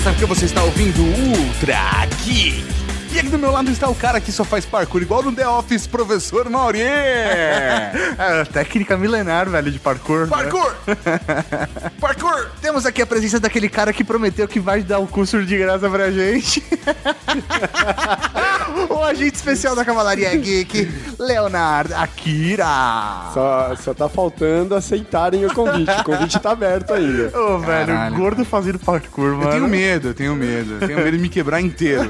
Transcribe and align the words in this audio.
Tata 0.00 0.12
porque 0.12 0.24
você 0.24 0.46
está 0.46 0.62
ouvindo 0.62 1.02
Ultra 1.02 2.06
Geek. 2.24 2.89
E 3.12 3.18
aqui 3.18 3.28
do 3.28 3.38
meu 3.38 3.50
lado 3.50 3.68
está 3.70 3.88
o 3.88 3.94
cara 3.94 4.20
que 4.20 4.30
só 4.30 4.44
faz 4.44 4.64
parkour 4.64 5.02
igual 5.02 5.20
no 5.20 5.32
The 5.32 5.46
Office, 5.48 5.84
professor 5.84 6.48
Mauri. 6.48 6.78
é, 6.86 7.90
técnica 8.52 8.96
milenar, 8.96 9.48
velho, 9.50 9.72
de 9.72 9.80
parkour. 9.80 10.20
né? 10.20 10.26
Parkour! 10.28 10.72
parkour! 12.00 12.46
Temos 12.62 12.86
aqui 12.86 13.02
a 13.02 13.06
presença 13.06 13.40
daquele 13.40 13.68
cara 13.68 13.92
que 13.92 14.04
prometeu 14.04 14.46
que 14.46 14.60
vai 14.60 14.82
dar 14.82 15.00
um 15.00 15.06
curso 15.08 15.44
de 15.44 15.58
graça 15.58 15.90
pra 15.90 16.12
gente. 16.12 16.62
o 18.88 19.02
agente 19.02 19.34
especial 19.34 19.74
da 19.74 19.84
Cavalaria 19.84 20.34
Geek, 20.36 20.88
Leonardo 21.18 21.94
Akira. 21.94 22.64
Só, 23.34 23.74
só 23.74 23.92
tá 23.92 24.08
faltando 24.08 24.76
aceitarem 24.76 25.44
o 25.44 25.52
convite. 25.52 25.90
O 25.90 26.04
convite 26.04 26.38
tá 26.38 26.52
aberto 26.52 26.94
ainda. 26.94 27.36
Ô, 27.36 27.58
velho, 27.58 27.86
Caralho. 27.88 28.16
gordo 28.16 28.44
fazendo 28.44 28.78
parkour, 28.78 29.30
mano. 29.30 29.44
Eu 29.44 29.50
tenho 29.50 29.68
medo, 29.68 30.08
eu 30.08 30.14
tenho 30.14 30.36
medo. 30.36 30.74
Eu 30.80 30.86
tenho 30.86 30.98
medo 31.00 31.16
de 31.16 31.18
me 31.18 31.28
quebrar 31.28 31.60
inteiro. 31.60 32.08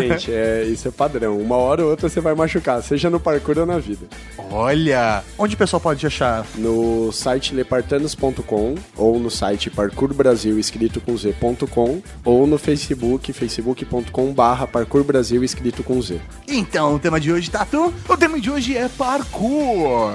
Gente, 0.00 0.31
é, 0.32 0.64
isso 0.64 0.88
é 0.88 0.90
padrão. 0.90 1.38
Uma 1.38 1.56
hora 1.56 1.84
ou 1.84 1.90
outra 1.90 2.08
você 2.08 2.20
vai 2.20 2.34
machucar, 2.34 2.82
seja 2.82 3.10
no 3.10 3.20
parkour 3.20 3.58
ou 3.58 3.66
na 3.66 3.78
vida. 3.78 4.06
Olha! 4.50 5.22
Onde 5.38 5.54
o 5.54 5.58
pessoal 5.58 5.80
pode 5.80 6.00
te 6.00 6.06
achar? 6.06 6.46
No 6.56 7.12
site 7.12 7.54
lepartanos.com 7.54 8.74
ou 8.96 9.18
no 9.18 9.30
site 9.30 9.70
Parkour 9.70 10.12
Brasil 10.12 10.58
escrito 10.58 11.00
com 11.00 11.16
Z.com 11.16 12.02
ou 12.24 12.46
no 12.46 12.58
Facebook, 12.58 13.32
facebook.com 13.32 14.32
barra 14.32 14.66
Parkour 14.66 15.04
Brasil 15.04 15.42
escrito 15.44 15.82
com 15.82 16.00
Z. 16.00 16.20
Então, 16.48 16.94
o 16.94 16.98
tema 16.98 17.18
de 17.20 17.32
hoje, 17.32 17.50
Tatu? 17.50 17.92
O 18.08 18.16
tema 18.16 18.40
de 18.40 18.50
hoje 18.50 18.76
é 18.76 18.88
parkour. 18.88 20.12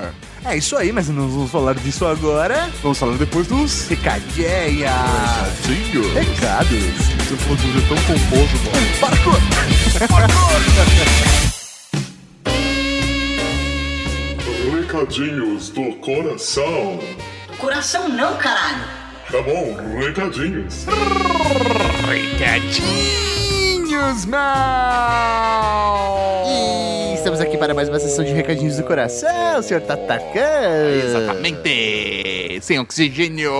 É 0.49 0.55
isso 0.55 0.77
aí, 0.77 0.93
mas 0.93 1.09
não 1.09 1.27
vamos 1.27 1.51
falar 1.51 1.73
disso 1.75 2.05
agora. 2.05 2.69
Vamos 2.81 2.97
falar 2.97 3.17
depois 3.17 3.47
dos 3.47 3.85
Recadeia! 3.89 4.89
recadinhos. 4.89 6.13
Recados! 6.13 6.69
Você 7.27 7.35
falou 7.35 7.57
de 7.57 7.67
um 7.67 7.73
jeito 7.73 7.87
tão 7.89 7.97
pomposo, 7.97 8.55
mano. 8.63 8.87
Parkour! 9.01 9.41
Recadinhos 14.71 15.69
do 15.69 15.93
coração. 15.97 16.99
Coração 17.57 18.07
não, 18.07 18.37
caralho. 18.37 18.85
Tá 19.29 19.41
bom, 19.41 19.75
recadinhos. 19.99 20.85
Recadinhos, 22.07 22.85
mal! 24.25 24.47
Aqui 27.39 27.55
para 27.55 27.73
mais 27.73 27.87
uma 27.87 27.99
sessão 27.99 28.25
de 28.25 28.31
recadinhos 28.31 28.77
do 28.77 28.83
coração, 28.83 29.61
senhor 29.61 29.81
Tatacan. 29.81 30.89
Exatamente! 31.05 32.59
Sem 32.61 32.79
oxigênio! 32.79 33.51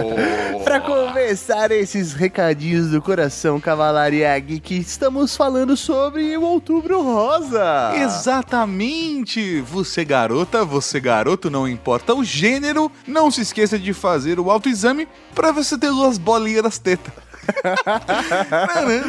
Para 0.64 0.80
começar 0.80 1.70
esses 1.70 2.14
recadinhos 2.14 2.90
do 2.90 3.02
coração, 3.02 3.60
Cavalaria 3.60 4.38
Geek, 4.38 4.78
estamos 4.78 5.36
falando 5.36 5.76
sobre 5.76 6.36
o 6.36 6.42
Outubro 6.42 7.02
Rosa. 7.02 7.92
Exatamente! 7.94 9.60
Você 9.60 10.04
garota, 10.04 10.64
você 10.64 10.98
garoto, 10.98 11.50
não 11.50 11.68
importa 11.68 12.14
o 12.14 12.24
gênero, 12.24 12.90
não 13.06 13.30
se 13.30 13.42
esqueça 13.42 13.78
de 13.78 13.92
fazer 13.92 14.40
o 14.40 14.50
autoexame 14.50 15.06
para 15.34 15.52
você 15.52 15.76
ter 15.76 15.90
duas 15.90 16.16
bolinhas 16.16 16.62
nas 16.62 16.78
tetas. 16.78 17.27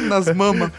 Nas 0.08 0.34
mamas. 0.34 0.70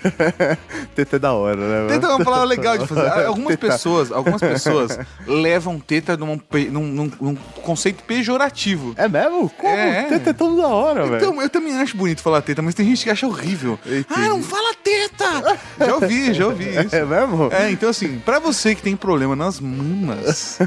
Teta 0.96 1.16
é 1.16 1.20
da 1.20 1.34
hora, 1.34 1.56
né? 1.56 1.94
Teta 1.94 2.08
é 2.08 2.10
uma 2.10 2.24
palavra 2.26 2.46
legal 2.46 2.78
de 2.78 2.88
fazer. 2.88 3.10
Algumas 3.26 3.50
Teta. 3.56 3.68
pessoas, 3.68 4.12
algumas 4.12 4.42
pessoas 4.42 5.00
levam 5.28 5.80
teta 5.80 6.18
num, 6.18 6.40
num- 6.70 6.88
num- 6.88 7.12
num 7.22 7.36
conceito 7.64 8.04
pejorativo. 8.04 8.94
É 8.98 9.08
mesmo? 9.08 9.50
Como? 9.50 9.74
É. 9.74 10.04
Teta 10.04 10.30
é 10.32 10.34
tão 10.34 10.56
da 10.56 10.68
hora, 10.68 11.04
velho. 11.06 11.16
Então, 11.18 11.42
eu 11.42 11.50
também 11.50 11.78
acho 11.80 11.96
bonito 11.98 12.22
falar 12.22 12.42
teta, 12.42 12.62
mas 12.62 12.76
tem 12.76 12.86
gente 12.86 13.04
que 13.04 13.10
acha 13.10 13.26
horrível. 13.28 13.78
Entendi. 13.86 14.06
Ah, 14.10 14.20
não 14.30 14.42
fala 14.44 14.74
teta! 14.84 15.58
Já 15.80 15.96
ouvi, 15.96 16.34
já 16.34 16.48
ouvi 16.48 16.70
isso. 16.80 16.96
É 16.96 17.06
mesmo? 17.06 17.50
É, 17.52 17.72
então 17.72 17.90
assim, 17.90 18.20
pra 18.20 18.40
você 18.40 18.76
que 18.76 18.82
tem 18.82 18.96
problema 18.96 19.36
nas 19.36 19.60
mamas, 19.60 20.60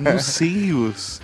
nos 0.00 0.24
seios, 0.24 1.20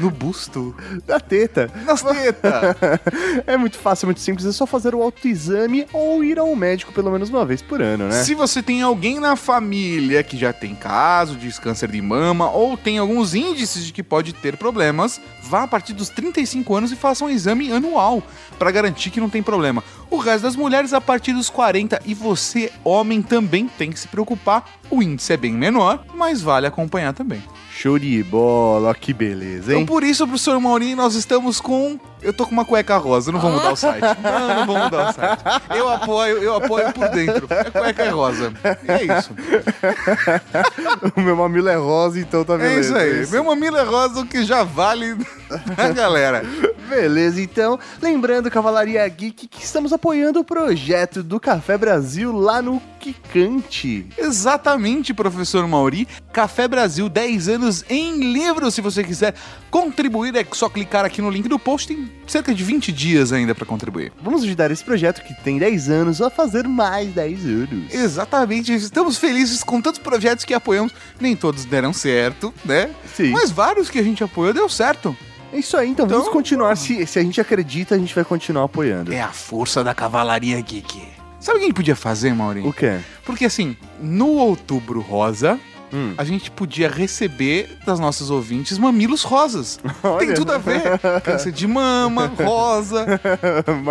no 0.00 0.10
busto, 0.10 0.74
Da 1.06 1.20
teta. 1.20 1.70
nas 1.86 2.02
tetas, 2.02 2.76
É 3.46 3.56
muito 3.56 3.78
fácil, 3.78 4.06
muito 4.06 4.20
simples. 4.20 4.46
É 4.46 4.52
só 4.52 4.66
fazer 4.66 4.94
o 4.94 5.02
autoexame 5.02 5.86
ou 5.92 6.22
ir 6.24 6.38
ao 6.38 6.54
médico 6.56 6.92
pelo 6.92 7.10
menos 7.10 7.30
uma 7.30 7.44
vez 7.44 7.62
por 7.62 7.80
ano, 7.80 8.08
né? 8.08 8.22
se 8.22 8.34
você 8.34 8.62
tem 8.62 8.82
alguém 8.82 9.20
na 9.20 9.36
família 9.36 10.22
que 10.22 10.36
já 10.36 10.52
tem 10.52 10.74
caso 10.74 11.36
de 11.36 11.52
câncer 11.60 11.90
de 11.90 12.00
mama 12.02 12.50
ou 12.50 12.76
tem 12.76 12.98
alguns 12.98 13.34
índices 13.34 13.84
de 13.86 13.92
que 13.92 14.02
pode 14.02 14.32
ter 14.32 14.56
problemas, 14.56 15.20
vá 15.42 15.62
a 15.62 15.68
partir 15.68 15.92
dos 15.92 16.08
35 16.08 16.74
anos 16.74 16.92
e 16.92 16.96
faça 16.96 17.24
um 17.24 17.30
exame 17.30 17.72
anual 17.72 18.22
pra 18.58 18.70
garantir 18.70 19.10
que 19.10 19.20
não 19.20 19.30
tem 19.30 19.42
problema. 19.42 19.82
O 20.10 20.16
resto 20.18 20.42
das 20.42 20.56
mulheres 20.56 20.92
a 20.92 21.00
partir 21.00 21.32
dos 21.32 21.48
40 21.50 22.00
e 22.04 22.14
você, 22.14 22.70
homem, 22.84 23.22
também 23.22 23.66
tem 23.66 23.90
que 23.90 23.98
se 23.98 24.08
preocupar. 24.08 24.64
O 24.90 25.02
índice 25.02 25.32
é 25.32 25.36
bem 25.36 25.52
menor, 25.52 26.04
mas 26.14 26.40
vale 26.40 26.66
acompanhar 26.66 27.12
também. 27.12 27.42
Show 27.76 27.98
de 27.98 28.22
bola, 28.22 28.94
que 28.94 29.12
beleza, 29.12 29.72
Então 29.72 29.80
hein? 29.80 29.86
por 29.86 30.04
isso, 30.04 30.24
professor 30.26 30.60
Maurinho, 30.60 30.96
nós 30.96 31.14
estamos 31.16 31.60
com. 31.60 31.98
Eu 32.24 32.32
tô 32.32 32.46
com 32.46 32.52
uma 32.52 32.64
cueca 32.64 32.96
rosa, 32.96 33.30
não 33.30 33.38
vou 33.38 33.50
mudar 33.52 33.72
o 33.72 33.76
site. 33.76 34.02
Não, 34.24 34.54
não 34.56 34.66
vou 34.66 34.78
mudar 34.78 35.10
o 35.10 35.12
site. 35.12 35.42
Eu 35.76 35.88
apoio, 35.88 36.38
eu 36.38 36.56
apoio 36.56 36.92
por 36.92 37.08
dentro. 37.10 37.46
É 37.50 37.70
cueca 37.70 38.10
rosa. 38.10 38.52
E 38.82 38.90
é 38.90 39.18
isso. 39.18 39.30
o 41.16 41.20
meu 41.20 41.36
mamilo 41.36 41.68
é 41.68 41.76
rosa, 41.76 42.18
então 42.18 42.44
tá 42.44 42.54
É 42.54 42.58
beleza. 42.58 42.80
isso 42.80 42.96
aí. 42.96 43.26
Meu 43.30 43.44
mamilo 43.44 43.76
é 43.76 43.82
rosa, 43.82 44.20
o 44.20 44.26
que 44.26 44.44
já 44.44 44.62
vale 44.64 45.16
pra 45.76 45.90
galera. 45.90 46.42
Beleza, 46.88 47.40
então, 47.40 47.78
lembrando, 48.00 48.50
Cavalaria 48.50 49.06
Geek, 49.08 49.46
que 49.48 49.64
estamos 49.64 49.92
apoiando 49.92 50.40
o 50.40 50.44
projeto 50.44 51.22
do 51.22 51.38
Café 51.40 51.76
Brasil 51.76 52.32
lá 52.32 52.60
no 52.62 52.80
Kikante. 53.00 54.06
Exatamente, 54.16 55.12
professor 55.12 55.66
Mauri. 55.66 56.06
Café 56.32 56.66
Brasil, 56.68 57.08
10 57.08 57.48
anos 57.48 57.84
em 57.88 58.32
livro. 58.32 58.70
Se 58.70 58.80
você 58.80 59.02
quiser 59.04 59.34
contribuir, 59.70 60.34
é 60.36 60.46
só 60.52 60.68
clicar 60.68 61.04
aqui 61.04 61.20
no 61.20 61.30
link 61.30 61.48
do 61.48 61.58
post. 61.58 61.96
Cerca 62.26 62.54
de 62.54 62.64
20 62.64 62.90
dias 62.90 63.32
ainda 63.32 63.54
pra 63.54 63.66
contribuir. 63.66 64.12
Vamos 64.22 64.42
ajudar 64.44 64.70
esse 64.70 64.82
projeto 64.82 65.22
que 65.22 65.34
tem 65.42 65.58
10 65.58 65.88
anos 65.90 66.20
a 66.22 66.30
fazer 66.30 66.66
mais 66.66 67.10
10 67.12 67.44
anos. 67.46 67.92
Exatamente, 67.94 68.72
estamos 68.74 69.18
felizes 69.18 69.62
com 69.62 69.80
tantos 69.80 69.98
projetos 69.98 70.44
que 70.44 70.54
apoiamos. 70.54 70.92
Nem 71.20 71.36
todos 71.36 71.64
deram 71.64 71.92
certo, 71.92 72.52
né? 72.64 72.90
Sim. 73.14 73.30
Mas 73.30 73.50
vários 73.50 73.90
que 73.90 73.98
a 73.98 74.02
gente 74.02 74.24
apoiou 74.24 74.52
deu 74.54 74.68
certo. 74.68 75.16
É 75.52 75.58
isso 75.58 75.76
aí, 75.76 75.88
então, 75.88 76.06
Então- 76.06 76.18
vamos 76.18 76.32
continuar. 76.32 76.74
Se, 76.76 77.06
se 77.06 77.18
a 77.18 77.22
gente 77.22 77.40
acredita, 77.40 77.94
a 77.94 77.98
gente 77.98 78.14
vai 78.14 78.24
continuar 78.24 78.64
apoiando. 78.64 79.12
É 79.12 79.20
a 79.20 79.28
força 79.32 79.84
da 79.84 79.94
cavalaria 79.94 80.60
geek. 80.60 81.02
Sabe 81.38 81.56
o 81.56 81.60
que 81.60 81.64
a 81.64 81.68
gente 81.68 81.76
podia 81.76 81.94
fazer, 81.94 82.34
Maurinho? 82.34 82.68
O 82.68 82.72
quê? 82.72 82.98
Porque 83.24 83.44
assim, 83.44 83.76
no 84.00 84.28
outubro 84.28 85.00
rosa, 85.02 85.60
Hum. 85.94 86.14
a 86.18 86.24
gente 86.24 86.50
podia 86.50 86.88
receber 86.88 87.78
das 87.86 88.00
nossas 88.00 88.28
ouvintes 88.28 88.76
mamilos 88.78 89.22
rosas. 89.22 89.78
Tem 89.78 89.92
Olha. 90.10 90.34
tudo 90.34 90.52
a 90.52 90.58
ver. 90.58 90.82
Câncer 91.22 91.52
de 91.52 91.66
mama, 91.68 92.26
rosa. 92.26 93.04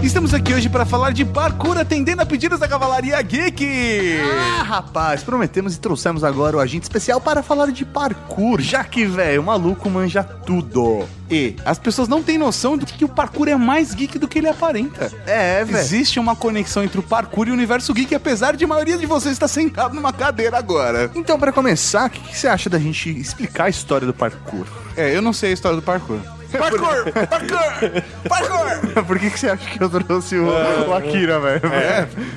Estamos 0.04 0.32
aqui 0.32 0.54
hoje 0.54 0.68
para 0.68 0.86
falar 0.86 1.10
de 1.10 1.24
parkour 1.24 1.76
atendendo 1.76 2.22
a 2.22 2.26
pedidos 2.26 2.60
da 2.60 2.68
Cavalaria 2.68 3.20
Geek. 3.20 4.20
Ah, 4.20 4.62
rapaz, 4.62 5.24
prometemos 5.24 5.74
e 5.74 5.80
trouxemos 5.80 6.22
agora 6.22 6.56
o 6.56 6.60
agente 6.60 6.84
especial 6.84 7.20
para 7.20 7.42
falar 7.42 7.72
de 7.72 7.84
parkour, 7.84 8.60
já 8.60 8.84
que, 8.84 9.04
velho, 9.04 9.42
o 9.42 9.44
maluco 9.44 9.90
manja 9.90 10.22
tudo. 10.22 11.04
E 11.28 11.56
as 11.64 11.76
pessoas 11.76 12.06
não 12.06 12.22
têm 12.22 12.38
noção 12.38 12.78
do 12.78 12.86
que 12.86 13.04
o 13.04 13.08
parkour 13.08 13.48
é 13.48 13.56
mais 13.56 13.92
geek 13.92 14.16
do 14.16 14.28
que 14.28 14.38
ele 14.38 14.48
aparenta. 14.48 15.10
É, 15.26 15.64
velho. 15.64 15.78
Existe 15.78 16.20
uma 16.20 16.36
conexão 16.36 16.84
entre 16.84 17.00
o 17.00 17.02
parkour 17.02 17.48
e 17.48 17.50
o 17.50 17.54
universo 17.54 17.92
geek, 17.92 18.14
apesar 18.14 18.54
de 18.54 18.64
a 18.64 18.68
maioria 18.68 18.96
de 18.96 19.06
vocês 19.06 19.32
estar 19.32 19.48
sentado 19.48 19.92
numa 19.92 20.12
cadeira 20.12 20.56
agora. 20.56 21.10
Então, 21.16 21.36
para 21.36 21.50
começar, 21.50 22.06
o 22.06 22.10
que, 22.10 22.20
que 22.20 22.38
você 22.38 22.46
acha 22.46 22.70
da 22.70 22.78
gente 22.78 23.10
explicar 23.10 23.64
a 23.64 23.68
história 23.68 24.06
do 24.06 24.14
parkour? 24.14 24.66
É, 24.96 25.16
eu 25.16 25.20
não 25.20 25.32
sei 25.32 25.50
a 25.50 25.54
história 25.54 25.74
do 25.74 25.82
parkour. 25.82 26.20
Parkour! 26.52 27.12
Parkour! 27.28 28.02
Parkour! 28.28 29.04
Por 29.06 29.18
que, 29.18 29.30
que 29.30 29.38
você 29.38 29.50
acha 29.50 29.70
que 29.70 29.82
eu 29.82 29.90
trouxe 29.90 30.36
o, 30.36 30.46
o 30.46 30.94
Akira, 30.94 31.38
velho? 31.40 31.62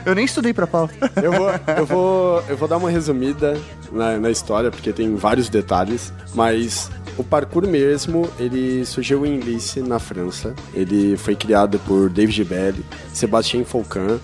Eu 0.06 0.16
nem 0.16 0.26
estudei 0.26 0.54
pra 0.54 0.68
pauta. 0.68 0.94
Eu 1.22 1.32
vou, 1.32 1.50
eu 1.78 1.86
vou, 1.86 2.44
eu 2.50 2.58
vou 2.58 2.68
dar 2.68 2.78
uma 2.78 2.90
resumida 2.90 3.58
na, 3.92 4.18
na 4.18 4.30
história, 4.30 4.70
porque 4.72 4.92
tem 4.92 5.16
vários 5.16 5.50
detalhes, 5.50 6.14
mas 6.34 6.90
o 7.18 7.24
parkour 7.24 7.68
mesmo, 7.68 8.30
ele 8.40 8.86
surgiu 8.86 9.26
em 9.26 9.38
Nice, 9.38 9.82
na 9.82 10.00
França. 10.00 10.54
Ele 10.74 11.18
foi 11.18 11.36
criado 11.36 11.80
por 11.80 12.10
David 12.10 12.44
Bell, 12.46 12.76
Sébastien 13.14 13.64
Foucan 13.64 14.20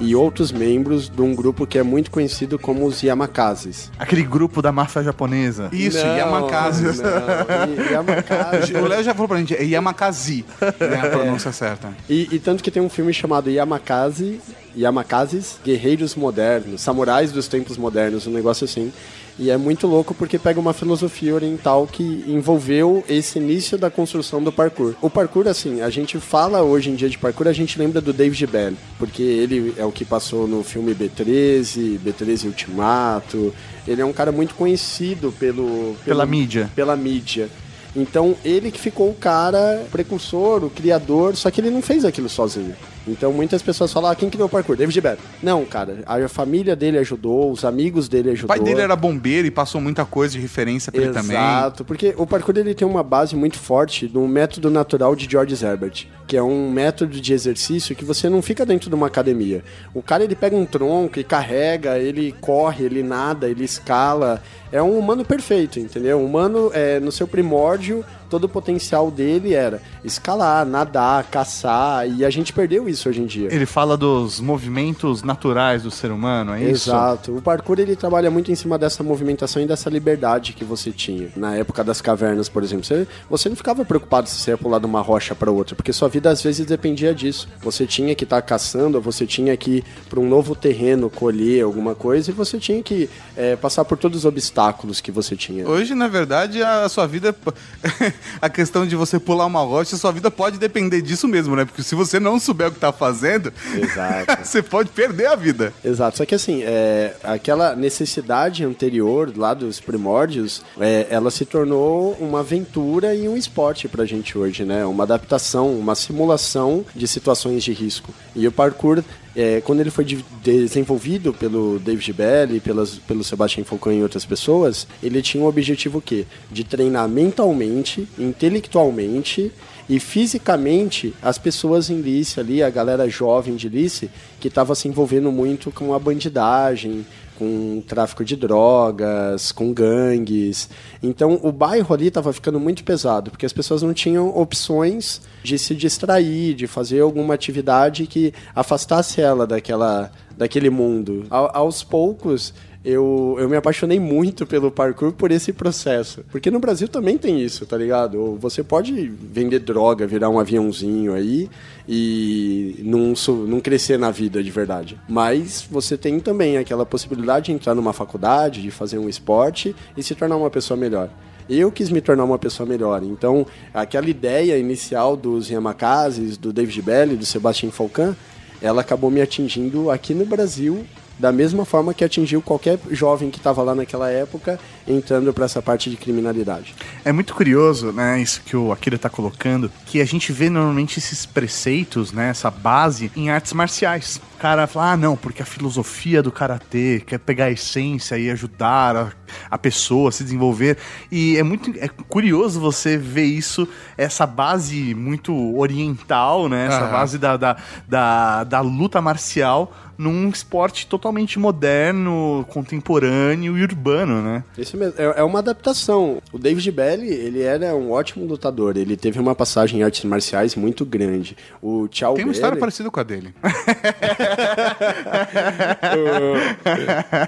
e 0.00 0.14
outros 0.16 0.50
membros 0.50 1.08
de 1.08 1.20
um 1.22 1.34
grupo 1.34 1.66
que 1.66 1.78
é 1.78 1.82
muito 1.82 2.10
conhecido 2.10 2.58
como 2.58 2.86
os 2.86 3.02
Yamakazes. 3.02 3.90
Aquele 3.98 4.22
grupo 4.22 4.62
da 4.62 4.72
máfia 4.72 5.02
japonesa. 5.02 5.68
Isso, 5.72 5.98
Não, 6.04 6.16
Yamakasi. 6.16 6.82
não, 7.02 7.84
Yamakase. 7.90 8.74
O 8.76 8.86
Léo 8.86 9.02
já 9.02 9.12
falou 9.12 9.28
pra 9.28 9.38
gente, 9.38 9.54
é 9.54 9.62
Yamakazi, 9.64 10.44
né, 10.60 11.00
a 11.02 11.08
pronúncia 11.10 11.52
certa. 11.52 11.88
E, 12.08 12.28
e 12.32 12.38
tanto 12.38 12.62
que 12.62 12.70
tem 12.70 12.82
um 12.82 12.88
filme 12.88 13.12
chamado 13.12 13.50
Yamakase, 13.50 14.40
Yamakazes, 14.76 15.58
Guerreiros 15.64 16.14
Modernos, 16.14 16.80
Samurais 16.80 17.32
dos 17.32 17.48
Tempos 17.48 17.76
Modernos, 17.76 18.26
um 18.26 18.30
negócio 18.30 18.64
assim. 18.64 18.92
E 19.38 19.48
é 19.48 19.56
muito 19.56 19.86
louco 19.86 20.12
porque 20.12 20.38
pega 20.38 20.60
uma 20.60 20.74
filosofia 20.74 21.34
oriental 21.34 21.86
que 21.90 22.24
envolveu 22.28 23.02
esse 23.08 23.38
início 23.38 23.78
da 23.78 23.88
construção 23.90 24.42
do 24.42 24.52
parkour. 24.52 24.94
O 25.00 25.08
parkour, 25.08 25.48
assim, 25.48 25.80
a 25.80 25.88
gente 25.88 26.18
fala 26.18 26.62
hoje 26.62 26.90
em 26.90 26.94
dia 26.94 27.08
de 27.08 27.16
parkour, 27.16 27.48
a 27.48 27.52
gente 27.52 27.78
lembra 27.78 28.02
do 28.02 28.12
David 28.12 28.46
Bell, 28.46 28.74
porque 28.98 29.22
ele 29.22 29.72
é 29.78 29.84
o 29.84 29.90
que 29.92 30.04
passou 30.04 30.46
no 30.46 30.62
filme 30.62 30.94
B13, 30.94 31.98
B13 32.04 32.46
Ultimato. 32.46 33.54
Ele 33.88 34.02
é 34.02 34.04
um 34.04 34.12
cara 34.12 34.30
muito 34.30 34.54
conhecido 34.54 35.32
pelo, 35.32 35.96
Pela 36.04 36.24
pelo- 36.24 36.26
mídia. 36.28 36.70
pela 36.76 36.94
mídia. 36.96 37.48
Então 37.94 38.36
ele 38.44 38.70
que 38.70 38.78
ficou 38.80 39.10
o 39.10 39.14
cara 39.14 39.84
precursor, 39.90 40.64
o 40.64 40.70
criador, 40.70 41.36
só 41.36 41.50
que 41.50 41.60
ele 41.60 41.70
não 41.70 41.82
fez 41.82 42.04
aquilo 42.04 42.28
sozinho. 42.28 42.74
Então 43.08 43.32
muitas 43.32 43.62
pessoas 43.62 43.92
falam, 43.92 44.10
ah, 44.10 44.14
quem 44.14 44.28
criou 44.28 44.46
o 44.46 44.48
parkour? 44.50 44.76
David 44.76 45.00
Bell. 45.00 45.16
Não, 45.42 45.64
cara, 45.64 45.98
a 46.06 46.28
família 46.28 46.76
dele 46.76 46.98
ajudou, 46.98 47.50
os 47.50 47.64
amigos 47.64 48.08
dele 48.08 48.28
O 48.28 48.32
ajudou. 48.32 48.48
pai 48.48 48.60
dele 48.60 48.80
era 48.82 48.94
bombeiro 48.94 49.46
e 49.48 49.50
passou 49.50 49.80
muita 49.80 50.04
coisa 50.04 50.34
de 50.34 50.40
referência 50.40 50.92
pra 50.92 51.02
ele 51.02 51.12
também. 51.12 51.36
Exato, 51.36 51.84
porque 51.84 52.14
o 52.16 52.26
parkour 52.26 52.56
ele 52.58 52.74
tem 52.74 52.86
uma 52.86 53.02
base 53.02 53.34
muito 53.34 53.58
forte 53.58 54.08
no 54.12 54.28
método 54.28 54.70
natural 54.70 55.16
de 55.16 55.28
George 55.28 55.64
Herbert, 55.64 56.06
que 56.26 56.36
é 56.36 56.42
um 56.42 56.70
método 56.70 57.20
de 57.20 57.32
exercício 57.32 57.96
que 57.96 58.04
você 58.04 58.28
não 58.28 58.42
fica 58.42 58.64
dentro 58.66 58.88
de 58.90 58.94
uma 58.94 59.06
academia. 59.06 59.64
O 59.94 60.02
cara 60.02 60.22
ele 60.22 60.36
pega 60.36 60.54
um 60.54 60.66
tronco 60.66 61.18
e 61.18 61.24
carrega, 61.24 61.98
ele 61.98 62.32
corre, 62.40 62.84
ele 62.84 63.02
nada, 63.02 63.48
ele 63.48 63.64
escala. 63.64 64.42
É 64.70 64.80
um 64.80 64.96
humano 64.96 65.24
perfeito, 65.24 65.80
entendeu? 65.80 66.18
Um 66.18 66.26
humano 66.26 66.70
é, 66.72 67.00
no 67.00 67.10
seu 67.10 67.26
primórdio, 67.26 67.79
rádio 67.80 68.04
todo 68.30 68.44
o 68.44 68.48
potencial 68.48 69.10
dele 69.10 69.52
era 69.52 69.82
escalar, 70.04 70.64
nadar, 70.64 71.24
caçar, 71.24 72.08
e 72.08 72.24
a 72.24 72.30
gente 72.30 72.52
perdeu 72.52 72.88
isso 72.88 73.08
hoje 73.08 73.20
em 73.20 73.26
dia. 73.26 73.52
Ele 73.52 73.66
fala 73.66 73.96
dos 73.96 74.40
movimentos 74.40 75.22
naturais 75.22 75.82
do 75.82 75.90
ser 75.90 76.12
humano, 76.12 76.54
é 76.54 76.62
isso? 76.62 76.90
Exato. 76.90 77.36
O 77.36 77.42
parkour 77.42 77.80
ele 77.80 77.96
trabalha 77.96 78.30
muito 78.30 78.52
em 78.52 78.54
cima 78.54 78.78
dessa 78.78 79.02
movimentação 79.02 79.60
e 79.60 79.66
dessa 79.66 79.90
liberdade 79.90 80.52
que 80.52 80.64
você 80.64 80.92
tinha. 80.92 81.28
Na 81.36 81.56
época 81.56 81.82
das 81.82 82.00
cavernas, 82.00 82.48
por 82.48 82.62
exemplo, 82.62 82.84
você, 82.84 83.06
você 83.28 83.48
não 83.48 83.56
ficava 83.56 83.84
preocupado 83.84 84.28
se 84.28 84.36
você 84.36 84.52
ia 84.52 84.58
pular 84.58 84.78
de 84.78 84.86
uma 84.86 85.00
rocha 85.00 85.34
para 85.34 85.50
outra, 85.50 85.74
porque 85.74 85.92
sua 85.92 86.08
vida 86.08 86.30
às 86.30 86.42
vezes 86.42 86.64
dependia 86.64 87.12
disso. 87.12 87.48
Você 87.60 87.86
tinha 87.86 88.14
que 88.14 88.24
estar 88.24 88.40
caçando, 88.42 89.00
você 89.00 89.26
tinha 89.26 89.56
que 89.56 89.78
ir 89.78 89.84
para 90.08 90.20
um 90.20 90.28
novo 90.28 90.54
terreno 90.54 91.10
colher 91.10 91.64
alguma 91.64 91.94
coisa 91.94 92.30
e 92.30 92.34
você 92.34 92.58
tinha 92.58 92.80
que 92.82 93.10
é, 93.36 93.56
passar 93.56 93.84
por 93.84 93.98
todos 93.98 94.18
os 94.18 94.24
obstáculos 94.24 95.00
que 95.00 95.10
você 95.10 95.34
tinha. 95.34 95.68
Hoje, 95.68 95.94
na 95.94 96.06
verdade, 96.06 96.62
a 96.62 96.88
sua 96.88 97.06
vida. 97.06 97.34
a 98.40 98.48
questão 98.48 98.86
de 98.86 98.96
você 98.96 99.18
pular 99.18 99.46
uma 99.46 99.60
rocha, 99.60 99.96
sua 99.96 100.12
vida 100.12 100.30
pode 100.30 100.58
depender 100.58 101.02
disso 101.02 101.28
mesmo, 101.28 101.56
né? 101.56 101.64
Porque 101.64 101.82
se 101.82 101.94
você 101.94 102.18
não 102.18 102.38
souber 102.38 102.68
o 102.68 102.72
que 102.72 102.78
tá 102.78 102.92
fazendo, 102.92 103.52
você 104.42 104.62
pode 104.62 104.90
perder 104.90 105.26
a 105.26 105.36
vida. 105.36 105.72
Exato, 105.84 106.18
só 106.18 106.24
que 106.24 106.34
assim, 106.34 106.62
é, 106.62 107.14
aquela 107.22 107.74
necessidade 107.74 108.64
anterior 108.64 109.32
lá 109.36 109.54
dos 109.54 109.80
primórdios, 109.80 110.62
é, 110.78 111.06
ela 111.10 111.30
se 111.30 111.44
tornou 111.44 112.16
uma 112.20 112.40
aventura 112.40 113.14
e 113.14 113.28
um 113.28 113.36
esporte 113.36 113.88
pra 113.88 114.04
gente 114.04 114.36
hoje, 114.36 114.64
né? 114.64 114.84
Uma 114.84 115.04
adaptação, 115.04 115.78
uma 115.78 115.94
simulação 115.94 116.84
de 116.94 117.06
situações 117.06 117.62
de 117.62 117.72
risco. 117.72 118.12
E 118.34 118.46
o 118.46 118.52
parkour, 118.52 119.02
é, 119.34 119.60
quando 119.60 119.80
ele 119.80 119.90
foi 119.90 120.04
de- 120.04 120.24
desenvolvido 120.42 121.32
pelo 121.32 121.78
David 121.78 122.14
e 122.54 122.60
pelas, 122.60 122.94
pelo 122.98 123.22
Sebastian 123.22 123.64
Foucault 123.64 123.96
e 123.98 124.02
outras 124.02 124.24
pessoas, 124.24 124.86
ele 125.02 125.22
tinha 125.22 125.42
um 125.42 125.46
objetivo 125.46 125.98
o 125.98 126.02
quê? 126.02 126.26
De 126.50 126.64
treinar 126.64 127.08
mentalmente, 127.08 128.08
intelectualmente 128.18 129.52
e 129.88 129.98
fisicamente 129.98 131.14
as 131.20 131.38
pessoas 131.38 131.90
em 131.90 132.00
Lice 132.00 132.38
ali, 132.38 132.62
a 132.62 132.70
galera 132.70 133.08
jovem 133.08 133.56
de 133.56 133.68
Lice, 133.68 134.10
que 134.38 134.48
estava 134.48 134.74
se 134.74 134.86
envolvendo 134.88 135.32
muito 135.32 135.70
com 135.70 135.94
a 135.94 135.98
bandidagem, 135.98 137.04
com 137.40 137.82
tráfico 137.88 138.22
de 138.22 138.36
drogas, 138.36 139.50
com 139.50 139.72
gangues. 139.72 140.68
Então 141.02 141.40
o 141.42 141.50
bairro 141.50 141.94
ali 141.94 142.08
estava 142.08 142.32
ficando 142.34 142.60
muito 142.60 142.84
pesado, 142.84 143.30
porque 143.30 143.46
as 143.46 143.52
pessoas 143.52 143.80
não 143.80 143.94
tinham 143.94 144.28
opções 144.38 145.22
de 145.42 145.58
se 145.58 145.74
distrair, 145.74 146.52
de 146.54 146.66
fazer 146.66 147.00
alguma 147.00 147.32
atividade 147.32 148.06
que 148.06 148.34
afastasse 148.54 149.22
ela 149.22 149.46
daquela, 149.46 150.12
daquele 150.36 150.68
mundo. 150.68 151.24
A- 151.30 151.58
aos 151.58 151.82
poucos, 151.82 152.52
eu, 152.82 153.36
eu 153.38 153.48
me 153.48 153.56
apaixonei 153.56 154.00
muito 154.00 154.46
pelo 154.46 154.70
parkour 154.70 155.12
por 155.12 155.30
esse 155.30 155.52
processo. 155.52 156.24
Porque 156.30 156.50
no 156.50 156.58
Brasil 156.58 156.88
também 156.88 157.18
tem 157.18 157.40
isso, 157.40 157.66
tá 157.66 157.76
ligado? 157.76 158.36
Você 158.40 158.62
pode 158.62 158.92
vender 158.92 159.58
droga, 159.58 160.06
virar 160.06 160.30
um 160.30 160.38
aviãozinho 160.38 161.12
aí 161.12 161.50
e 161.86 162.76
não, 162.82 163.12
não 163.46 163.60
crescer 163.60 163.98
na 163.98 164.10
vida 164.10 164.42
de 164.42 164.50
verdade. 164.50 164.98
Mas 165.08 165.66
você 165.70 165.96
tem 165.96 166.18
também 166.20 166.56
aquela 166.56 166.86
possibilidade 166.86 167.46
de 167.46 167.52
entrar 167.52 167.74
numa 167.74 167.92
faculdade, 167.92 168.62
de 168.62 168.70
fazer 168.70 168.98
um 168.98 169.08
esporte 169.08 169.76
e 169.94 170.02
se 170.02 170.14
tornar 170.14 170.36
uma 170.36 170.50
pessoa 170.50 170.76
melhor. 170.76 171.10
Eu 171.50 171.70
quis 171.70 171.90
me 171.90 172.00
tornar 172.00 172.24
uma 172.24 172.38
pessoa 172.38 172.66
melhor. 172.66 173.02
Então, 173.02 173.44
aquela 173.74 174.08
ideia 174.08 174.56
inicial 174.56 175.16
dos 175.16 175.50
Yamakazes, 175.50 176.38
do 176.38 176.52
David 176.52 176.80
Bell 176.80 177.12
e 177.12 177.16
do 177.16 177.26
Sebastian 177.26 177.70
Falcan, 177.72 178.16
ela 178.62 178.80
acabou 178.80 179.10
me 179.10 179.20
atingindo 179.20 179.90
aqui 179.90 180.14
no 180.14 180.24
Brasil 180.24 180.86
da 181.20 181.30
mesma 181.30 181.66
forma 181.66 181.92
que 181.92 182.02
atingiu 182.02 182.40
qualquer 182.40 182.78
jovem 182.90 183.30
que 183.30 183.36
estava 183.36 183.62
lá 183.62 183.74
naquela 183.74 184.10
época 184.10 184.58
entrando 184.88 185.32
para 185.34 185.44
essa 185.44 185.60
parte 185.60 185.90
de 185.90 185.96
criminalidade. 185.96 186.74
É 187.04 187.12
muito 187.12 187.34
curioso, 187.34 187.92
né, 187.92 188.20
isso 188.20 188.40
que 188.44 188.56
o 188.56 188.72
Akira 188.72 188.98
tá 188.98 189.10
colocando, 189.10 189.70
que 189.84 190.00
a 190.00 190.04
gente 190.04 190.32
vê 190.32 190.48
normalmente 190.48 190.98
esses 190.98 191.26
preceitos, 191.26 192.10
né, 192.10 192.30
essa 192.30 192.50
base 192.50 193.12
em 193.14 193.28
artes 193.30 193.52
marciais. 193.52 194.20
O 194.36 194.40
cara 194.40 194.66
fala, 194.66 194.92
ah, 194.92 194.96
não, 194.96 195.16
porque 195.16 195.42
a 195.42 195.44
filosofia 195.44 196.22
do 196.22 196.32
karatê 196.32 197.02
quer 197.06 197.18
pegar 197.18 197.44
a 197.44 197.50
essência 197.50 198.18
e 198.18 198.30
ajudar 198.30 198.96
a, 198.96 199.12
a 199.50 199.58
pessoa 199.58 200.08
a 200.08 200.12
se 200.12 200.24
desenvolver. 200.24 200.78
E 201.12 201.36
é 201.36 201.42
muito 201.42 201.70
é 201.78 201.88
curioso 201.88 202.58
você 202.58 202.96
ver 202.96 203.24
isso, 203.24 203.68
essa 203.98 204.26
base 204.26 204.94
muito 204.94 205.34
oriental, 205.58 206.48
né, 206.48 206.66
essa 206.66 206.84
Aham. 206.84 206.92
base 206.92 207.18
da, 207.18 207.36
da, 207.36 207.56
da, 207.86 208.44
da 208.44 208.60
luta 208.62 209.02
marcial 209.02 209.70
num 210.00 210.30
esporte 210.30 210.86
totalmente 210.86 211.38
moderno, 211.38 212.42
contemporâneo 212.48 213.58
e 213.58 213.62
urbano, 213.62 214.22
né? 214.22 214.42
Isso 214.56 214.74
mesmo, 214.74 214.94
é, 214.96 215.20
é 215.20 215.22
uma 215.22 215.40
adaptação. 215.40 216.22
O 216.32 216.38
David 216.38 216.70
Belli, 216.72 217.08
ele 217.08 217.42
era 217.42 217.76
um 217.76 217.90
ótimo 217.90 218.24
lutador, 218.24 218.78
ele 218.78 218.96
teve 218.96 219.20
uma 219.20 219.34
passagem 219.34 219.80
em 219.80 219.82
artes 219.82 220.02
marciais 220.04 220.56
muito 220.56 220.86
grande. 220.86 221.36
O 221.60 221.86
Chao 221.90 222.14
Tem 222.14 222.24
uma 222.24 222.32
história 222.32 222.52
Belli- 222.52 222.60
parecida 222.60 222.90
com 222.90 222.98
a 222.98 223.02
dele. 223.02 223.34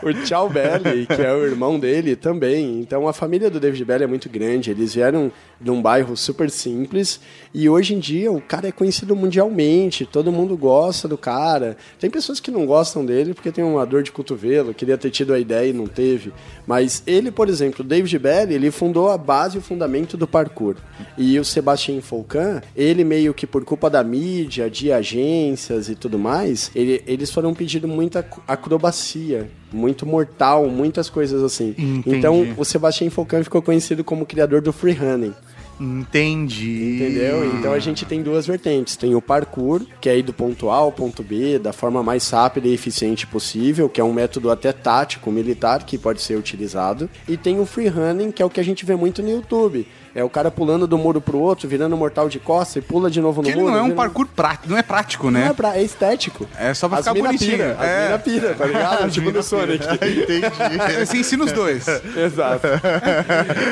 o, 0.02 0.09
o 0.09 0.26
Chao 0.26 0.49
Belli, 0.49 1.05
que 1.07 1.21
é 1.21 1.33
o 1.33 1.45
irmão 1.45 1.79
dele, 1.79 2.17
também. 2.17 2.81
Então 2.81 3.07
a 3.07 3.12
família 3.12 3.50
do 3.50 3.61
David 3.61 3.85
Belli 3.85 4.05
é 4.05 4.07
muito 4.07 4.31
grande. 4.31 4.71
Eles 4.71 4.95
vieram 4.95 5.31
de 5.61 5.71
um 5.71 5.83
bairro 5.83 6.17
super 6.17 6.50
simples 6.50 7.21
e 7.52 7.69
hoje 7.69 7.95
em 7.95 7.99
dia 7.99 8.33
o 8.33 8.41
cara 8.41 8.69
é 8.69 8.73
conhecido 8.73 9.14
mundialmente. 9.14 10.07
Todo 10.07 10.33
mundo 10.33 10.57
gosta 10.57 11.07
do 11.07 11.19
cara. 11.19 11.76
Tem 12.00 12.09
pessoas 12.09 12.41
que 12.41 12.50
não 12.50 12.62
gostam 12.66 13.04
dele 13.04 13.35
porque 13.35 13.50
tem 13.52 13.62
uma 13.64 13.85
dor 13.87 14.02
de 14.02 14.12
cotovelo, 14.12 14.73
queria 14.75 14.97
ter 14.99 15.11
tido 15.11 15.33
a 15.33 15.38
ideia 15.38 15.69
e 15.71 15.73
não 15.73 15.87
teve. 15.87 16.33
Mas 16.66 17.02
ele 17.07 17.31
por 17.31 17.49
exemplo, 17.49 17.85
o 17.85 17.88
David 17.88 18.19
Belli, 18.19 18.54
ele 18.54 18.71
fundou 18.71 19.11
a 19.11 19.19
base 19.19 19.57
e 19.57 19.59
o 19.59 19.62
fundamento 19.62 20.16
do 20.16 20.26
parkour. 20.26 20.76
E 21.16 21.38
o 21.38 21.45
Sebastian 21.45 22.00
Folcan, 22.00 22.61
ele 22.76 23.04
meio 23.04 23.33
que 23.35 23.47
por 23.47 23.64
culpa 23.64 23.88
da 23.90 24.02
mídia, 24.04 24.69
de 24.71 24.92
agências 24.92 25.88
e 25.88 25.95
tudo 25.95 26.19
mais, 26.19 26.71
ele- 26.75 27.02
eles 27.07 27.31
foram 27.31 27.54
pedindo 27.54 27.87
muita 27.88 28.21
ac- 28.21 28.40
acrobacia, 28.47 29.49
muito 29.73 30.04
mortal, 30.07 30.66
muitas 30.69 31.09
coisas 31.09 31.42
assim. 31.42 31.75
Entendi. 31.78 32.02
Então, 32.16 32.54
o 32.57 32.64
Sebastian 32.64 33.11
Folcan 33.11 33.42
ficou 33.42 33.62
conhecido 33.62 34.02
como 34.04 34.26
criador 34.26 34.61
do 34.61 34.73
freerunning. 34.73 35.35
Entendi. 35.83 36.97
Entendeu? 36.97 37.45
Então 37.45 37.73
a 37.73 37.79
gente 37.81 38.05
tem 38.05 38.23
duas 38.23 38.47
vertentes. 38.47 38.95
Tem 38.95 39.17
o 39.17 39.21
parkour, 39.21 39.85
que 40.01 40.09
é 40.09 40.17
ir 40.17 40.23
do 40.23 40.33
ponto 40.33 40.71
A 40.71 40.77
ao 40.77 40.93
ponto 40.93 41.25
B, 41.25 41.59
da 41.59 41.73
forma 41.73 42.03
mais 42.05 42.31
rápida 42.31 42.69
e 42.69 42.75
eficiente 42.75 43.27
possível, 43.27 43.89
que 43.89 44.01
é 44.01 44.05
um 44.05 44.12
método 44.12 44.51
até 44.51 44.73
tático, 44.73 45.33
militar, 45.33 45.85
que 45.85 45.99
pode 45.99 46.23
ser 46.23 46.37
utilizado. 46.37 47.11
E 47.27 47.37
tem 47.37 47.59
o 47.59 47.67
freerunning, 47.67 48.31
que 48.31 48.41
é 48.41 48.45
o 48.45 48.51
que 48.51 48.61
a 48.61 48.65
gente 48.65 48.85
vê 48.85 48.95
muito 48.95 49.23
no 49.23 49.31
YouTube. 49.31 49.87
É 50.14 50.23
o 50.23 50.28
cara 50.28 50.50
pulando 50.50 50.87
do 50.87 50.99
muro 50.99 51.21
pro 51.21 51.38
outro, 51.38 51.66
virando 51.69 51.97
mortal 51.97 52.28
de 52.28 52.38
costa 52.38 52.78
e 52.78 52.83
pula 52.83 53.11
de 53.11 53.21
novo 53.21 53.40
no 53.40 53.47
Que 53.47 53.52
ele 53.54 53.61
muro. 53.61 53.73
não 53.73 53.78
é 53.78 53.83
um 53.83 53.85
vira- 53.87 53.97
parkour 53.97 54.26
prático, 54.26 54.69
não 54.69 54.76
é 54.78 54.83
prático, 54.83 55.31
Não 55.31 55.40
né? 55.40 55.47
é, 55.49 55.52
pra, 55.54 55.76
é 55.76 55.83
estético. 55.83 56.47
É 56.59 56.75
só 56.75 56.88
pra 56.88 56.99
As 56.99 57.07
ficar 57.09 57.19
bonitinho. 57.19 57.52
Pira, 57.52 57.76
as 57.78 57.87
É. 57.88 58.04
mina 58.04 58.19
pira, 58.19 58.54
tá 58.54 58.66
ligado? 58.66 59.09
tipo 59.11 59.31
no 59.31 59.42
Sonic. 59.42 59.87
É, 59.87 61.04
Você 61.07 61.16
ensina 61.16 61.45
os 61.45 61.52
dois. 61.52 61.87
Exato. 62.16 62.66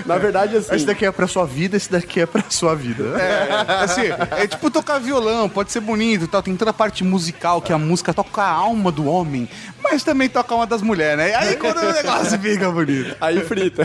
Na 0.07 0.17
verdade, 0.19 0.57
assim... 0.57 0.75
Esse 0.75 0.87
daqui 0.87 1.05
é 1.05 1.11
pra 1.13 1.27
sua 1.27 1.45
vida, 1.47 1.77
esse 1.77 1.91
daqui 1.91 2.21
é 2.21 2.27
pra 2.27 2.43
sua 2.49 2.75
vida. 2.75 3.05
É, 3.21 3.83
assim, 3.85 4.03
é 4.39 4.47
tipo 4.47 4.71
tocar 4.71 4.99
violão, 4.99 5.49
pode 5.49 5.71
ser 5.71 5.81
bonito 5.81 6.25
e 6.25 6.29
tal. 6.29 6.43
Tem 6.43 6.57
toda 6.57 6.71
a 6.71 6.75
parte 6.75 7.05
musical, 7.05 7.61
que 7.61 7.73
a 7.73 7.79
música 7.79 8.15
toca 8.15 8.43
a 8.43 8.51
alma 8.51 8.91
do 8.91 9.07
homem, 9.07 9.49
mas 9.83 10.03
também 10.03 10.29
toca 10.29 10.53
a 10.53 10.55
alma 10.55 10.67
das 10.67 10.81
mulheres, 10.83 11.19
né? 11.19 11.35
Aí 11.35 11.57
quando 11.57 11.79
o 11.79 11.93
negócio 11.93 12.39
fica 12.39 12.71
bonito. 12.71 13.15
Aí 13.21 13.41
frita. 13.45 13.85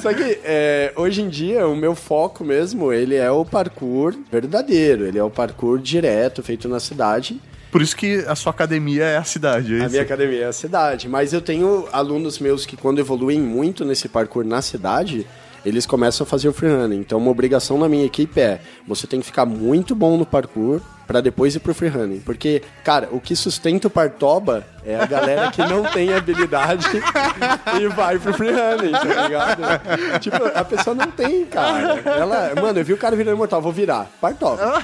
Só 0.00 0.12
que 0.12 0.38
é, 0.44 0.91
hoje 0.96 1.22
em 1.22 1.28
dia 1.28 1.66
o 1.66 1.74
meu 1.76 1.94
foco 1.94 2.44
mesmo, 2.44 2.92
ele 2.92 3.14
é 3.14 3.30
o 3.30 3.44
parkour 3.44 4.14
verdadeiro, 4.30 5.06
ele 5.06 5.18
é 5.18 5.24
o 5.24 5.30
parkour 5.30 5.78
direto, 5.78 6.42
feito 6.42 6.68
na 6.68 6.80
cidade. 6.80 7.40
Por 7.70 7.80
isso 7.80 7.96
que 7.96 8.18
a 8.28 8.34
sua 8.34 8.50
academia 8.50 9.04
é 9.04 9.16
a 9.16 9.24
cidade. 9.24 9.72
É 9.74 9.76
A 9.76 9.80
isso? 9.84 9.90
minha 9.90 10.02
academia 10.02 10.42
é 10.42 10.46
a 10.46 10.52
cidade. 10.52 11.08
Mas 11.08 11.32
eu 11.32 11.40
tenho 11.40 11.88
alunos 11.90 12.38
meus 12.38 12.66
que 12.66 12.76
quando 12.76 12.98
evoluem 12.98 13.40
muito 13.40 13.82
nesse 13.84 14.08
parkour 14.08 14.44
na 14.44 14.60
cidade, 14.60 15.26
eles 15.64 15.86
começam 15.86 16.24
a 16.24 16.26
fazer 16.26 16.48
o 16.48 16.52
freerunning. 16.52 17.00
Então 17.00 17.18
uma 17.18 17.30
obrigação 17.30 17.78
na 17.78 17.88
minha 17.88 18.04
equipe 18.04 18.40
é, 18.40 18.60
você 18.86 19.06
tem 19.06 19.20
que 19.20 19.26
ficar 19.26 19.46
muito 19.46 19.94
bom 19.94 20.16
no 20.16 20.26
parkour 20.26 20.80
pra 21.06 21.20
depois 21.20 21.54
ir 21.54 21.60
pro 21.60 21.74
freerunning. 21.74 22.20
Porque, 22.20 22.62
cara, 22.82 23.08
o 23.12 23.20
que 23.20 23.36
sustenta 23.36 23.86
o 23.86 23.90
partoba 23.90 24.66
é 24.84 24.96
a 24.96 25.04
galera 25.04 25.50
que 25.50 25.60
não 25.60 25.82
tem 25.82 26.12
habilidade 26.12 26.86
e 27.78 27.86
vai 27.88 28.18
pro 28.18 28.32
freerunning, 28.32 28.92
tá 28.92 29.22
ligado? 29.22 30.20
Tipo, 30.20 30.44
a 30.54 30.64
pessoa 30.64 30.94
não 30.94 31.10
tem, 31.10 31.44
cara. 31.44 32.00
Ela, 32.04 32.54
mano, 32.60 32.78
eu 32.78 32.84
vi 32.84 32.92
o 32.92 32.96
cara 32.96 33.14
virando 33.14 33.36
mortal, 33.36 33.60
vou 33.60 33.72
virar. 33.72 34.10
Partoba. 34.20 34.82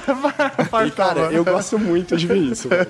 E, 0.85 0.91
cara, 0.91 1.21
eu 1.31 1.43
gosto 1.43 1.79
muito 1.79 2.15
de 2.15 2.27
ver 2.27 2.37
isso, 2.37 2.69
velho. 2.69 2.87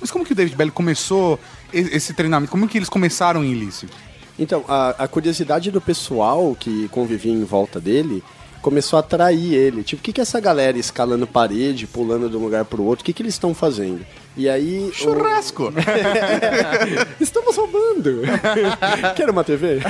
Mas 0.00 0.10
como 0.10 0.24
que 0.24 0.32
o 0.32 0.34
David 0.34 0.56
Belly 0.56 0.70
começou 0.70 1.38
esse 1.72 2.12
treinamento? 2.12 2.50
Como 2.50 2.68
que 2.68 2.76
eles 2.76 2.88
começaram 2.88 3.42
em 3.42 3.52
ilícito? 3.52 3.96
Então, 4.42 4.64
a, 4.68 4.90
a 5.04 5.08
curiosidade 5.08 5.70
do 5.70 5.80
pessoal 5.80 6.56
que 6.58 6.88
convivia 6.88 7.32
em 7.32 7.44
volta 7.44 7.80
dele 7.80 8.22
começou 8.60 8.96
a 8.96 9.00
atrair 9.00 9.54
ele. 9.54 9.82
Tipo, 9.82 10.00
o 10.00 10.02
que, 10.04 10.12
que 10.12 10.20
essa 10.20 10.38
galera 10.38 10.78
escalando 10.78 11.26
parede, 11.26 11.86
pulando 11.86 12.28
de 12.30 12.36
um 12.36 12.40
lugar 12.40 12.64
pro 12.64 12.82
outro, 12.84 13.02
o 13.02 13.04
que, 13.04 13.12
que 13.12 13.20
eles 13.22 13.34
estão 13.34 13.52
fazendo? 13.54 14.04
E 14.36 14.48
aí. 14.48 14.88
o- 14.88 14.92
Churrasco! 14.94 15.72
Estamos 17.20 17.56
roubando! 17.56 18.20
Quer 19.16 19.28
uma 19.30 19.44
TV? 19.44 19.80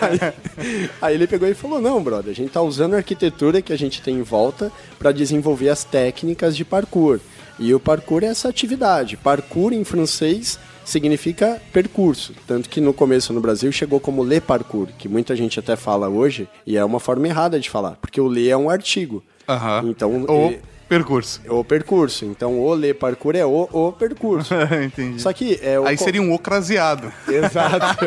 Aí, 0.00 0.90
aí 1.00 1.14
ele 1.14 1.26
pegou 1.26 1.48
e 1.48 1.54
falou: 1.54 1.80
Não, 1.80 2.02
brother, 2.02 2.30
a 2.32 2.34
gente 2.34 2.50
tá 2.50 2.60
usando 2.62 2.94
a 2.94 2.98
arquitetura 2.98 3.62
que 3.62 3.72
a 3.72 3.78
gente 3.78 4.02
tem 4.02 4.16
em 4.16 4.22
volta 4.22 4.70
para 4.98 5.12
desenvolver 5.12 5.68
as 5.68 5.84
técnicas 5.84 6.56
de 6.56 6.64
parkour. 6.64 7.20
E 7.58 7.72
o 7.74 7.80
parkour 7.80 8.22
é 8.22 8.26
essa 8.26 8.48
atividade. 8.48 9.16
Parkour 9.16 9.72
em 9.72 9.82
francês 9.84 10.58
significa 10.86 11.60
percurso. 11.72 12.32
Tanto 12.46 12.68
que 12.70 12.80
no 12.80 12.94
começo 12.94 13.32
no 13.32 13.40
Brasil 13.40 13.70
chegou 13.72 14.00
como 14.00 14.24
le 14.24 14.40
parkour, 14.40 14.88
que 14.96 15.08
muita 15.08 15.36
gente 15.36 15.58
até 15.60 15.76
fala 15.76 16.08
hoje, 16.08 16.48
e 16.66 16.76
é 16.76 16.84
uma 16.84 17.00
forma 17.00 17.26
errada 17.28 17.60
de 17.60 17.68
falar, 17.68 17.96
porque 18.00 18.20
o 18.20 18.28
le 18.28 18.48
é 18.48 18.56
um 18.56 18.70
artigo. 18.70 19.22
Aham. 19.48 19.82
Então, 19.90 20.24
O 20.24 20.46
ele- 20.48 20.60
percurso. 20.88 21.40
o 21.48 21.64
percurso. 21.64 22.24
Então, 22.24 22.58
o 22.60 22.74
le 22.74 22.94
parkour 22.94 23.36
é 23.36 23.44
o, 23.44 23.68
o 23.72 23.92
percurso. 23.92 24.54
Entendi. 24.84 25.20
Só 25.20 25.32
que 25.32 25.58
é 25.62 25.78
o. 25.78 25.86
Aí 25.86 25.96
seria 25.96 26.22
um 26.22 26.32
ocraseado. 26.32 27.12
Exato. 27.28 28.04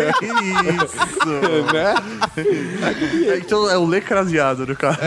Isso. 0.83 1.73
né? 1.73 1.95
Então 3.37 3.69
é 3.69 3.77
o 3.77 3.85
lecraseado 3.85 4.65
do 4.65 4.75
cara. 4.75 4.97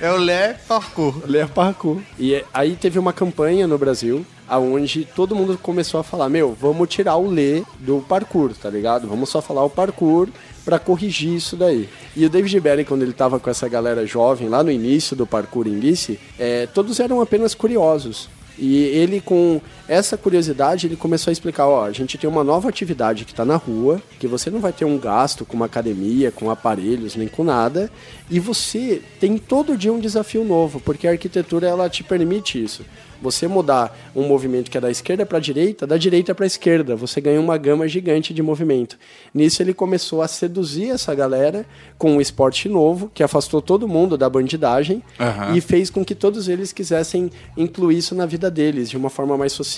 É 0.00 0.10
o 0.10 0.16
Lé 0.16 0.54
Parkour. 0.66 1.14
Ler 1.26 1.48
parkour. 1.48 2.00
E 2.18 2.34
é- 2.34 2.44
aí 2.52 2.76
teve 2.76 2.98
uma 2.98 3.12
campanha 3.12 3.66
no 3.66 3.78
Brasil 3.78 4.24
aonde 4.48 5.04
todo 5.04 5.34
mundo 5.34 5.58
começou 5.60 6.00
a 6.00 6.04
falar, 6.04 6.28
meu, 6.28 6.56
vamos 6.58 6.88
tirar 6.88 7.16
o 7.16 7.26
lê 7.28 7.62
do 7.78 8.04
parkour, 8.06 8.52
tá 8.54 8.68
ligado? 8.68 9.08
Vamos 9.08 9.30
só 9.30 9.40
falar 9.40 9.64
o 9.64 9.70
parkour 9.70 10.28
pra 10.64 10.78
corrigir 10.78 11.34
isso 11.34 11.56
daí. 11.56 11.88
E 12.16 12.24
o 12.24 12.30
David 12.30 12.58
Belly, 12.60 12.84
quando 12.84 13.02
ele 13.02 13.12
tava 13.12 13.38
com 13.38 13.50
essa 13.50 13.68
galera 13.68 14.06
jovem 14.06 14.48
lá 14.48 14.62
no 14.62 14.70
início 14.70 15.14
do 15.14 15.26
parkour 15.26 15.66
em 15.66 15.78
Lice, 15.78 16.18
é, 16.38 16.66
todos 16.66 16.98
eram 17.00 17.20
apenas 17.20 17.54
curiosos. 17.54 18.28
E 18.58 18.84
ele, 18.84 19.20
com 19.20 19.60
essa 19.86 20.16
curiosidade, 20.16 20.86
ele 20.86 20.96
começou 20.96 21.30
a 21.30 21.32
explicar: 21.32 21.66
ó, 21.66 21.84
a 21.84 21.92
gente 21.92 22.16
tem 22.16 22.28
uma 22.28 22.44
nova 22.44 22.68
atividade 22.68 23.24
que 23.24 23.32
está 23.32 23.44
na 23.44 23.56
rua, 23.56 24.00
que 24.18 24.26
você 24.26 24.50
não 24.50 24.60
vai 24.60 24.72
ter 24.72 24.84
um 24.84 24.98
gasto 24.98 25.44
com 25.44 25.54
uma 25.54 25.66
academia, 25.66 26.30
com 26.30 26.50
aparelhos, 26.50 27.16
nem 27.16 27.28
com 27.28 27.44
nada, 27.44 27.90
e 28.30 28.40
você 28.40 29.02
tem 29.20 29.36
todo 29.36 29.76
dia 29.76 29.92
um 29.92 29.98
desafio 30.00 30.44
novo, 30.44 30.80
porque 30.80 31.06
a 31.06 31.10
arquitetura 31.10 31.68
ela 31.68 31.88
te 31.88 32.02
permite 32.02 32.62
isso. 32.62 32.84
Você 33.22 33.48
mudar 33.48 33.96
um 34.14 34.26
movimento 34.26 34.70
que 34.70 34.76
é 34.76 34.80
da 34.80 34.90
esquerda 34.90 35.24
para 35.24 35.38
a 35.38 35.40
direita, 35.40 35.86
da 35.86 35.96
direita 35.96 36.34
para 36.34 36.44
a 36.44 36.46
esquerda, 36.46 36.94
você 36.94 37.20
ganha 37.20 37.40
uma 37.40 37.56
gama 37.56 37.88
gigante 37.88 38.34
de 38.34 38.42
movimento. 38.42 38.98
Nisso 39.32 39.62
ele 39.62 39.72
começou 39.72 40.20
a 40.20 40.28
seduzir 40.28 40.90
essa 40.90 41.14
galera 41.14 41.64
com 41.96 42.16
um 42.16 42.20
esporte 42.20 42.68
novo, 42.68 43.10
que 43.14 43.22
afastou 43.22 43.62
todo 43.62 43.88
mundo 43.88 44.18
da 44.18 44.28
bandidagem 44.28 45.02
Aham. 45.18 45.56
e 45.56 45.60
fez 45.60 45.88
com 45.88 46.04
que 46.04 46.14
todos 46.14 46.48
eles 46.48 46.72
quisessem 46.72 47.30
incluir 47.56 47.98
isso 47.98 48.14
na 48.14 48.26
vida 48.26 48.50
deles 48.50 48.90
de 48.90 48.96
uma 48.96 49.08
forma 49.08 49.38
mais 49.38 49.52
social. 49.52 49.73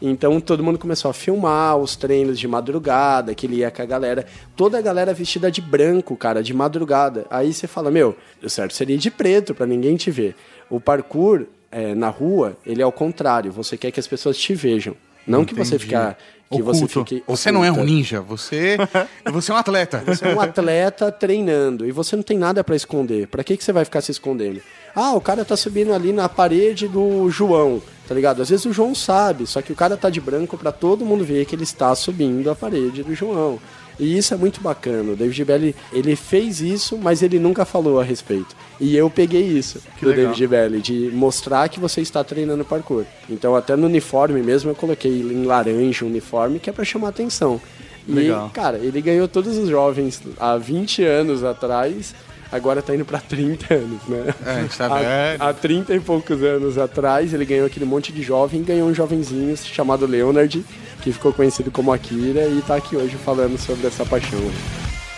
Então 0.00 0.40
todo 0.40 0.64
mundo 0.64 0.78
começou 0.78 1.10
a 1.10 1.14
filmar 1.14 1.76
os 1.76 1.94
treinos 1.94 2.38
de 2.38 2.48
madrugada, 2.48 3.34
que 3.34 3.46
ele 3.46 3.56
ia 3.56 3.70
com 3.70 3.82
a 3.82 3.84
galera, 3.84 4.26
toda 4.56 4.78
a 4.78 4.82
galera 4.82 5.12
vestida 5.14 5.50
de 5.50 5.60
branco, 5.60 6.16
cara, 6.16 6.42
de 6.42 6.54
madrugada. 6.54 7.26
Aí 7.30 7.52
você 7.52 7.66
fala, 7.66 7.90
meu, 7.90 8.16
o 8.42 8.50
certo 8.50 8.74
seria 8.74 8.96
de 8.96 9.10
preto 9.10 9.54
pra 9.54 9.66
ninguém 9.66 9.96
te 9.96 10.10
ver. 10.10 10.34
O 10.68 10.80
parkour 10.80 11.46
é, 11.70 11.94
na 11.94 12.08
rua, 12.08 12.56
ele 12.66 12.80
é 12.80 12.84
ao 12.84 12.92
contrário, 12.92 13.52
você 13.52 13.76
quer 13.76 13.90
que 13.90 14.00
as 14.00 14.06
pessoas 14.06 14.36
te 14.36 14.54
vejam. 14.54 14.96
Não 15.26 15.44
que 15.44 15.54
você 15.54 15.78
ficar 15.78 16.16
que 16.50 16.62
você 16.62 16.86
fique 16.86 17.24
Você 17.26 17.50
não 17.50 17.64
é 17.64 17.72
um 17.72 17.82
ninja, 17.82 18.20
você, 18.20 18.76
você 19.32 19.50
é 19.50 19.54
um 19.54 19.58
atleta. 19.58 20.02
Você 20.06 20.26
é 20.26 20.34
um 20.34 20.40
atleta 20.40 21.10
treinando 21.10 21.86
e 21.86 21.90
você 21.90 22.14
não 22.14 22.22
tem 22.22 22.38
nada 22.38 22.62
pra 22.62 22.76
esconder. 22.76 23.26
Pra 23.26 23.42
que, 23.42 23.56
que 23.56 23.64
você 23.64 23.72
vai 23.72 23.84
ficar 23.84 24.00
se 24.00 24.12
escondendo? 24.12 24.60
Ah, 24.94 25.12
o 25.14 25.20
cara 25.20 25.44
tá 25.44 25.56
subindo 25.56 25.92
ali 25.92 26.12
na 26.12 26.28
parede 26.28 26.88
do 26.88 27.28
João, 27.30 27.82
tá 28.06 28.14
ligado? 28.14 28.42
Às 28.42 28.50
vezes 28.50 28.64
o 28.66 28.72
João 28.72 28.94
sabe, 28.94 29.46
só 29.46 29.60
que 29.60 29.72
o 29.72 29.76
cara 29.76 29.96
tá 29.96 30.08
de 30.10 30.20
branco 30.20 30.56
pra 30.56 30.72
todo 30.72 31.04
mundo 31.04 31.24
ver 31.24 31.44
que 31.44 31.54
ele 31.54 31.64
está 31.64 31.94
subindo 31.94 32.50
a 32.50 32.54
parede 32.54 33.02
do 33.02 33.14
João. 33.14 33.58
E 33.98 34.16
isso 34.16 34.34
é 34.34 34.36
muito 34.36 34.60
bacana. 34.60 35.12
O 35.12 35.16
David 35.16 35.44
Belli, 35.44 35.76
ele 35.92 36.14
fez 36.14 36.60
isso, 36.60 36.98
mas 36.98 37.22
ele 37.22 37.38
nunca 37.38 37.64
falou 37.64 37.98
a 37.98 38.04
respeito. 38.04 38.54
E 38.78 38.94
eu 38.94 39.08
peguei 39.08 39.42
isso 39.42 39.80
do 40.00 40.08
legal. 40.08 40.26
David 40.26 40.46
Belli, 40.46 40.82
de 40.82 41.10
mostrar 41.14 41.68
que 41.68 41.80
você 41.80 42.02
está 42.02 42.22
treinando 42.22 42.64
parkour. 42.64 43.04
Então 43.28 43.56
até 43.56 43.74
no 43.74 43.86
uniforme 43.86 44.42
mesmo 44.42 44.70
eu 44.70 44.74
coloquei 44.74 45.10
em 45.10 45.44
laranja 45.44 46.04
o 46.04 46.08
uniforme, 46.08 46.58
que 46.58 46.68
é 46.68 46.72
pra 46.72 46.84
chamar 46.84 47.08
atenção. 47.08 47.60
E, 48.08 48.12
Legal. 48.12 48.50
cara, 48.54 48.78
ele 48.78 49.00
ganhou 49.00 49.26
todos 49.26 49.56
os 49.56 49.68
jovens 49.68 50.22
há 50.38 50.56
20 50.56 51.02
anos 51.02 51.42
atrás, 51.42 52.14
agora 52.50 52.82
tá 52.82 52.94
indo 52.94 53.04
pra 53.04 53.20
30 53.20 53.74
anos, 53.74 54.02
né? 54.08 54.34
É, 54.44 54.50
a 54.50 54.60
gente 54.62 54.76
tá 54.76 54.86
há, 54.86 54.98
velho. 54.98 55.42
há 55.42 55.52
30 55.52 55.94
e 55.94 56.00
poucos 56.00 56.42
anos 56.42 56.78
atrás, 56.78 57.32
ele 57.32 57.44
ganhou 57.44 57.66
aquele 57.66 57.84
monte 57.84 58.12
de 58.12 58.22
jovem, 58.22 58.62
ganhou 58.62 58.88
um 58.88 58.94
jovenzinho 58.94 59.56
chamado 59.56 60.06
Leonard, 60.06 60.64
que 61.02 61.12
ficou 61.12 61.32
conhecido 61.32 61.70
como 61.70 61.92
Akira, 61.92 62.46
e 62.46 62.62
tá 62.66 62.76
aqui 62.76 62.96
hoje 62.96 63.16
falando 63.16 63.58
sobre 63.58 63.86
essa 63.86 64.04
paixão. 64.04 64.40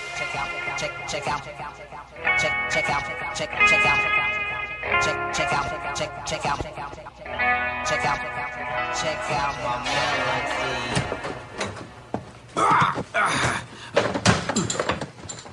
check 0.09 0.37
out, 0.37 0.51
check, 0.77 0.93
check 1.09 1.27
out, 1.29 1.43
check, 2.39 2.53
check 3.35 3.87
out, 3.87 4.55
check, 4.95 5.11
check 5.35 5.53
out, 5.53 5.69
check, 5.95 6.11
check 6.27 6.47
out, 6.47 6.59
check, 6.59 6.71
check 7.87 8.05
out, 8.05 8.05
check 8.05 8.05
out, 8.07 8.21
check 8.95 9.31
out 9.31 9.55
my 9.65 9.77
melody. 9.85 10.49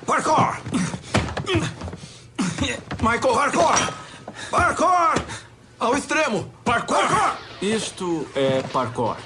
Parkour! 0.06 0.65
Michael 3.08 3.34
Hardcore! 3.34 3.94
Parkour! 4.50 5.14
Ao 5.78 5.96
extremo! 5.96 6.52
Parkour! 6.64 7.36
Isto 7.62 8.26
é 8.34 8.62
parkour. 8.72 9.16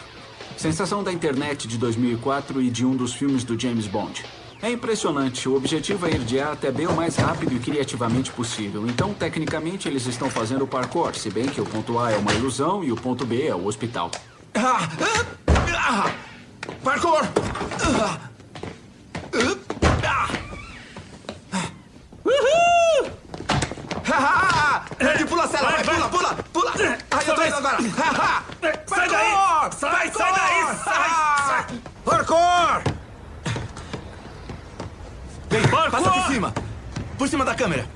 Sensação 0.55 1.03
da 1.03 1.11
internet 1.11 1.67
de 1.67 1.79
2004 1.79 2.61
e 2.61 2.69
de 2.69 2.85
um 2.85 2.95
dos 2.95 3.15
filmes 3.15 3.43
do 3.43 3.59
James 3.59 3.87
Bond. 3.87 4.23
É 4.61 4.71
impressionante. 4.71 5.49
O 5.49 5.57
objetivo 5.57 6.07
é 6.07 6.11
ir 6.11 6.19
de 6.19 6.39
A 6.39 6.53
até 6.53 6.71
B 6.71 6.87
o 6.89 6.93
mais 6.93 7.17
rápido 7.17 7.55
e 7.55 7.59
criativamente 7.59 8.31
possível. 8.31 8.87
Então, 8.87 9.15
tecnicamente, 9.15 9.89
eles 9.89 10.05
estão 10.05 10.29
fazendo 10.29 10.67
parkour, 10.67 11.15
se 11.15 11.31
bem 11.31 11.47
que 11.47 11.63
o 11.63 11.65
ponto 11.65 11.99
A 11.99 12.13
é 12.13 12.19
uma 12.19 12.35
ilusão 12.35 12.85
e 12.85 12.93
o 12.93 12.97
ponto 12.97 13.25
B 13.25 13.47
é 13.47 13.55
o 13.55 13.65
hospital. 13.65 14.11
Ah, 14.55 14.91
ah, 15.01 16.05
ah. 16.05 16.13
Parkour! 16.85 17.23
Ah. 17.99 18.30
Red, 24.99 25.25
pula 25.27 25.45
a 25.45 25.49
cela, 25.49 25.71
vai, 25.71 25.85
pula, 25.85 26.09
pula, 26.09 26.37
pula! 26.53 26.73
Ai, 27.11 27.25
eu 27.27 27.35
tô 27.35 27.45
indo 27.45 27.55
agora! 27.57 27.77
Sai 28.87 29.09
daí! 29.09 29.31
Parkour! 29.33 29.73
Sai, 29.79 30.11
sai 30.13 30.33
daí! 30.33 30.77
Sai, 30.85 31.11
sai! 31.47 31.81
Parkour! 32.05 32.83
Vem, 35.49 35.63
Passa 35.63 35.91
por 35.91 36.03
parkour! 36.03 36.27
cima! 36.33 36.55
Por 37.19 37.29
cima 37.29 37.45
da 37.45 37.55
câmera! 37.55 37.87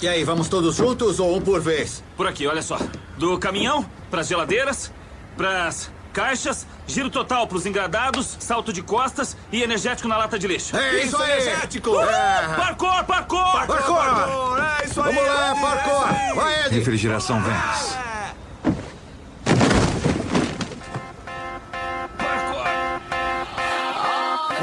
E 0.00 0.08
aí, 0.08 0.24
vamos 0.24 0.48
todos 0.48 0.76
juntos 0.76 1.18
ou 1.20 1.36
um 1.36 1.40
por 1.40 1.60
vez? 1.60 2.02
Por 2.16 2.26
aqui, 2.26 2.46
olha 2.46 2.62
só. 2.62 2.78
Do 3.16 3.38
caminhão, 3.38 3.84
pras 4.10 4.28
geladeiras, 4.28 4.92
pras 5.36 5.90
caixas, 6.16 6.66
giro 6.86 7.10
total 7.10 7.46
pros 7.46 7.66
engradados, 7.66 8.38
salto 8.40 8.72
de 8.72 8.82
costas 8.82 9.36
e 9.52 9.62
energético 9.62 10.08
na 10.08 10.16
lata 10.16 10.38
de 10.38 10.48
lixo. 10.48 10.74
É 10.74 11.04
isso 11.04 11.14
aí! 11.18 11.42
energético! 11.42 11.90
Uhul! 11.90 12.02
É. 12.04 12.54
Parkour, 12.56 13.04
parkour! 13.04 13.52
Parkour! 13.52 13.96
parkour, 13.96 14.58
É 14.80 14.84
isso 14.86 15.02
aí! 15.02 15.14
Vamos 15.14 15.30
lá, 15.30 15.54
parkour! 15.60 16.08
é 16.08 16.30
isso 16.30 16.30
aí. 16.30 16.34
Vai, 16.34 16.66
Ed! 16.66 16.74
Refrigeração 16.74 17.38
Vans. 17.42 18.15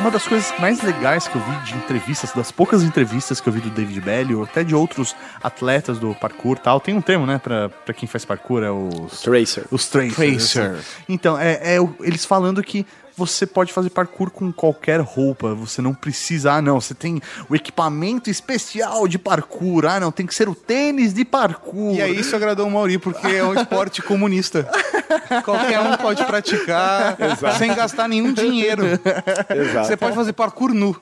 Uma 0.03 0.11
das 0.11 0.27
coisas 0.27 0.53
mais 0.59 0.81
legais 0.81 1.29
que 1.29 1.35
eu 1.37 1.41
vi 1.41 1.65
de 1.65 1.77
entrevistas, 1.77 2.33
das 2.33 2.51
poucas 2.51 2.83
entrevistas 2.83 3.39
que 3.39 3.47
eu 3.47 3.53
vi 3.53 3.61
do 3.61 3.69
David 3.69 4.01
Belly, 4.01 4.35
ou 4.35 4.43
até 4.43 4.61
de 4.61 4.75
outros 4.75 5.15
atletas 5.41 5.97
do 5.97 6.13
parkour 6.13 6.57
e 6.57 6.59
tal, 6.59 6.81
tem 6.81 6.93
um 6.93 6.99
termo, 6.99 7.25
né, 7.25 7.39
pra, 7.41 7.69
pra 7.69 7.93
quem 7.93 8.05
faz 8.05 8.25
parkour, 8.25 8.63
é 8.63 8.69
os... 8.69 9.21
Tracer. 9.21 9.63
Os 9.71 9.87
tracers. 9.87 10.15
Tracer. 10.51 10.71
assim. 10.71 10.83
Então, 11.07 11.39
é, 11.39 11.53
é 11.53 11.77
eles 12.01 12.25
falando 12.25 12.61
que 12.61 12.85
você 13.15 13.45
pode 13.45 13.71
fazer 13.71 13.91
parkour 13.91 14.29
com 14.29 14.51
qualquer 14.51 14.99
roupa. 14.99 15.53
Você 15.53 15.81
não 15.81 15.93
precisa, 15.93 16.51
ah, 16.51 16.61
não, 16.61 16.81
você 16.81 16.93
tem 16.93 17.21
o 17.49 17.55
equipamento 17.55 18.29
especial 18.29 19.07
de 19.07 19.17
parkour. 19.17 19.85
Ah, 19.85 20.01
não, 20.01 20.11
tem 20.11 20.25
que 20.25 20.35
ser 20.35 20.49
o 20.49 20.55
tênis 20.55 21.13
de 21.13 21.23
parkour. 21.23 21.95
E 21.95 22.01
aí 22.01 22.19
isso 22.19 22.35
agradou 22.35 22.67
o 22.67 22.71
Mauri, 22.71 22.97
porque 22.97 23.27
é 23.27 23.43
um 23.43 23.53
esporte 23.53 24.01
comunista. 24.01 24.69
Qualquer 25.43 25.79
um 25.79 25.97
pode 25.97 26.23
praticar 26.25 27.17
sem 27.57 27.73
gastar 27.73 28.07
nenhum 28.07 28.33
dinheiro. 28.33 28.83
Exato. 28.85 29.87
Você 29.87 29.97
pode 29.97 30.15
fazer 30.15 30.33
parkour 30.33 30.73
nu. 30.73 30.95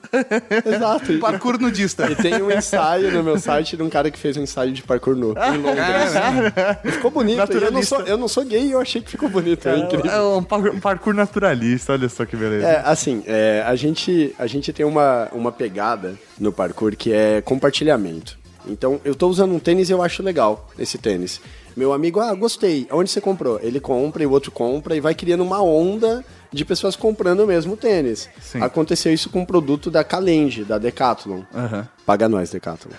Exato. 0.66 1.18
Parkour 1.20 1.60
nudista. 1.60 2.10
e 2.12 2.16
tem 2.16 2.42
um 2.42 2.52
ensaio 2.52 3.12
no 3.12 3.24
meu 3.24 3.40
site 3.40 3.76
de 3.78 3.84
um 3.84 3.90
cara 3.90 4.10
que 4.12 4.18
fez 4.20 4.38
um 4.38 4.42
ensaio 4.42 4.72
de 4.72 4.82
parkour 4.84 5.16
nu 5.16 5.34
em 5.34 5.58
Londres. 5.58 6.94
Ficou 6.94 7.12
bonito. 7.12 7.52
Eu, 7.52 7.72
não 7.72 7.84
sou, 7.84 8.02
eu 8.02 8.18
não 8.18 8.28
sou 8.28 8.44
gay 8.46 8.68
e 8.68 8.72
eu 8.72 8.80
achei 8.82 9.02
que 9.02 9.12
ficou 9.12 9.30
bonito. 9.30 9.68
É 9.68 9.78
incrível. 9.78 10.12
É 10.12 10.22
um 10.22 10.44
par- 10.44 10.60
um 10.70 10.80
parkour 10.80 11.14
naturalista, 11.14 11.94
olha 11.94 12.10
só 12.10 12.26
que 12.26 12.36
beleza. 12.36 12.68
É, 12.68 12.82
assim, 12.86 13.24
é, 13.26 13.64
a, 13.66 13.76
gente, 13.76 14.36
a 14.38 14.48
gente 14.48 14.72
tem 14.74 14.86
uma, 14.86 15.28
uma 15.32 15.52
pegada 15.52 16.16
no 16.40 16.52
parkour 16.52 16.96
que 16.96 17.12
é 17.14 17.42
compartilhamento. 17.42 18.40
Então, 18.68 19.02
eu 19.04 19.16
tô 19.16 19.28
usando 19.28 19.54
um 19.56 19.60
tênis 19.60 19.90
e 19.90 19.92
eu 19.92 20.04
acho 20.04 20.22
legal 20.22 20.70
esse 20.78 20.98
tênis. 20.98 21.42
Meu 21.76 21.94
amigo, 21.94 22.20
ah, 22.20 22.34
gostei. 22.34 22.88
Onde 22.92 23.10
você 23.10 23.22
comprou? 23.22 23.60
Ele 23.62 23.80
compra 23.80 24.24
e 24.24 24.26
o 24.26 24.32
outro 24.32 24.52
compra 24.52 24.96
e 24.96 25.00
vai 25.00 25.16
criando 25.16 25.44
uma 25.44 25.62
onda 25.62 26.24
de 26.52 26.66
pessoas 26.66 26.96
comprando 26.96 27.42
o 27.42 27.48
mesmo 27.48 27.78
tênis. 27.78 28.30
Sim. 28.42 28.62
Aconteceu 28.62 29.14
isso 29.14 29.30
com 29.30 29.40
um 29.40 29.46
produto 29.46 29.90
da 29.90 30.04
Calenge, 30.04 30.66
da 30.66 30.78
Decathlon. 30.78 31.44
Aham. 31.54 31.88
Paga 32.06 32.28
nós, 32.28 32.50
Decathlon. 32.50 32.92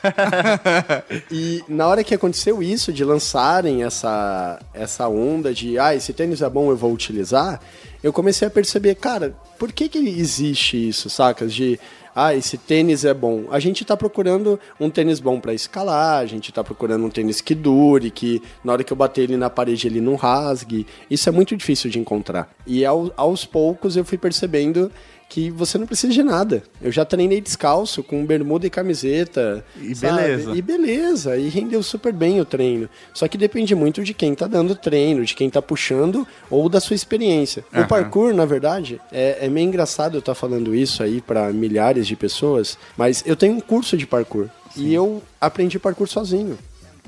e 1.31 1.62
na 1.69 1.87
hora 1.87 2.02
que 2.02 2.14
aconteceu 2.14 2.62
isso, 2.62 2.93
de 2.93 3.05
lançarem 3.05 3.83
essa, 3.83 4.59
essa 4.73 5.07
onda 5.07 5.52
de, 5.52 5.78
ah, 5.78 5.95
esse 5.95 6.15
tênis 6.15 6.41
é 6.41 6.49
bom, 6.49 6.71
eu 6.71 6.76
vou 6.76 6.93
utilizar, 6.93 7.61
eu 8.02 8.13
comecei 8.13 8.49
a 8.49 8.50
perceber, 8.50 8.95
cara, 8.95 9.37
por 9.58 9.71
que 9.71 9.89
que 9.89 9.99
existe 9.99 10.89
isso, 10.89 11.11
sacas? 11.11 11.52
De, 11.52 11.78
ah, 12.15 12.35
esse 12.35 12.59
tênis 12.59 13.05
é 13.05 13.15
bom. 13.15 13.45
A 13.51 13.59
gente 13.59 13.85
tá 13.85 13.97
procurando 13.97 14.59
um 14.79 14.91
tênis 14.91 15.19
bom 15.21 15.41
para 15.41 15.55
escalar, 15.55 16.19
a 16.21 16.27
gente 16.27 16.53
tá 16.53 16.63
procurando 16.63 17.05
um 17.05 17.11
tênis 17.11 17.41
que 17.41 17.55
dure, 17.55 18.11
que 18.11 18.43
na 18.65 18.73
hora 18.73 18.85
que 18.85 18.93
eu 18.93 18.97
bater 18.97 19.23
ele 19.23 19.37
na 19.37 19.49
parede 19.51 19.87
ele 19.87 20.01
não 20.01 20.15
rasgue. 20.15 20.87
Isso 21.11 21.29
é 21.29 21.33
muito 21.33 21.57
difícil 21.57 21.91
de 21.91 21.99
encontrar. 21.99 22.51
E 22.67 22.85
ao- 22.85 23.13
aos 23.17 23.45
poucos 23.45 23.97
eu 23.97 24.05
fui 24.05 24.19
percebendo 24.19 24.91
que 25.32 25.50
você 25.50 25.78
não 25.78 25.86
precisa 25.86 26.12
de 26.12 26.23
nada. 26.23 26.62
Eu 26.82 26.92
já 26.92 27.06
treinei 27.06 27.40
descalço, 27.40 28.02
com 28.02 28.26
bermuda 28.26 28.66
e 28.66 28.71
camiseta. 28.71 29.64
E 29.80 29.95
sabe? 29.95 30.14
beleza. 30.14 30.52
E 30.54 30.62
beleza, 30.62 31.36
e 31.38 31.49
rendeu 31.49 31.82
super 31.82 32.12
bem 32.12 32.38
o 32.38 32.45
treino. 32.45 32.86
Só 33.14 33.26
que 33.26 33.38
depende 33.38 33.75
muito 33.75 34.04
de 34.04 34.12
quem 34.12 34.34
tá 34.34 34.47
dando 34.47 34.76
treino, 34.76 35.25
de 35.25 35.34
quem 35.34 35.49
tá 35.49 35.62
puxando 35.62 36.28
ou 36.50 36.68
da 36.68 36.80
sua 36.80 36.95
experiência. 36.95 37.64
O 37.75 37.88
parkour, 37.88 38.34
na 38.34 38.45
verdade, 38.45 39.00
é, 39.10 39.38
é 39.40 39.49
meio 39.49 39.66
engraçado 39.66 40.16
eu 40.16 40.18
estar 40.18 40.34
falando 40.34 40.75
isso 40.75 41.02
aí 41.02 41.23
para 41.23 41.50
milhares 41.50 42.06
de 42.06 42.14
pessoas, 42.14 42.76
mas 42.95 43.25
eu 43.25 43.34
tenho 43.34 43.54
um 43.54 43.60
curso 43.60 43.97
de 43.97 44.06
parkour 44.06 44.49
e 44.76 44.92
eu 44.92 45.23
aprendi 45.40 45.78
parkour 45.78 46.08
sozinho. 46.08 46.58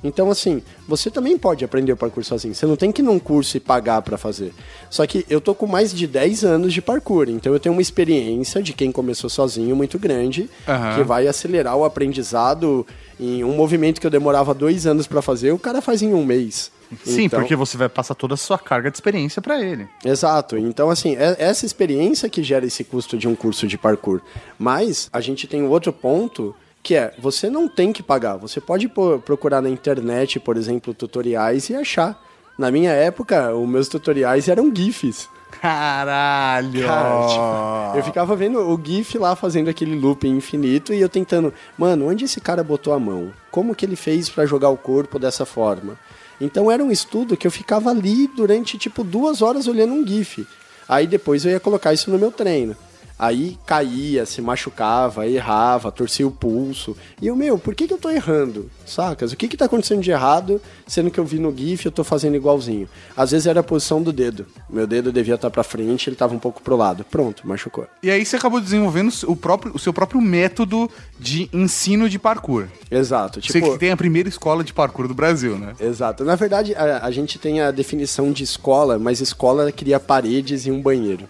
Então, 0.04 0.30
assim, 0.30 0.62
você 0.86 1.10
também 1.10 1.36
pode 1.38 1.64
aprender 1.64 1.90
o 1.92 1.96
parkour 1.96 2.22
sozinho. 2.22 2.54
Você 2.54 2.66
não 2.66 2.76
tem 2.76 2.92
que 2.92 3.00
ir 3.00 3.04
num 3.04 3.18
curso 3.18 3.56
e 3.56 3.60
pagar 3.60 4.02
pra 4.02 4.18
fazer. 4.18 4.52
Só 4.90 5.06
que 5.06 5.24
eu 5.30 5.40
tô 5.40 5.54
com 5.54 5.66
mais 5.66 5.92
de 5.94 6.06
10 6.06 6.44
anos 6.44 6.74
de 6.74 6.82
parkour, 6.82 7.28
então 7.30 7.52
eu 7.54 7.58
tenho 7.58 7.72
uma 7.74 7.80
experiência 7.82 8.62
de 8.62 8.74
quem 8.74 8.92
começou 8.92 9.30
sozinho 9.30 9.74
muito 9.74 9.98
grande, 9.98 10.48
Aham. 10.68 10.94
que 10.96 11.02
vai 11.02 11.26
acelerar 11.26 11.74
o 11.76 11.84
aprendizado 11.84 12.86
em 13.18 13.42
um 13.42 13.54
movimento 13.56 14.00
que 14.00 14.06
eu 14.06 14.10
demorava 14.10 14.52
dois 14.52 14.86
anos 14.86 15.06
pra 15.06 15.22
fazer, 15.22 15.52
o 15.52 15.58
cara 15.58 15.80
faz 15.80 16.02
em 16.02 16.12
um 16.12 16.24
mês. 16.24 16.70
Sim, 17.02 17.24
Então- 17.24 17.40
porque 17.40 17.56
você 17.56 17.76
vai 17.78 17.88
passar 17.88 18.14
toda 18.14 18.34
a 18.34 18.36
sua 18.36 18.58
carga 18.58 18.90
de 18.90 18.96
experiência 18.96 19.40
pra 19.40 19.60
ele. 19.60 19.88
Exato. 20.04 20.56
Então, 20.58 20.90
assim, 20.90 21.16
é 21.16 21.34
essa 21.38 21.64
experiência 21.64 22.28
que 22.28 22.42
gera 22.42 22.66
esse 22.66 22.84
custo 22.84 23.16
de 23.16 23.26
um 23.26 23.34
curso 23.34 23.66
de 23.66 23.78
parkour. 23.78 24.20
Mas 24.58 25.08
a 25.12 25.20
gente 25.20 25.46
tem 25.46 25.62
outro 25.66 25.92
ponto 25.92 26.54
que 26.84 26.94
é, 26.94 27.14
você 27.18 27.48
não 27.48 27.66
tem 27.66 27.94
que 27.94 28.02
pagar. 28.02 28.36
Você 28.36 28.60
pode 28.60 28.88
procurar 29.24 29.62
na 29.62 29.70
internet, 29.70 30.38
por 30.38 30.54
exemplo, 30.58 30.92
tutoriais 30.92 31.70
e 31.70 31.74
achar. 31.74 32.22
Na 32.58 32.70
minha 32.70 32.90
época, 32.90 33.54
os 33.54 33.66
meus 33.66 33.88
tutoriais 33.88 34.48
eram 34.48 34.70
GIFs. 34.72 35.28
Caralho! 35.50 36.86
Cara, 36.86 37.26
tipo, 37.28 37.98
eu 37.98 38.04
ficava 38.04 38.36
vendo 38.36 38.58
o 38.60 38.78
GIF 38.84 39.16
lá 39.16 39.34
fazendo 39.34 39.70
aquele 39.70 39.98
loop 39.98 40.28
infinito 40.28 40.92
e 40.92 41.00
eu 41.00 41.08
tentando, 41.08 41.54
mano, 41.78 42.10
onde 42.10 42.26
esse 42.26 42.38
cara 42.38 42.62
botou 42.62 42.92
a 42.92 43.00
mão? 43.00 43.32
Como 43.50 43.74
que 43.74 43.86
ele 43.86 43.96
fez 43.96 44.28
pra 44.28 44.44
jogar 44.44 44.68
o 44.68 44.76
corpo 44.76 45.18
dessa 45.18 45.46
forma? 45.46 45.98
Então 46.38 46.70
era 46.70 46.84
um 46.84 46.90
estudo 46.90 47.36
que 47.36 47.46
eu 47.46 47.50
ficava 47.50 47.90
ali 47.90 48.28
durante 48.28 48.76
tipo 48.76 49.02
duas 49.02 49.40
horas 49.40 49.66
olhando 49.66 49.94
um 49.94 50.06
GIF. 50.06 50.46
Aí 50.86 51.06
depois 51.06 51.46
eu 51.46 51.52
ia 51.52 51.60
colocar 51.60 51.94
isso 51.94 52.10
no 52.10 52.18
meu 52.18 52.30
treino. 52.30 52.76
Aí 53.18 53.56
caía, 53.64 54.26
se 54.26 54.42
machucava, 54.42 55.26
errava, 55.26 55.92
torcia 55.92 56.26
o 56.26 56.30
pulso. 56.30 56.96
E 57.22 57.26
eu, 57.26 57.36
meu, 57.36 57.58
por 57.58 57.74
que, 57.74 57.86
que 57.86 57.94
eu 57.94 57.98
tô 57.98 58.10
errando? 58.10 58.68
Sacas? 58.84 59.32
O 59.32 59.36
que 59.36 59.46
que 59.46 59.56
tá 59.56 59.66
acontecendo 59.66 60.02
de 60.02 60.10
errado, 60.10 60.60
sendo 60.86 61.10
que 61.10 61.18
eu 61.20 61.24
vi 61.24 61.38
no 61.38 61.56
GIF 61.56 61.84
e 61.84 61.88
eu 61.88 61.92
tô 61.92 62.02
fazendo 62.02 62.34
igualzinho? 62.34 62.88
Às 63.16 63.30
vezes 63.30 63.46
era 63.46 63.60
a 63.60 63.62
posição 63.62 64.02
do 64.02 64.12
dedo. 64.12 64.46
Meu 64.68 64.86
dedo 64.86 65.12
devia 65.12 65.36
estar 65.36 65.48
pra 65.50 65.62
frente, 65.62 66.08
ele 66.08 66.16
tava 66.16 66.34
um 66.34 66.38
pouco 66.38 66.60
pro 66.60 66.76
lado. 66.76 67.04
Pronto, 67.04 67.46
machucou. 67.46 67.86
E 68.02 68.10
aí 68.10 68.24
você 68.24 68.36
acabou 68.36 68.60
desenvolvendo 68.60 69.12
o, 69.26 69.36
próprio, 69.36 69.72
o 69.74 69.78
seu 69.78 69.92
próprio 69.92 70.20
método 70.20 70.90
de 71.18 71.48
ensino 71.52 72.08
de 72.08 72.18
parkour. 72.18 72.66
Exato. 72.90 73.40
Você 73.40 73.52
Tipo, 73.52 73.72
que 73.72 73.78
tem 73.78 73.92
a 73.92 73.96
primeira 73.96 74.28
escola 74.28 74.64
de 74.64 74.72
parkour 74.72 75.06
do 75.06 75.14
Brasil, 75.14 75.56
né? 75.56 75.74
Exato. 75.78 76.24
Na 76.24 76.34
verdade, 76.34 76.74
a, 76.74 77.06
a 77.06 77.10
gente 77.12 77.38
tem 77.38 77.60
a 77.60 77.70
definição 77.70 78.32
de 78.32 78.42
escola, 78.42 78.98
mas 78.98 79.20
escola 79.20 79.70
cria 79.70 80.00
paredes 80.00 80.66
e 80.66 80.70
um 80.70 80.82
banheiro. 80.82 81.28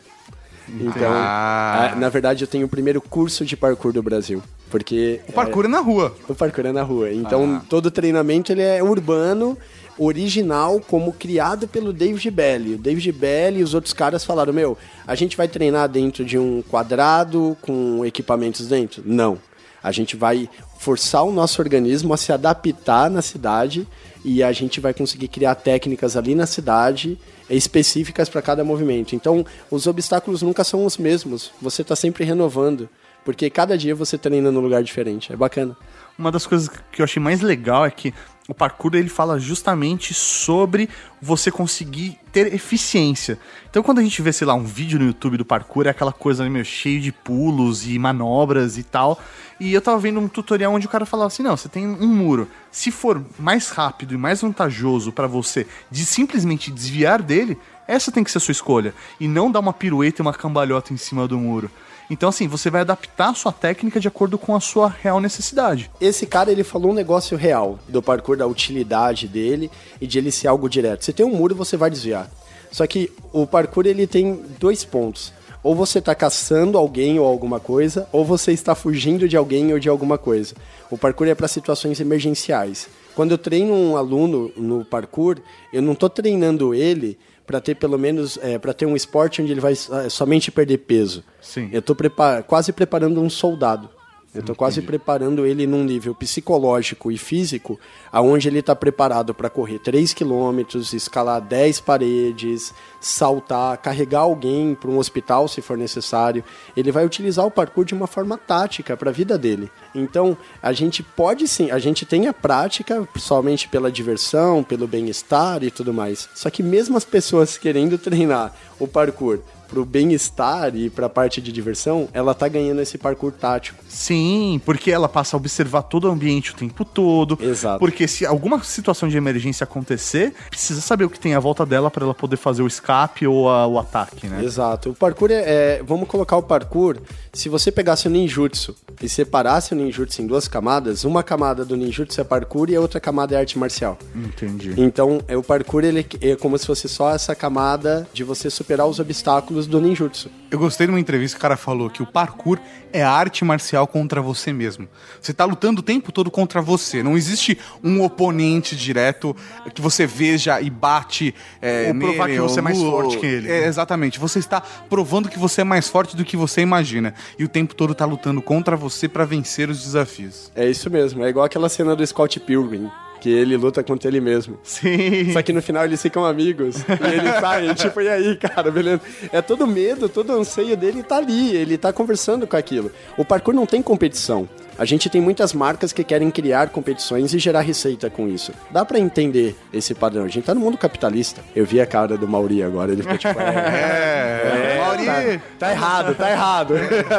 Então, 0.68 1.12
Ah. 1.12 1.90
a- 1.92 1.96
na 1.96 2.08
verdade, 2.08 2.42
eu 2.44 2.48
tenho 2.48 2.66
o 2.66 2.68
primeiro 2.68 3.00
curso 3.00 3.44
de 3.44 3.56
parkour 3.56 3.92
do 3.92 4.02
Brasil. 4.02 4.42
Porque. 4.70 5.20
O 5.28 5.32
parkour 5.32 5.66
é, 5.66 5.68
na 5.68 5.80
rua. 5.80 6.14
O 6.28 6.34
parkour 6.34 6.66
é 6.66 6.72
na 6.72 6.82
rua. 6.82 7.12
Então, 7.12 7.60
todo 7.68 7.90
treinamento 7.90 8.50
ele 8.50 8.62
é 8.62 8.82
urbano, 8.82 9.56
original, 9.98 10.80
como 10.80 11.12
criado 11.12 11.68
pelo 11.68 11.92
David 11.92 12.30
Belly. 12.30 12.74
O 12.74 12.78
David 12.78 13.12
Belly 13.12 13.60
e 13.60 13.62
os 13.62 13.74
outros 13.74 13.92
caras 13.92 14.24
falaram: 14.24 14.52
Meu, 14.52 14.76
a 15.06 15.14
gente 15.14 15.36
vai 15.36 15.46
treinar 15.48 15.88
dentro 15.88 16.24
de 16.24 16.38
um 16.38 16.62
quadrado 16.62 17.56
com 17.62 18.04
equipamentos 18.04 18.66
dentro? 18.66 19.02
Não. 19.06 19.38
A 19.82 19.92
gente 19.92 20.16
vai 20.16 20.48
forçar 20.78 21.24
o 21.24 21.30
nosso 21.32 21.60
organismo 21.60 22.14
a 22.14 22.16
se 22.16 22.32
adaptar 22.32 23.10
na 23.10 23.20
cidade 23.22 23.86
e 24.24 24.42
a 24.42 24.50
gente 24.52 24.80
vai 24.80 24.94
conseguir 24.94 25.28
criar 25.28 25.54
técnicas 25.54 26.16
ali 26.16 26.34
na 26.34 26.46
cidade 26.46 27.18
específicas 27.50 28.28
para 28.28 28.40
cada 28.40 28.64
movimento. 28.64 29.14
Então, 29.14 29.44
os 29.70 29.86
obstáculos 29.86 30.40
nunca 30.40 30.64
são 30.64 30.86
os 30.86 30.96
mesmos. 30.96 31.52
Você 31.60 31.82
está 31.82 31.94
sempre 31.94 32.24
renovando, 32.24 32.88
porque 33.24 33.50
cada 33.50 33.76
dia 33.76 33.94
você 33.94 34.16
treina 34.16 34.50
num 34.50 34.60
lugar 34.60 34.82
diferente. 34.82 35.32
É 35.32 35.36
bacana. 35.36 35.76
Uma 36.18 36.32
das 36.32 36.46
coisas 36.46 36.68
que 36.90 37.02
eu 37.02 37.04
achei 37.04 37.22
mais 37.22 37.40
legal 37.40 37.84
é 37.84 37.90
que 37.90 38.14
o 38.48 38.54
parkour 38.54 38.94
ele 38.94 39.08
fala 39.08 39.38
justamente 39.38 40.12
sobre 40.12 40.88
você 41.20 41.50
conseguir 41.50 42.18
ter 42.30 42.52
eficiência. 42.52 43.38
Então 43.70 43.82
quando 43.82 44.00
a 44.00 44.02
gente 44.02 44.20
vê, 44.20 44.32
sei 44.32 44.46
lá, 44.46 44.54
um 44.54 44.64
vídeo 44.64 44.98
no 44.98 45.06
YouTube 45.06 45.38
do 45.38 45.44
parkour, 45.44 45.86
é 45.86 45.90
aquela 45.90 46.12
coisa 46.12 46.48
meio 46.48 46.64
cheio 46.64 47.00
de 47.00 47.10
pulos 47.10 47.86
e 47.86 47.98
manobras 47.98 48.76
e 48.76 48.82
tal. 48.82 49.18
E 49.58 49.72
eu 49.72 49.80
tava 49.80 49.98
vendo 49.98 50.20
um 50.20 50.28
tutorial 50.28 50.74
onde 50.74 50.86
o 50.86 50.90
cara 50.90 51.06
falava 51.06 51.28
assim: 51.28 51.42
"Não, 51.42 51.56
você 51.56 51.68
tem 51.68 51.86
um 51.86 52.08
muro. 52.08 52.48
Se 52.70 52.90
for 52.90 53.24
mais 53.38 53.70
rápido 53.70 54.14
e 54.14 54.18
mais 54.18 54.42
vantajoso 54.42 55.10
para 55.10 55.26
você 55.26 55.66
de 55.90 56.04
simplesmente 56.04 56.70
desviar 56.70 57.22
dele, 57.22 57.56
essa 57.86 58.12
tem 58.12 58.22
que 58.22 58.30
ser 58.30 58.38
a 58.38 58.40
sua 58.40 58.52
escolha 58.52 58.94
e 59.18 59.26
não 59.26 59.50
dar 59.50 59.60
uma 59.60 59.72
pirueta 59.72 60.20
e 60.20 60.22
uma 60.22 60.34
cambalhota 60.34 60.92
em 60.92 60.96
cima 60.98 61.26
do 61.26 61.38
muro. 61.38 61.70
Então, 62.10 62.28
assim, 62.28 62.46
você 62.46 62.70
vai 62.70 62.82
adaptar 62.82 63.30
a 63.30 63.34
sua 63.34 63.52
técnica 63.52 63.98
de 63.98 64.08
acordo 64.08 64.36
com 64.36 64.54
a 64.54 64.60
sua 64.60 64.88
real 64.88 65.20
necessidade. 65.20 65.90
Esse 66.00 66.26
cara, 66.26 66.52
ele 66.52 66.62
falou 66.62 66.90
um 66.90 66.94
negócio 66.94 67.36
real 67.36 67.78
do 67.88 68.02
parkour, 68.02 68.36
da 68.36 68.46
utilidade 68.46 69.26
dele 69.26 69.70
e 70.00 70.06
de 70.06 70.18
ele 70.18 70.30
ser 70.30 70.48
algo 70.48 70.68
direto. 70.68 71.04
Você 71.04 71.12
tem 71.12 71.24
um 71.24 71.34
muro, 71.34 71.54
você 71.54 71.76
vai 71.76 71.90
desviar. 71.90 72.30
Só 72.70 72.86
que 72.86 73.10
o 73.32 73.46
parkour, 73.46 73.86
ele 73.86 74.06
tem 74.06 74.42
dois 74.58 74.84
pontos. 74.84 75.32
Ou 75.62 75.74
você 75.74 75.98
está 75.98 76.14
caçando 76.14 76.76
alguém 76.76 77.18
ou 77.18 77.24
alguma 77.24 77.58
coisa, 77.58 78.06
ou 78.12 78.22
você 78.22 78.52
está 78.52 78.74
fugindo 78.74 79.26
de 79.26 79.36
alguém 79.36 79.72
ou 79.72 79.78
de 79.78 79.88
alguma 79.88 80.18
coisa. 80.18 80.54
O 80.90 80.98
parkour 80.98 81.26
é 81.26 81.34
para 81.34 81.48
situações 81.48 82.00
emergenciais. 82.00 82.86
Quando 83.14 83.30
eu 83.30 83.38
treino 83.38 83.72
um 83.72 83.96
aluno 83.96 84.52
no 84.56 84.84
parkour, 84.84 85.38
eu 85.72 85.80
não 85.80 85.92
estou 85.92 86.10
treinando 86.10 86.74
ele 86.74 87.16
para 87.46 87.60
ter 87.60 87.74
pelo 87.76 87.98
menos 87.98 88.38
é, 88.42 88.58
para 88.58 88.72
ter 88.72 88.86
um 88.86 88.96
esporte 88.96 89.42
onde 89.42 89.52
ele 89.52 89.60
vai 89.60 89.72
é, 89.72 90.08
somente 90.08 90.50
perder 90.50 90.78
peso. 90.78 91.22
Sim. 91.40 91.68
Eu 91.72 91.80
estou 91.80 91.94
prepar 91.94 92.42
quase 92.44 92.72
preparando 92.72 93.20
um 93.20 93.28
soldado. 93.28 93.90
Eu 94.34 94.40
estou 94.40 94.56
quase 94.56 94.82
preparando 94.82 95.46
ele 95.46 95.64
num 95.64 95.84
nível 95.84 96.12
psicológico 96.12 97.12
e 97.12 97.16
físico, 97.16 97.78
aonde 98.10 98.48
ele 98.48 98.58
está 98.58 98.74
preparado 98.74 99.32
para 99.32 99.48
correr 99.48 99.78
3 99.78 100.12
quilômetros, 100.12 100.92
escalar 100.92 101.40
10 101.40 101.78
paredes, 101.80 102.74
saltar, 103.00 103.78
carregar 103.78 104.20
alguém 104.20 104.74
para 104.74 104.90
um 104.90 104.98
hospital 104.98 105.46
se 105.46 105.62
for 105.62 105.78
necessário. 105.78 106.42
Ele 106.76 106.90
vai 106.90 107.06
utilizar 107.06 107.46
o 107.46 107.50
parkour 107.50 107.84
de 107.84 107.94
uma 107.94 108.08
forma 108.08 108.36
tática 108.36 108.96
para 108.96 109.10
a 109.10 109.12
vida 109.12 109.38
dele. 109.38 109.70
Então, 109.94 110.36
a 110.60 110.72
gente 110.72 111.00
pode 111.00 111.46
sim, 111.46 111.70
a 111.70 111.78
gente 111.78 112.04
tem 112.04 112.26
a 112.26 112.32
prática 112.32 113.08
somente 113.16 113.68
pela 113.68 113.92
diversão, 113.92 114.64
pelo 114.64 114.88
bem-estar 114.88 115.62
e 115.62 115.70
tudo 115.70 115.94
mais. 115.94 116.28
Só 116.34 116.50
que 116.50 116.60
mesmo 116.60 116.96
as 116.96 117.04
pessoas 117.04 117.56
querendo 117.56 117.96
treinar 117.98 118.52
o 118.80 118.88
parkour 118.88 119.38
pro 119.68 119.84
bem-estar 119.84 120.74
e 120.76 120.88
pra 120.90 121.08
parte 121.08 121.40
de 121.40 121.50
diversão, 121.52 122.08
ela 122.12 122.34
tá 122.34 122.46
ganhando 122.48 122.80
esse 122.80 122.96
parkour 122.98 123.32
tático. 123.32 123.82
Sim, 123.88 124.60
porque 124.64 124.90
ela 124.90 125.08
passa 125.08 125.36
a 125.36 125.38
observar 125.38 125.82
todo 125.82 126.04
o 126.08 126.10
ambiente 126.10 126.52
o 126.52 126.54
tempo 126.54 126.84
todo. 126.84 127.38
Exato. 127.40 127.78
Porque 127.78 128.06
se 128.06 128.24
alguma 128.26 128.62
situação 128.62 129.08
de 129.08 129.16
emergência 129.16 129.64
acontecer, 129.64 130.32
precisa 130.50 130.80
saber 130.80 131.04
o 131.04 131.10
que 131.10 131.18
tem 131.18 131.34
à 131.34 131.40
volta 131.40 131.64
dela 131.64 131.90
para 131.90 132.04
ela 132.04 132.14
poder 132.14 132.36
fazer 132.36 132.62
o 132.62 132.66
escape 132.66 133.26
ou 133.26 133.48
a- 133.48 133.66
o 133.66 133.78
ataque, 133.78 134.26
né? 134.26 134.42
Exato. 134.44 134.90
O 134.90 134.94
parkour 134.94 135.30
é, 135.30 135.42
é- 135.78 135.82
Vamos 135.86 136.08
colocar 136.08 136.36
o 136.36 136.42
parkour. 136.42 136.98
Se 137.32 137.48
você 137.48 137.70
pegasse 137.70 138.06
o 138.06 138.10
ninjutsu 138.10 138.74
e 139.02 139.08
separasse 139.08 139.72
o 139.72 139.76
ninjutsu 139.76 140.22
em 140.22 140.26
duas 140.26 140.46
camadas, 140.48 141.04
uma 141.04 141.22
camada 141.22 141.64
do 141.64 141.76
ninjutsu 141.76 142.20
é 142.20 142.24
parkour 142.24 142.70
e 142.70 142.76
a 142.76 142.80
outra 142.80 143.00
camada 143.00 143.34
é 143.34 143.38
arte 143.38 143.58
marcial. 143.58 143.98
Entendi. 144.14 144.74
Então, 144.76 145.20
é, 145.28 145.36
o 145.36 145.42
parkour 145.42 145.84
ele 145.84 146.06
é 146.20 146.36
como 146.36 146.56
se 146.58 146.66
fosse 146.66 146.88
só 146.88 147.10
essa 147.10 147.34
camada 147.34 148.06
de 148.12 148.22
você 148.24 148.48
superar 148.50 148.86
os 148.86 148.98
obstáculos 148.98 149.53
do 149.62 149.80
ninjutsu. 149.80 150.30
Eu 150.50 150.58
gostei 150.58 150.86
de 150.86 150.92
uma 150.92 151.00
entrevista 151.00 151.36
que 151.36 151.40
o 151.40 151.42
cara 151.42 151.56
falou 151.56 151.90
que 151.90 152.02
o 152.02 152.06
parkour 152.06 152.58
é 152.92 153.02
a 153.02 153.10
arte 153.10 153.44
marcial 153.44 153.86
contra 153.86 154.20
você 154.20 154.52
mesmo. 154.52 154.88
Você 155.20 155.32
tá 155.32 155.44
lutando 155.44 155.80
o 155.80 155.82
tempo 155.82 156.12
todo 156.12 156.30
contra 156.30 156.60
você. 156.62 157.02
Não 157.02 157.16
existe 157.16 157.58
um 157.82 158.02
oponente 158.02 158.76
direto 158.76 159.34
que 159.74 159.80
você 159.80 160.06
veja 160.06 160.60
e 160.60 160.70
bate. 160.70 161.34
É, 161.60 161.88
Ou 161.88 161.98
provar 161.98 162.26
nele, 162.26 162.38
que 162.38 162.42
você 162.42 162.58
é 162.58 162.62
mais 162.62 162.78
forte 162.78 163.18
que 163.18 163.26
ele. 163.26 163.50
É, 163.50 163.66
exatamente. 163.66 164.18
Você 164.18 164.38
está 164.38 164.60
provando 164.60 165.28
que 165.28 165.38
você 165.38 165.62
é 165.62 165.64
mais 165.64 165.88
forte 165.88 166.16
do 166.16 166.24
que 166.24 166.36
você 166.36 166.60
imagina. 166.60 167.14
E 167.38 167.44
o 167.44 167.48
tempo 167.48 167.74
todo 167.74 167.94
tá 167.94 168.04
lutando 168.04 168.40
contra 168.40 168.76
você 168.76 169.08
para 169.08 169.24
vencer 169.24 169.68
os 169.68 169.82
desafios. 169.82 170.52
É 170.54 170.68
isso 170.68 170.88
mesmo. 170.90 171.24
É 171.24 171.28
igual 171.28 171.44
aquela 171.44 171.68
cena 171.68 171.96
do 171.96 172.06
Scott 172.06 172.38
Pilgrim. 172.40 172.90
Que 173.24 173.30
ele 173.30 173.56
luta 173.56 173.82
contra 173.82 174.06
ele 174.06 174.20
mesmo. 174.20 174.58
Sim. 174.62 175.32
Só 175.32 175.40
que 175.40 175.50
no 175.50 175.62
final 175.62 175.86
eles 175.86 176.02
ficam 176.02 176.26
amigos. 176.26 176.76
E 176.80 177.16
ele 177.16 177.32
sai, 177.40 177.74
tipo, 177.74 178.02
e 178.02 178.08
aí, 178.10 178.36
cara, 178.36 178.70
beleza? 178.70 179.00
É 179.32 179.40
todo 179.40 179.66
medo, 179.66 180.10
todo 180.10 180.30
anseio 180.34 180.76
dele 180.76 181.02
tá 181.02 181.16
ali. 181.16 181.56
Ele 181.56 181.78
tá 181.78 181.90
conversando 181.90 182.46
com 182.46 182.54
aquilo. 182.54 182.92
O 183.16 183.24
parkour 183.24 183.54
não 183.54 183.64
tem 183.64 183.80
competição. 183.80 184.46
A 184.78 184.84
gente 184.84 185.08
tem 185.08 185.20
muitas 185.20 185.52
marcas 185.52 185.92
que 185.92 186.02
querem 186.04 186.30
criar 186.30 186.68
competições 186.70 187.32
e 187.32 187.38
gerar 187.38 187.60
receita 187.60 188.10
com 188.10 188.28
isso. 188.28 188.52
Dá 188.70 188.84
pra 188.84 188.98
entender 188.98 189.56
esse 189.72 189.94
padrão. 189.94 190.24
A 190.24 190.28
gente 190.28 190.44
tá 190.44 190.54
no 190.54 190.60
mundo 190.60 190.76
capitalista. 190.78 191.40
Eu 191.54 191.64
vi 191.64 191.80
a 191.80 191.86
cara 191.86 192.16
do 192.16 192.26
Mauri 192.26 192.62
agora. 192.62 192.92
Ele 192.92 193.02
ficou 193.02 193.18
tipo, 193.18 193.38
é, 193.40 194.74
É, 194.74 194.80
Mauri. 194.80 195.38
Tá, 195.38 195.66
tá 195.66 195.70
errado, 195.72 196.14
tá 196.14 196.30
errado. 196.30 196.74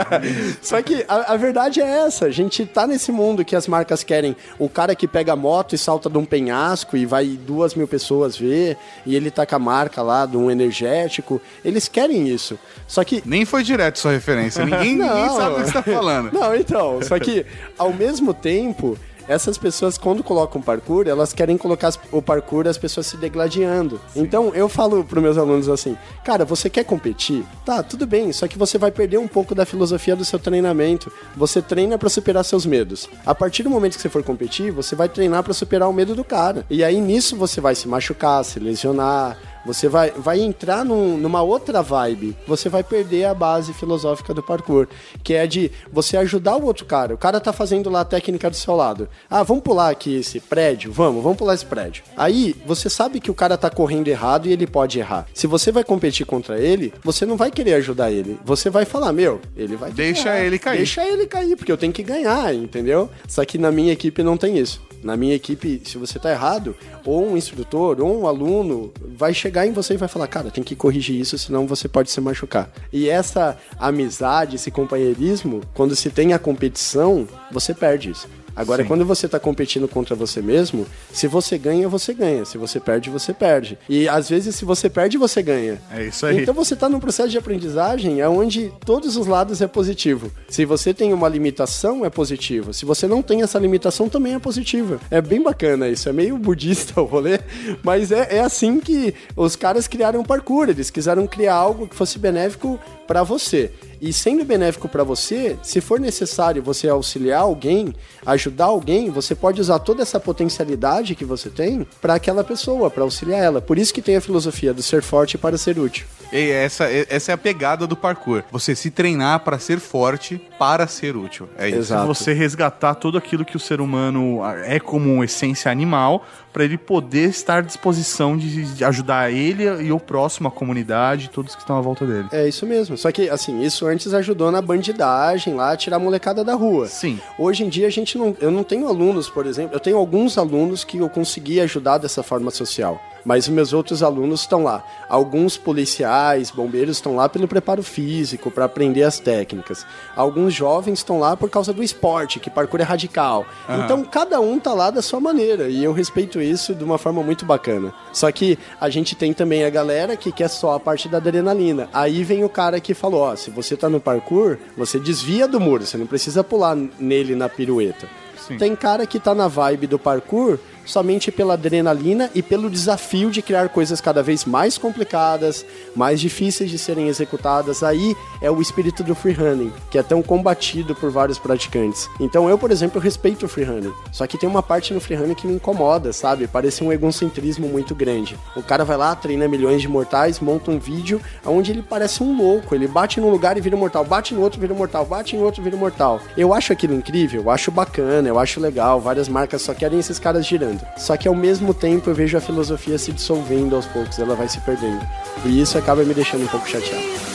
Só 0.62 0.82
que 0.82 1.06
a, 1.08 1.34
a 1.34 1.38
verdade 1.38 1.82
é 1.82 2.06
essa. 2.06 2.26
A 2.26 2.32
gente 2.32 2.65
tá 2.65 2.86
nesse 2.88 3.12
mundo 3.12 3.44
que 3.46 3.56
as 3.56 3.68
marcas 3.68 4.04
querem 4.04 4.36
o 4.60 4.68
cara 4.70 4.96
que 4.96 5.08
pega 5.08 5.34
a 5.34 5.36
moto 5.36 5.74
e 5.76 5.78
salta 5.78 6.10
de 6.10 6.18
um 6.18 6.26
penhasco 6.26 6.98
e 6.98 7.06
vai 7.06 7.26
duas 7.28 7.76
mil 7.76 7.88
pessoas 7.88 8.38
ver, 8.38 8.78
e 9.06 9.15
ele 9.15 9.32
tá 9.32 9.46
com 9.46 9.56
a 9.56 9.60
marca 9.60 10.02
lá 10.02 10.26
de 10.26 10.38
um 10.38 10.50
energético. 10.50 11.41
Eles 11.63 11.88
querem 11.88 12.28
isso. 12.28 12.58
Só 12.88 13.04
que. 13.04 13.22
Nem 13.26 13.46
foi 13.46 13.63
direto 13.63 14.00
sua 14.00 14.12
referência. 14.12 14.65
Ninguém, 14.65 14.96
ninguém 14.96 15.26
Não. 15.26 15.36
sabe 15.36 15.56
o 15.56 15.56
que 15.58 15.65
você 15.65 15.74
tá 15.74 15.84
falando. 15.84 16.32
Não, 16.34 16.56
então. 16.56 17.02
Só 17.02 17.18
que, 17.20 17.44
ao 17.77 17.93
mesmo 17.93 18.34
tempo. 18.34 18.97
Essas 19.27 19.58
pessoas, 19.58 19.97
quando 19.97 20.23
colocam 20.23 20.62
parkour, 20.62 21.08
elas 21.08 21.34
querem 21.34 21.58
colocar 21.58 21.91
o 22.12 22.21
parkour 22.21 22.67
as 22.67 22.77
pessoas 22.77 23.08
se 23.08 23.17
degladiando. 23.17 23.99
Então, 24.15 24.53
eu 24.53 24.69
falo 24.69 25.03
para 25.03 25.19
meus 25.19 25.38
alunos 25.38 25.67
assim: 25.67 25.97
cara, 26.23 26.45
você 26.45 26.69
quer 26.69 26.86
competir? 26.86 27.43
Tá, 27.65 27.81
tudo 27.81 28.05
bem, 28.05 28.31
só 28.31 28.47
que 28.47 28.58
você 28.58 28.77
vai 28.77 28.91
perder 28.91 29.17
um 29.17 29.27
pouco 29.27 29.55
da 29.55 29.65
filosofia 29.65 30.15
do 30.15 30.23
seu 30.23 30.38
treinamento. 30.38 31.12
Você 31.36 31.62
treina 31.62 31.97
para 31.97 32.10
superar 32.10 32.45
seus 32.45 32.65
medos. 32.65 33.10
A 33.25 33.34
partir 33.34 33.63
do 33.63 33.69
momento 33.69 33.95
que 33.95 34.01
você 34.01 34.10
for 34.10 34.23
competir, 34.23 34.71
você 34.71 34.95
vai 34.95 35.10
treinar 35.10 35.43
para 35.43 35.53
superar 35.53 35.89
o 35.89 35.93
medo 35.93 36.13
do 36.13 36.23
cara. 36.23 36.63
E 36.69 36.84
aí 36.84 37.01
nisso 37.01 37.36
você 37.36 37.60
vai 37.60 37.73
se 37.73 37.88
machucar, 37.88 38.45
se 38.45 38.60
lesionar. 38.60 39.38
Você 39.65 39.88
vai, 39.89 40.12
vai 40.12 40.39
entrar 40.39 40.86
num- 40.86 41.17
numa 41.17 41.41
outra 41.41 41.82
vibe. 41.82 42.36
Você 42.47 42.69
vai 42.69 42.84
perder 42.84 43.25
a 43.25 43.34
base 43.34 43.73
filosófica 43.73 44.34
do 44.34 44.43
parkour, 44.43 44.88
que 45.23 45.34
é 45.34 45.47
de 45.47 45.71
você 45.91 46.17
ajudar 46.17 46.56
o 46.58 46.65
outro 46.65 46.86
cara. 46.86 47.13
O 47.13 47.17
cara 47.17 47.39
tá 47.39 47.51
fazendo 47.51 47.89
lá 47.89 48.01
a 48.01 48.06
técnica 48.06 48.49
do 48.49 48.56
seu 48.56 48.75
lado. 48.75 49.10
Ah, 49.30 49.43
vamos 49.43 49.63
pular 49.63 49.89
aqui 49.89 50.15
esse 50.17 50.39
prédio? 50.39 50.91
Vamos, 50.91 51.23
vamos 51.23 51.38
pular 51.38 51.54
esse 51.56 51.65
prédio. 51.65 52.04
Aí, 52.15 52.56
você 52.65 52.89
sabe 52.89 53.19
que 53.19 53.32
o 53.32 53.34
cara 53.34 53.58
tá 53.58 53.69
correndo 53.69 54.08
errado 54.08 54.47
e 54.47 54.51
ele 54.54 54.67
pode 54.67 54.99
errar. 54.99 55.25
Se 55.34 55.47
você 55.47 55.71
vai 55.71 55.84
competir 55.84 56.25
contra 56.25 56.60
ele, 56.60 56.93
você 57.04 57.25
não 57.25 57.36
vai 57.38 57.49
querer 57.51 57.73
ajudar 57.75 58.12
ele. 58.12 58.38
Você 58.45 58.69
vai 58.69 58.86
falar, 58.86 59.12
meu, 59.13 59.41
ele 59.58 59.75
vai 59.75 59.91
Deixa 59.91 60.30
errar. 60.30 60.45
ele 60.45 60.60
cair. 60.60 60.78
Deixa 60.78 61.04
ele 61.06 61.25
cair, 61.25 61.56
porque 61.56 61.71
eu 61.71 61.78
tenho 61.78 61.91
que 61.93 62.04
ganhar, 62.04 62.54
entendeu? 62.54 63.10
Só 63.28 63.43
que 63.43 63.58
na 63.58 63.71
minha 63.71 63.93
equipe 63.93 64.21
não 64.21 64.38
tem 64.38 64.58
isso. 64.58 64.82
Na 65.06 65.15
minha 65.15 65.36
equipe, 65.36 65.84
se 65.86 66.00
você 66.00 66.18
tá 66.18 66.32
errado, 66.32 66.76
ou 67.06 67.30
um 67.30 67.38
instrutor, 67.38 68.02
ou 68.02 68.22
um 68.22 68.26
aluno, 68.26 68.91
vai 69.00 69.36
chegar 69.36 69.68
em 69.68 69.72
você 69.72 69.94
e 69.94 69.98
vai 69.98 70.10
falar, 70.10 70.28
cara, 70.28 70.50
tem 70.50 70.63
que 70.63 70.76
corrigir 70.76 71.15
isso, 71.22 71.38
senão 71.38 71.68
você 71.68 71.88
pode 71.88 72.10
se 72.10 72.20
machucar. 72.20 72.72
E 72.91 73.08
essa 73.08 73.56
amizade, 73.78 74.56
esse 74.56 74.72
companheirismo, 74.72 75.62
quando 75.76 75.96
se 75.96 76.10
tem 76.10 76.34
a 76.34 76.39
competição, 76.39 77.28
você 77.52 77.72
perde 77.72 78.10
isso. 78.10 78.28
Agora, 78.56 78.84
Sim. 78.84 78.88
quando 78.88 79.06
você 79.06 79.28
tá 79.28 79.39
competindo 79.39 79.88
contra 79.88 80.15
você 80.15 80.41
mesmo, 80.41 80.86
se 81.12 81.28
você 81.28 81.58
ganha, 81.58 81.89
você 81.89 82.13
ganha. 82.13 82.46
Se 82.46 82.58
você 82.58 82.80
perde, 82.80 83.10
você 83.10 83.34
perde. 83.34 83.78
E 83.89 84.08
às 84.08 84.30
vezes, 84.30 84.56
se 84.56 84.63
você 84.63 84.89
perde, 84.89 85.18
você 85.18 85.41
ganha. 85.41 85.82
É 85.91 86.06
isso 86.06 86.26
aí. 86.26 86.41
Então 86.41 86.54
você 86.54 86.74
está 86.74 86.88
num 86.88 87.00
processo 87.00 87.30
de 87.30 87.38
aprendizagem 87.38 88.24
onde 88.26 88.72
todos 88.86 89.18
os 89.18 89.28
lados 89.28 89.62
é 89.62 89.68
positivo. 89.68 90.32
Se 90.48 90.65
você 90.65 90.94
tem 90.94 91.13
uma 91.13 91.28
limitação, 91.28 92.06
é 92.06 92.10
positivo. 92.10 92.74
Se 92.74 92.86
você 92.86 93.08
não 93.08 93.22
tem 93.22 93.41
essa 93.41 93.60
limitação, 93.60 94.08
também 94.08 94.36
é 94.36 94.39
positiva. 94.39 95.00
É 95.12 95.22
bem 95.22 95.41
bacana 95.41 95.89
isso. 95.89 96.08
É 96.08 96.13
meio 96.13 96.38
budista 96.38 97.00
o 97.02 97.06
rolê, 97.06 97.39
mas 97.84 98.12
é, 98.12 98.38
é 98.38 98.39
assim 98.39 98.80
que 98.80 99.13
os 99.36 99.56
caras 99.56 99.88
criaram 99.88 100.22
o 100.22 100.26
parkour. 100.26 100.70
Eles 100.70 100.89
quiseram 100.89 101.28
criar 101.28 101.56
algo 101.56 101.88
que 101.88 101.96
fosse 101.96 102.18
benéfico 102.18 102.80
para 103.08 103.24
você. 103.24 103.72
E 104.01 104.12
sendo 104.12 104.43
benéfico 104.43 104.88
para 104.88 105.03
você, 105.03 105.58
se 105.63 105.81
for 105.81 105.99
necessário 105.99 106.62
você 106.62 106.88
auxiliar 106.88 107.41
alguém, 107.41 107.93
ajudar 108.25 108.65
alguém, 108.65 109.10
você 109.10 109.34
pode 109.34 109.62
usar 109.62 109.79
toda 109.79 110.01
essa 110.01 110.19
potencialidade 110.19 111.15
que 111.15 111.25
você 111.25 111.49
tem 111.49 111.86
para 112.01 112.15
aquela 112.15 112.43
pessoa, 112.43 112.89
para 112.89 113.03
auxiliar 113.03 113.41
ela. 113.41 113.62
Por 113.62 113.77
isso 113.77 113.93
que 113.93 114.01
tem 114.01 114.15
a 114.15 114.21
filosofia 114.21 114.73
do 114.73 114.84
ser 114.84 115.01
forte 115.01 115.38
para 115.38 115.58
ser 115.58 115.79
útil. 115.79 116.05
E 116.31 116.49
essa, 116.51 116.85
essa 117.09 117.31
é 117.31 117.35
a 117.35 117.38
pegada 117.38 117.85
do 117.88 117.95
parkour. 117.95 118.43
Você 118.51 118.75
se 118.75 118.91
treinar 118.91 119.39
para 119.41 119.59
ser 119.59 119.79
forte, 119.79 120.41
para 120.57 120.88
ser 120.88 121.15
útil. 121.15 121.49
É 121.57 121.69
isso. 121.69 121.79
Exato. 121.79 122.07
Você 122.07 122.33
resgatar 122.33 122.95
tudo 122.95 123.17
aquilo 123.17 123.45
que 123.45 123.55
o 123.55 123.59
ser 123.59 123.79
humano 123.81 124.41
é 124.63 124.79
como 124.79 125.23
essência 125.23 125.71
animal 125.71 126.25
para 126.51 126.63
ele 126.63 126.77
poder 126.77 127.29
estar 127.29 127.57
à 127.57 127.61
disposição 127.61 128.38
de 128.38 128.55
de 128.63 128.85
ajudar 128.85 129.31
ele 129.31 129.63
e 129.83 129.91
o 129.91 129.99
próximo, 129.99 130.47
a 130.47 130.51
comunidade, 130.51 131.29
todos 131.29 131.55
que 131.55 131.61
estão 131.61 131.77
à 131.77 131.81
volta 131.81 132.05
dele. 132.05 132.27
É 132.31 132.47
isso 132.47 132.65
mesmo. 132.65 132.97
Só 132.97 133.11
que, 133.11 133.29
assim, 133.29 133.61
isso 133.61 133.85
antes 133.85 134.13
ajudou 134.13 134.51
na 134.51 134.61
bandidagem 134.61 135.53
lá, 135.53 135.75
tirar 135.75 135.97
a 135.97 135.99
molecada 135.99 136.43
da 136.43 136.53
rua. 136.53 136.88
Sim. 136.88 137.19
Hoje 137.38 137.63
em 137.63 137.69
dia 137.69 137.88
a 137.88 137.89
gente 137.89 138.17
não. 138.17 138.35
Eu 138.39 138.51
não 138.51 138.63
tenho 138.63 138.88
alunos, 138.88 139.29
por 139.29 139.45
exemplo. 139.45 139.75
Eu 139.75 139.79
tenho 139.79 139.97
alguns 139.97 140.38
alunos 140.38 140.83
que 140.83 140.97
eu 140.97 141.09
consegui 141.09 141.59
ajudar 141.59 141.97
dessa 141.97 142.23
forma 142.23 142.51
social. 142.51 143.01
Mas 143.25 143.45
os 143.45 143.49
meus 143.49 143.73
outros 143.73 144.03
alunos 144.03 144.41
estão 144.41 144.63
lá. 144.63 144.83
Alguns 145.09 145.57
policiais, 145.57 146.51
bombeiros 146.51 146.97
estão 146.97 147.15
lá 147.15 147.27
pelo 147.27 147.47
preparo 147.47 147.81
físico, 147.81 148.51
para 148.51 148.65
aprender 148.65 149.03
as 149.03 149.19
técnicas. 149.19 149.85
Alguns 150.15 150.53
jovens 150.53 150.99
estão 150.99 151.19
lá 151.19 151.35
por 151.35 151.49
causa 151.49 151.73
do 151.73 151.81
esporte, 151.81 152.39
que 152.39 152.49
parkour 152.49 152.81
é 152.81 152.83
radical. 152.83 153.45
Aham. 153.67 153.83
Então 153.83 154.03
cada 154.03 154.39
um 154.39 154.59
tá 154.59 154.73
lá 154.73 154.91
da 154.91 155.01
sua 155.01 155.19
maneira. 155.19 155.67
E 155.67 155.83
eu 155.83 155.91
respeito 155.91 156.39
isso 156.39 156.75
de 156.75 156.83
uma 156.83 156.99
forma 156.99 157.23
muito 157.23 157.45
bacana. 157.45 157.91
Só 158.13 158.31
que 158.31 158.59
a 158.79 158.89
gente 158.89 159.15
tem 159.15 159.33
também 159.33 159.65
a 159.65 159.69
galera 159.69 160.15
que 160.15 160.31
quer 160.31 160.47
só 160.47 160.75
a 160.75 160.79
parte 160.79 161.09
da 161.09 161.17
adrenalina. 161.17 161.89
Aí 161.91 162.23
vem 162.23 162.43
o 162.43 162.49
cara 162.49 162.79
que 162.79 162.93
falou: 162.93 163.21
ó, 163.21 163.35
se 163.35 163.49
você 163.49 163.75
tá 163.75 163.89
no 163.89 163.99
parkour, 163.99 164.57
você 164.77 164.99
desvia 164.99 165.47
do 165.47 165.59
muro, 165.59 165.85
você 165.85 165.97
não 165.97 166.05
precisa 166.05 166.43
pular 166.43 166.75
nele 166.99 167.35
na 167.35 167.49
pirueta. 167.49 168.07
Sim. 168.47 168.57
Tem 168.57 168.75
cara 168.75 169.07
que 169.07 169.19
tá 169.19 169.33
na 169.33 169.47
vibe 169.47 169.88
do 169.88 169.97
parkour 169.97 170.59
somente 170.86 171.32
pela 171.32 171.54
adrenalina 171.54 172.30
e 172.34 172.41
pelo 172.41 172.69
desafio 172.69 173.32
de 173.32 173.41
criar 173.41 173.69
coisas 173.69 174.00
cada 174.00 174.21
vez 174.24 174.45
mais 174.45 174.78
complicadas, 174.78 175.65
mais 175.95 176.19
difíceis 176.19 176.69
de 176.69 176.78
serem 176.78 177.08
executadas. 177.08 177.84
Aí 177.84 178.15
é 178.41 178.50
o 178.50 178.62
espírito 178.62 179.04
do 179.04 179.15
freerunning, 179.15 179.74
que 179.89 179.98
é 179.98 180.04
tão 180.04 180.21
combatido 180.21 180.95
por 180.95 181.12
vários 181.12 181.39
praticantes. 181.39 182.10
Então 182.19 182.50
eu, 182.50 182.58
por 182.58 182.71
exemplo, 182.71 183.02
respeito 183.02 183.45
o 183.45 183.50
freerunning. 183.50 183.93
Só 184.12 184.28
que 184.28 184.38
tem 184.38 184.48
uma 184.48 184.63
parte 184.63 184.93
no 184.93 185.00
freerunning 185.00 185.36
que 185.36 185.48
me 185.48 185.56
incomoda, 185.56 186.13
sabe? 186.13 186.48
Parece 186.48 186.84
um 186.84 186.91
egocentrismo 186.91 187.67
muito 187.67 187.95
grande. 187.95 188.38
O 188.56 188.63
cara 188.63 188.86
vai 188.86 188.98
lá, 188.98 189.15
treina 189.15 189.48
milhões 189.48 189.82
de 189.82 189.88
mortais, 189.88 190.39
monta 190.39 190.71
um 190.71 190.80
vídeo 190.80 191.21
onde 191.45 191.71
ele 191.71 191.82
parece 191.82 192.21
um 192.24 192.38
louco. 192.38 192.76
Ele 192.76 192.88
bate 192.88 193.19
num 193.19 193.30
lugar 193.30 193.58
e 193.58 193.62
vira 193.62 193.76
mortal, 193.76 194.06
bate 194.06 194.34
no 194.34 194.41
outro, 194.41 194.60
vira 194.60 194.74
mortal, 194.74 195.06
bate 195.06 195.36
em 195.36 195.41
outro, 195.41 195.63
vira 195.63 195.78
mortal. 195.78 196.19
Eu 196.38 196.54
acho 196.54 196.71
aquilo 196.71 196.93
incrível, 196.93 197.41
eu 197.41 197.50
acho 197.50 197.71
bacana, 197.71 198.28
eu 198.28 198.39
acho 198.39 198.60
legal. 198.60 199.00
Várias 199.00 199.28
marcas 199.28 199.62
só 199.62 199.74
querem 199.74 200.00
esses 200.00 200.19
caras 200.19 200.45
girando. 200.45 200.74
Só 200.97 201.15
que 201.17 201.27
ao 201.27 201.35
mesmo 201.35 201.73
tempo 201.73 202.09
eu 202.09 202.15
vejo 202.15 202.38
a 202.38 202.41
filosofia 202.41 202.97
se 202.97 203.11
dissolvendo 203.11 203.75
aos 203.75 203.85
poucos, 203.85 204.19
ela 204.19 204.35
vai 204.35 204.47
se 204.47 204.59
perdendo. 204.61 205.05
E 205.45 205.61
isso 205.61 205.77
acaba 205.77 206.03
me 206.03 206.13
deixando 206.13 206.43
um 206.43 206.47
pouco 206.47 206.67
chateado. 206.67 207.25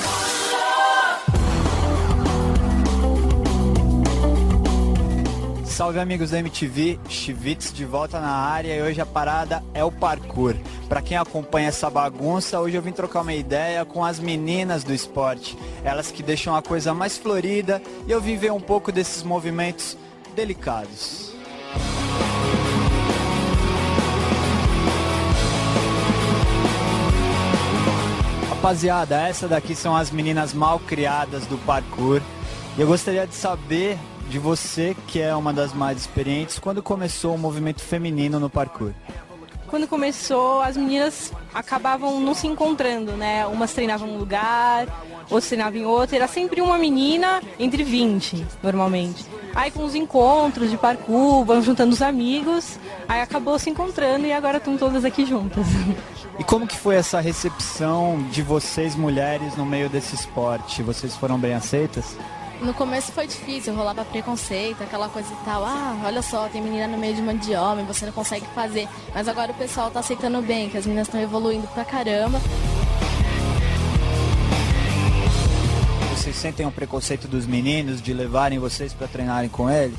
Salve 5.80 5.98
amigos 5.98 6.30
da 6.30 6.38
MTV, 6.38 7.00
Chivits 7.08 7.72
de 7.72 7.86
volta 7.86 8.20
na 8.20 8.30
área 8.30 8.76
e 8.76 8.82
hoje 8.82 9.00
a 9.00 9.06
parada 9.06 9.64
é 9.72 9.82
o 9.82 9.90
parkour. 9.90 10.54
Pra 10.90 11.00
quem 11.00 11.16
acompanha 11.16 11.68
essa 11.68 11.88
bagunça, 11.88 12.60
hoje 12.60 12.76
eu 12.76 12.82
vim 12.82 12.92
trocar 12.92 13.22
uma 13.22 13.32
ideia 13.32 13.82
com 13.86 14.04
as 14.04 14.20
meninas 14.20 14.84
do 14.84 14.92
esporte, 14.92 15.56
elas 15.82 16.12
que 16.12 16.22
deixam 16.22 16.54
a 16.54 16.60
coisa 16.60 16.92
mais 16.92 17.16
florida 17.16 17.80
e 18.06 18.10
eu 18.10 18.20
vim 18.20 18.36
ver 18.36 18.52
um 18.52 18.60
pouco 18.60 18.92
desses 18.92 19.22
movimentos 19.22 19.96
delicados. 20.36 21.32
Rapaziada, 28.60 29.26
essa 29.26 29.48
daqui 29.48 29.74
são 29.74 29.96
as 29.96 30.10
meninas 30.10 30.52
mal 30.52 30.78
criadas 30.80 31.46
do 31.46 31.56
parkour. 31.64 32.20
E 32.76 32.80
eu 32.82 32.86
gostaria 32.86 33.26
de 33.26 33.34
saber 33.34 33.98
de 34.28 34.38
você, 34.38 34.94
que 35.06 35.18
é 35.18 35.34
uma 35.34 35.50
das 35.50 35.72
mais 35.72 35.96
experientes, 35.96 36.58
quando 36.58 36.82
começou 36.82 37.34
o 37.34 37.38
movimento 37.38 37.80
feminino 37.80 38.38
no 38.38 38.50
parkour. 38.50 38.92
Quando 39.66 39.88
começou, 39.88 40.60
as 40.60 40.76
meninas 40.76 41.32
acabavam 41.54 42.20
não 42.20 42.34
se 42.34 42.46
encontrando, 42.46 43.12
né? 43.12 43.46
Umas 43.46 43.72
treinavam 43.72 44.06
em 44.06 44.12
um 44.12 44.18
lugar, 44.18 44.86
outras 45.30 45.46
treinavam 45.46 45.80
em 45.80 45.86
outro. 45.86 46.16
Era 46.16 46.28
sempre 46.28 46.60
uma 46.60 46.76
menina 46.76 47.40
entre 47.58 47.82
20, 47.82 48.46
normalmente. 48.62 49.24
Aí 49.54 49.70
com 49.70 49.86
os 49.86 49.94
encontros 49.94 50.70
de 50.70 50.76
parkour, 50.76 51.46
vão 51.46 51.62
juntando 51.62 51.94
os 51.94 52.02
amigos, 52.02 52.78
aí 53.08 53.22
acabou 53.22 53.58
se 53.58 53.70
encontrando 53.70 54.26
e 54.26 54.34
agora 54.34 54.58
estão 54.58 54.76
todas 54.76 55.02
aqui 55.02 55.24
juntas. 55.24 55.66
E 56.40 56.42
como 56.42 56.66
que 56.66 56.74
foi 56.74 56.96
essa 56.96 57.20
recepção 57.20 58.26
de 58.32 58.40
vocês 58.40 58.96
mulheres 58.96 59.58
no 59.58 59.66
meio 59.66 59.90
desse 59.90 60.14
esporte? 60.14 60.82
Vocês 60.82 61.14
foram 61.14 61.38
bem 61.38 61.52
aceitas? 61.52 62.16
No 62.62 62.72
começo 62.72 63.12
foi 63.12 63.26
difícil, 63.26 63.74
rolava 63.74 64.06
preconceito, 64.06 64.82
aquela 64.82 65.10
coisa 65.10 65.30
e 65.30 65.44
tal. 65.44 65.62
Ah, 65.62 66.00
olha 66.02 66.22
só, 66.22 66.48
tem 66.48 66.62
menina 66.62 66.86
no 66.86 66.96
meio 66.96 67.14
de 67.14 67.20
um 67.20 67.26
monte 67.26 67.44
de 67.44 67.54
homem, 67.54 67.84
você 67.84 68.06
não 68.06 68.12
consegue 68.14 68.46
fazer. 68.54 68.88
Mas 69.14 69.28
agora 69.28 69.52
o 69.52 69.54
pessoal 69.54 69.90
tá 69.90 70.00
aceitando 70.00 70.40
bem, 70.40 70.70
que 70.70 70.78
as 70.78 70.86
meninas 70.86 71.08
estão 71.08 71.20
evoluindo 71.20 71.66
pra 71.68 71.84
caramba. 71.84 72.40
Vocês 76.16 76.36
sentem 76.36 76.64
um 76.64 76.70
preconceito 76.70 77.28
dos 77.28 77.46
meninos 77.46 78.00
de 78.00 78.14
levarem 78.14 78.58
vocês 78.58 78.94
pra 78.94 79.06
treinarem 79.06 79.50
com 79.50 79.68
eles? 79.68 79.98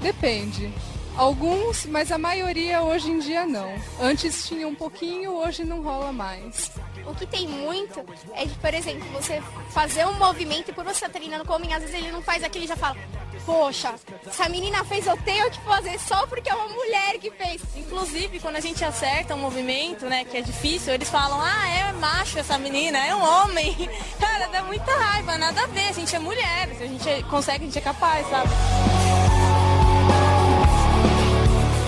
Depende. 0.00 0.72
Alguns, 1.20 1.84
mas 1.84 2.10
a 2.10 2.16
maioria 2.16 2.80
hoje 2.80 3.10
em 3.10 3.18
dia 3.18 3.44
não. 3.44 3.70
Antes 4.00 4.48
tinha 4.48 4.66
um 4.66 4.74
pouquinho, 4.74 5.32
hoje 5.32 5.62
não 5.64 5.82
rola 5.82 6.10
mais. 6.10 6.72
O 7.06 7.14
que 7.14 7.26
tem 7.26 7.46
muito 7.46 8.02
é 8.32 8.46
de, 8.46 8.54
por 8.54 8.72
exemplo, 8.72 9.06
você 9.10 9.42
fazer 9.68 10.06
um 10.06 10.14
movimento 10.14 10.70
e 10.70 10.72
por 10.72 10.82
você 10.82 11.04
estar 11.04 11.10
treinando 11.10 11.44
com 11.44 11.52
homem, 11.52 11.74
às 11.74 11.82
vezes 11.82 11.94
ele 11.94 12.10
não 12.10 12.22
faz 12.22 12.42
aquilo 12.42 12.64
e 12.64 12.68
já 12.68 12.74
fala, 12.74 12.96
poxa, 13.44 13.94
essa 14.26 14.48
menina 14.48 14.82
fez, 14.82 15.06
eu 15.06 15.16
tenho 15.18 15.50
que 15.50 15.60
fazer 15.60 16.00
só 16.00 16.26
porque 16.26 16.48
é 16.48 16.54
uma 16.54 16.68
mulher 16.68 17.18
que 17.18 17.30
fez. 17.32 17.60
Inclusive, 17.76 18.40
quando 18.40 18.56
a 18.56 18.60
gente 18.60 18.82
acerta 18.82 19.34
um 19.34 19.40
movimento, 19.40 20.06
né, 20.06 20.24
que 20.24 20.38
é 20.38 20.40
difícil, 20.40 20.94
eles 20.94 21.10
falam, 21.10 21.38
ah, 21.38 21.68
é 21.68 21.92
macho 21.92 22.38
essa 22.38 22.56
menina, 22.56 22.96
é 22.96 23.14
um 23.14 23.22
homem. 23.22 23.76
Cara, 24.18 24.46
dá 24.46 24.62
muita 24.62 24.90
raiva, 24.90 25.36
nada 25.36 25.64
a 25.64 25.66
ver, 25.66 25.88
a 25.88 25.92
gente 25.92 26.16
é 26.16 26.18
mulher, 26.18 26.74
se 26.78 26.82
a 26.82 26.86
gente 26.86 27.22
consegue, 27.24 27.64
a 27.64 27.66
gente 27.66 27.76
é 27.76 27.82
capaz, 27.82 28.26
sabe? 28.30 29.49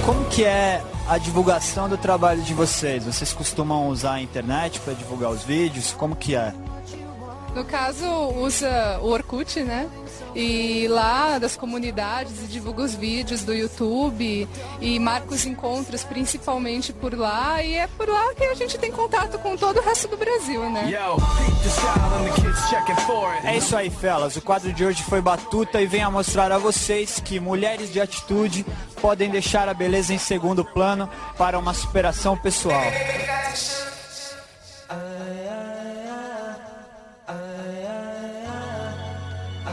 Como 0.04 0.24
que 0.28 0.44
é 0.44 0.82
a 1.08 1.16
divulgação 1.16 1.88
do 1.88 1.96
trabalho 1.96 2.42
de 2.42 2.52
vocês? 2.52 3.04
Vocês 3.04 3.32
costumam 3.32 3.86
usar 3.88 4.14
a 4.14 4.20
internet 4.20 4.80
para 4.80 4.94
divulgar 4.94 5.30
os 5.30 5.44
vídeos? 5.44 5.92
Como 5.92 6.16
que 6.16 6.34
é? 6.34 6.52
No 7.54 7.64
caso, 7.64 8.04
usa 8.36 8.98
o 9.00 9.08
Orkut, 9.08 9.60
né? 9.60 9.88
E 10.34 10.86
lá 10.88 11.38
das 11.38 11.56
comunidades 11.56 12.44
e 12.44 12.46
divulga 12.46 12.82
os 12.82 12.94
vídeos 12.94 13.42
do 13.42 13.52
YouTube 13.52 14.48
e 14.80 14.98
marca 14.98 15.34
os 15.34 15.44
encontros 15.44 16.04
principalmente 16.04 16.92
por 16.92 17.14
lá. 17.14 17.62
E 17.62 17.74
é 17.74 17.86
por 17.86 18.08
lá 18.08 18.34
que 18.34 18.44
a 18.44 18.54
gente 18.54 18.78
tem 18.78 18.90
contato 18.90 19.38
com 19.38 19.56
todo 19.56 19.78
o 19.78 19.82
resto 19.82 20.08
do 20.08 20.16
Brasil, 20.16 20.68
né? 20.70 20.88
É 23.44 23.56
isso 23.56 23.76
aí, 23.76 23.90
fellas. 23.90 24.36
O 24.36 24.42
quadro 24.42 24.72
de 24.72 24.84
hoje 24.84 25.02
foi 25.02 25.20
Batuta 25.20 25.80
e 25.80 25.86
vem 25.86 26.02
a 26.02 26.10
mostrar 26.10 26.50
a 26.50 26.58
vocês 26.58 27.20
que 27.20 27.38
mulheres 27.38 27.92
de 27.92 28.00
atitude 28.00 28.64
podem 29.00 29.30
deixar 29.30 29.68
a 29.68 29.74
beleza 29.74 30.14
em 30.14 30.18
segundo 30.18 30.64
plano 30.64 31.08
para 31.36 31.58
uma 31.58 31.74
superação 31.74 32.36
pessoal. 32.36 32.82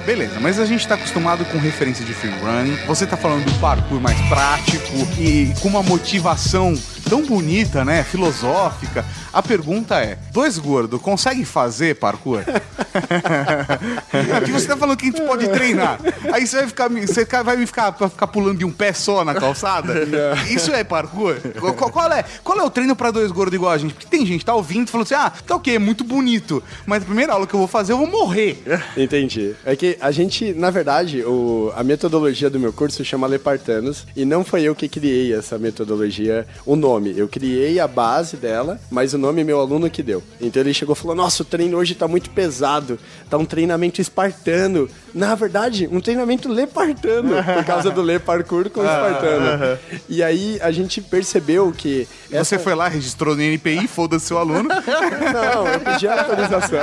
Beleza, 0.10 0.40
mas 0.40 0.60
a 0.60 0.66
gente 0.66 0.88
tá 0.88 0.96
acostumado 0.96 1.46
com 1.46 1.60
referência 1.60 2.04
de 2.04 2.16
free 2.16 2.32
running. 2.42 2.76
Você 2.88 3.06
tá 3.06 3.16
falando 3.16 3.46
do 3.46 3.60
parkour 3.60 4.02
mais 4.02 4.20
prático 4.22 5.08
e 5.20 5.54
com 5.62 5.68
uma 5.68 5.84
motivação 5.84 6.74
tão 7.10 7.26
bonita, 7.26 7.84
né? 7.84 8.04
Filosófica. 8.04 9.04
A 9.34 9.42
pergunta 9.42 10.00
é: 10.00 10.18
dois 10.32 10.58
gordos 10.58 11.02
conseguem 11.02 11.44
fazer 11.44 11.96
parkour? 11.96 12.44
que 14.46 14.52
você 14.52 14.68
tá 14.68 14.78
falando 14.78 14.98
que 14.98 15.08
a 15.08 15.12
gente 15.12 15.22
pode 15.22 15.48
treinar. 15.50 16.00
Aí 16.32 16.46
você 16.46 16.58
vai 16.58 16.68
ficar, 16.68 16.90
você 16.90 17.26
vai 17.44 17.58
me 17.58 17.66
ficar, 17.66 17.90
vai 17.92 18.10
ficar 18.10 18.28
pulando 18.28 18.60
de 18.60 18.66
um 18.66 18.72
pé 18.72 18.94
só 18.94 19.26
na 19.26 19.34
calçada? 19.34 19.94
Isso 20.50 20.72
é 20.72 20.84
parkour? 20.84 21.36
Qual, 21.60 21.92
qual 21.92 22.12
é, 22.12 22.24
qual 22.44 22.60
é 22.60 22.64
o 22.64 22.70
treino 22.70 22.96
pra 22.96 23.12
dois 23.12 23.32
gordos 23.32 23.56
igual 23.56 23.72
a 23.72 23.78
gente? 23.78 23.94
Porque 23.94 24.08
tem 24.08 24.26
gente 24.26 24.40
que 24.40 24.46
tá 24.46 24.56
ouvindo 24.56 24.88
e 24.88 24.92
falando 24.92 25.06
assim: 25.06 25.16
ah, 25.16 25.32
tá 25.46 25.56
ok, 25.56 25.76
é 25.76 25.80
muito 25.80 26.04
bonito. 26.04 26.64
Mas 26.86 27.04
a 27.04 27.06
primeira 27.06 27.34
aula 27.34 27.48
que 27.48 27.54
eu 27.54 27.60
vou 27.60 27.68
fazer, 27.68 27.94
eu 27.94 27.98
vou 27.98 28.08
morrer. 28.08 28.62
Entendi. 28.96 29.56
É 29.66 29.76
que 29.76 29.98
a 30.00 30.12
gente, 30.12 30.54
na 30.54 30.70
verdade, 30.70 31.24
o, 31.24 31.72
a 31.76 31.84
metodologia 31.84 32.50
do 32.50 32.60
meu 32.60 32.74
curso 32.74 33.04
chama 33.04 33.28
Lepartanos 33.28 34.06
e 34.16 34.26
não 34.26 34.44
foi 34.44 34.64
eu 34.64 34.76
que 34.76 34.88
criei 34.88 35.34
essa 35.34 35.58
metodologia, 35.58 36.46
o 36.66 36.76
nome. 36.76 36.99
Eu 37.08 37.28
criei 37.28 37.80
a 37.80 37.88
base 37.88 38.38
dela, 38.38 38.80
mas 38.90 39.14
o 39.14 39.18
nome 39.18 39.44
meu 39.44 39.60
aluno 39.60 39.90
que 39.90 40.04
deu. 40.04 40.24
Então 40.40 40.62
ele 40.62 40.74
chegou 40.74 40.94
e 40.94 40.98
falou: 40.98 41.16
Nossa, 41.16 41.44
o 41.44 41.46
treino 41.46 41.78
hoje 41.78 41.96
tá 41.96 42.08
muito 42.08 42.30
pesado, 42.30 43.00
tá 43.30 43.38
um 43.38 43.46
treinamento 43.46 44.02
espartano. 44.02 44.90
Na 45.14 45.34
verdade, 45.34 45.90
um 45.92 46.00
treinamento 46.00 46.48
lepartano, 46.50 47.32
por 47.56 47.66
causa 47.66 47.90
do 47.90 48.02
Le 48.02 48.20
Parkour 48.20 48.70
com 48.70 48.82
o 48.82 48.84
espartano. 48.84 49.80
E 50.08 50.22
aí 50.22 50.60
a 50.62 50.72
gente 50.72 51.02
percebeu 51.02 51.72
que. 51.72 52.08
Você 52.32 52.60
foi 52.60 52.76
lá, 52.76 52.88
registrou 52.88 53.36
no 53.36 53.42
NPI, 53.42 53.88
foda-se 53.88 54.26
seu 54.26 54.38
aluno. 54.38 54.70
Não, 54.70 55.68
eu 55.68 55.80
pedi 55.80 56.08
a 56.08 56.22
autorização. 56.22 56.80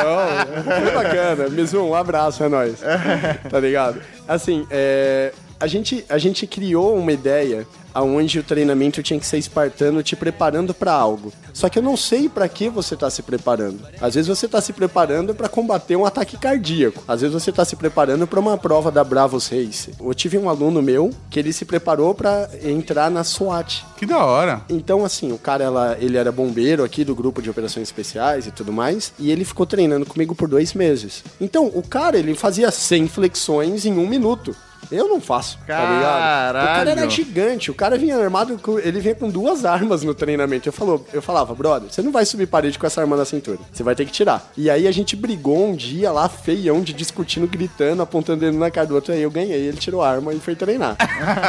Foi 0.64 0.90
bacana. 0.90 1.48
Mizu, 1.48 1.81
um 1.81 1.94
abraço, 1.94 2.42
é 2.42 2.48
nóis. 2.48 2.76
Tá 3.48 3.61
ligado? 3.61 4.00
Assim, 4.26 4.66
é, 4.70 5.33
a, 5.59 5.66
gente, 5.66 6.05
a 6.09 6.19
gente 6.19 6.47
criou 6.47 6.97
uma 6.97 7.12
ideia 7.12 7.66
aonde 7.97 8.38
o 8.38 8.42
treinamento 8.42 9.03
tinha 9.03 9.19
que 9.19 9.25
ser 9.25 9.38
espartano 9.38 10.03
te 10.03 10.14
preparando 10.14 10.75
pra 10.75 10.92
algo. 10.92 11.33
Só 11.55 11.71
que 11.71 11.79
eu 11.79 11.83
não 11.83 11.97
sei 11.97 12.29
pra 12.29 12.47
que 12.47 12.69
você 12.69 12.95
tá 12.95 13.09
se 13.09 13.23
preparando. 13.23 13.81
Às 13.99 14.14
vezes 14.14 14.29
você 14.29 14.47
tá 14.47 14.61
se 14.61 14.75
preparando 14.75 15.35
pra 15.35 15.49
combater 15.49 15.97
um 15.97 16.05
ataque 16.05 16.37
cardíaco. 16.37 17.03
Às 17.09 17.23
vezes 17.23 17.33
você 17.33 17.51
tá 17.51 17.64
se 17.64 17.75
preparando 17.75 18.27
pra 18.27 18.38
uma 18.38 18.59
prova 18.59 18.90
da 18.90 19.03
Bravos 19.03 19.49
Race. 19.49 19.95
Eu 19.99 20.12
tive 20.12 20.37
um 20.37 20.51
aluno 20.51 20.83
meu 20.83 21.11
que 21.31 21.38
ele 21.38 21.55
se 21.55 21.64
preparou 21.64 22.14
pra 22.14 22.51
entrar 22.62 23.11
na 23.11 23.25
SWAT. 23.25 23.83
Que 23.97 24.05
da 24.05 24.23
hora. 24.23 24.61
Então, 24.69 25.03
assim, 25.03 25.33
o 25.33 25.38
cara, 25.38 25.64
ela, 25.64 25.97
ele 25.99 26.19
era 26.19 26.31
bombeiro 26.31 26.85
aqui 26.85 27.03
do 27.03 27.14
grupo 27.14 27.40
de 27.40 27.49
operações 27.49 27.88
especiais 27.88 28.47
e 28.47 28.51
tudo 28.51 28.75
mais, 28.75 29.14
e 29.19 29.31
ele 29.31 29.45
ficou 29.47 29.64
treinando 29.64 30.05
comigo 30.05 30.35
por 30.35 30.49
dois 30.49 30.75
meses. 30.75 31.25
Então, 31.40 31.71
o 31.73 31.83
cara, 31.83 32.19
ele 32.19 32.35
fazia 32.35 32.71
100 32.71 33.09
flexões 33.09 33.87
em 33.87 33.97
um 33.97 34.07
minuto. 34.07 34.55
Eu 34.91 35.09
não 35.09 35.21
faço, 35.21 35.59
tá 35.67 35.81
ligado? 35.81 36.21
O 36.51 36.67
cara 36.67 36.81
era 36.81 36.95
Caralho. 36.95 37.11
gigante, 37.11 37.71
o 37.71 37.75
cara 37.75 37.99
vinha 37.99 38.17
armado, 38.17 38.59
com, 38.59 38.79
ele 38.79 39.01
vinha 39.01 39.15
com 39.15 39.29
duas 39.29 39.65
armas 39.65 40.03
no 40.03 40.15
treinamento. 40.15 40.69
Eu, 40.69 40.73
falou, 40.73 41.05
eu 41.12 41.21
falava, 41.21 41.55
brother, 41.55 41.91
você 41.91 42.03
não 42.03 42.12
vai 42.12 42.25
subir 42.25 42.47
parede 42.47 42.79
com 42.79 42.87
essa 42.87 43.01
arma 43.01 43.17
na 43.17 43.25
cintura, 43.25 43.59
você 43.73 43.83
vai 43.83 43.95
ter 43.95 44.05
que 44.05 44.12
tirar. 44.12 44.51
E 44.57 44.71
aí 44.71 44.87
a 44.87 44.93
gente 44.93 45.17
brigou 45.17 45.69
um 45.69 45.75
dia 45.75 46.12
lá, 46.12 46.29
feião, 46.29 46.81
de 46.81 46.93
discutindo, 46.93 47.49
gritando, 47.49 48.03
apontando 48.03 48.45
ele 48.45 48.57
na 48.57 48.71
cara 48.71 48.87
do 48.87 48.95
outro, 48.95 49.12
aí 49.12 49.23
eu 49.23 49.31
ganhei, 49.31 49.61
ele 49.61 49.77
tirou 49.77 50.03
a 50.03 50.09
arma 50.09 50.33
e 50.33 50.39
foi 50.39 50.55
treinar. 50.55 50.97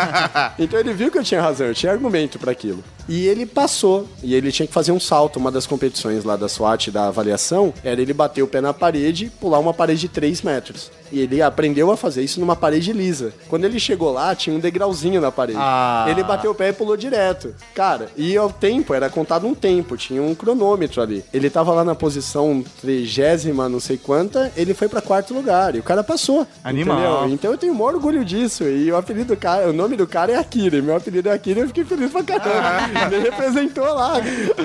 então 0.58 0.80
ele 0.80 0.94
viu 0.94 1.12
que 1.12 1.18
eu 1.18 1.24
tinha 1.24 1.42
razão, 1.42 1.68
eu 1.68 1.76
tinha 1.76 1.92
argumento 1.92 2.40
pra 2.40 2.52
aquilo. 2.52 2.84
E 3.08 3.26
ele 3.26 3.46
passou, 3.46 4.08
e 4.22 4.36
ele 4.36 4.52
tinha 4.52 4.68
que 4.68 4.74
fazer 4.74 4.92
um 4.92 5.00
salto, 5.00 5.38
uma 5.38 5.52
das 5.52 5.66
competições 5.66 6.26
lá 6.26 6.36
da 6.36 6.50
SWAT, 6.50 6.92
da 6.92 7.08
avaliação, 7.08 7.74
era 7.84 8.02
ele 8.02 8.14
bater 8.14 8.42
o 8.42 8.48
pé 8.48 8.60
na 8.60 8.74
parede 8.74 9.26
e 9.26 9.30
pular 9.30 9.60
uma 9.60 9.74
parede 9.74 10.02
de 10.02 10.10
3 10.10 10.42
metros. 10.42 10.92
E 11.10 11.20
ele 11.20 11.42
aprendeu 11.42 11.90
a 11.90 11.96
fazer 11.96 12.22
isso 12.24 12.40
numa 12.40 12.56
parede 12.56 12.92
lisa. 12.92 13.17
Quando 13.50 13.66
ele 13.66 13.80
chegou 13.80 14.12
lá, 14.12 14.34
tinha 14.36 14.56
um 14.56 14.60
degrauzinho 14.60 15.20
na 15.22 15.32
parede. 15.32 15.60
Ah. 15.62 16.06
Ele 16.10 16.24
bateu 16.24 16.52
o 16.52 16.56
pé 16.56 16.70
e 16.70 16.74
pulou 16.74 16.96
direto. 16.98 17.54
Cara, 17.74 18.08
e 18.18 18.38
o 18.38 18.50
tempo, 18.50 18.94
era 18.94 19.10
contado 19.10 19.46
um 19.48 19.54
tempo, 19.56 19.96
tinha 19.98 20.22
um 20.22 20.34
cronômetro 20.36 21.02
ali. 21.02 21.24
Ele 21.34 21.50
tava 21.50 21.72
lá 21.74 21.84
na 21.84 21.96
posição 21.96 22.64
trigésima, 22.82 23.70
não 23.70 23.80
sei 23.80 23.98
quanta, 23.98 24.52
ele 24.56 24.74
foi 24.74 24.88
pra 24.88 25.02
quarto 25.02 25.34
lugar. 25.34 25.76
E 25.76 25.80
o 25.80 25.84
cara 25.84 26.04
passou. 26.04 26.48
Animal. 26.64 26.98
entendeu? 26.98 27.34
Então 27.34 27.52
eu 27.52 27.58
tenho 27.58 27.74
o 27.74 27.76
maior 27.76 27.94
orgulho 27.96 28.24
disso. 28.26 28.64
E 28.64 28.92
o 28.92 28.98
apelido 28.98 29.36
do 29.36 29.38
cara, 29.38 29.70
o 29.70 29.74
nome 29.74 29.96
do 29.96 30.08
cara 30.08 30.32
é 30.32 30.36
Akira. 30.36 30.82
Meu 30.82 30.96
apelido 30.96 31.30
é 31.30 31.34
Akira 31.34 31.60
e 31.60 31.64
eu 31.64 31.68
fiquei 31.68 31.84
feliz 31.86 32.12
pra 32.12 32.24
caramba. 32.24 33.16
Ele 33.16 33.24
representou 33.30 33.86
lá. 33.86 34.16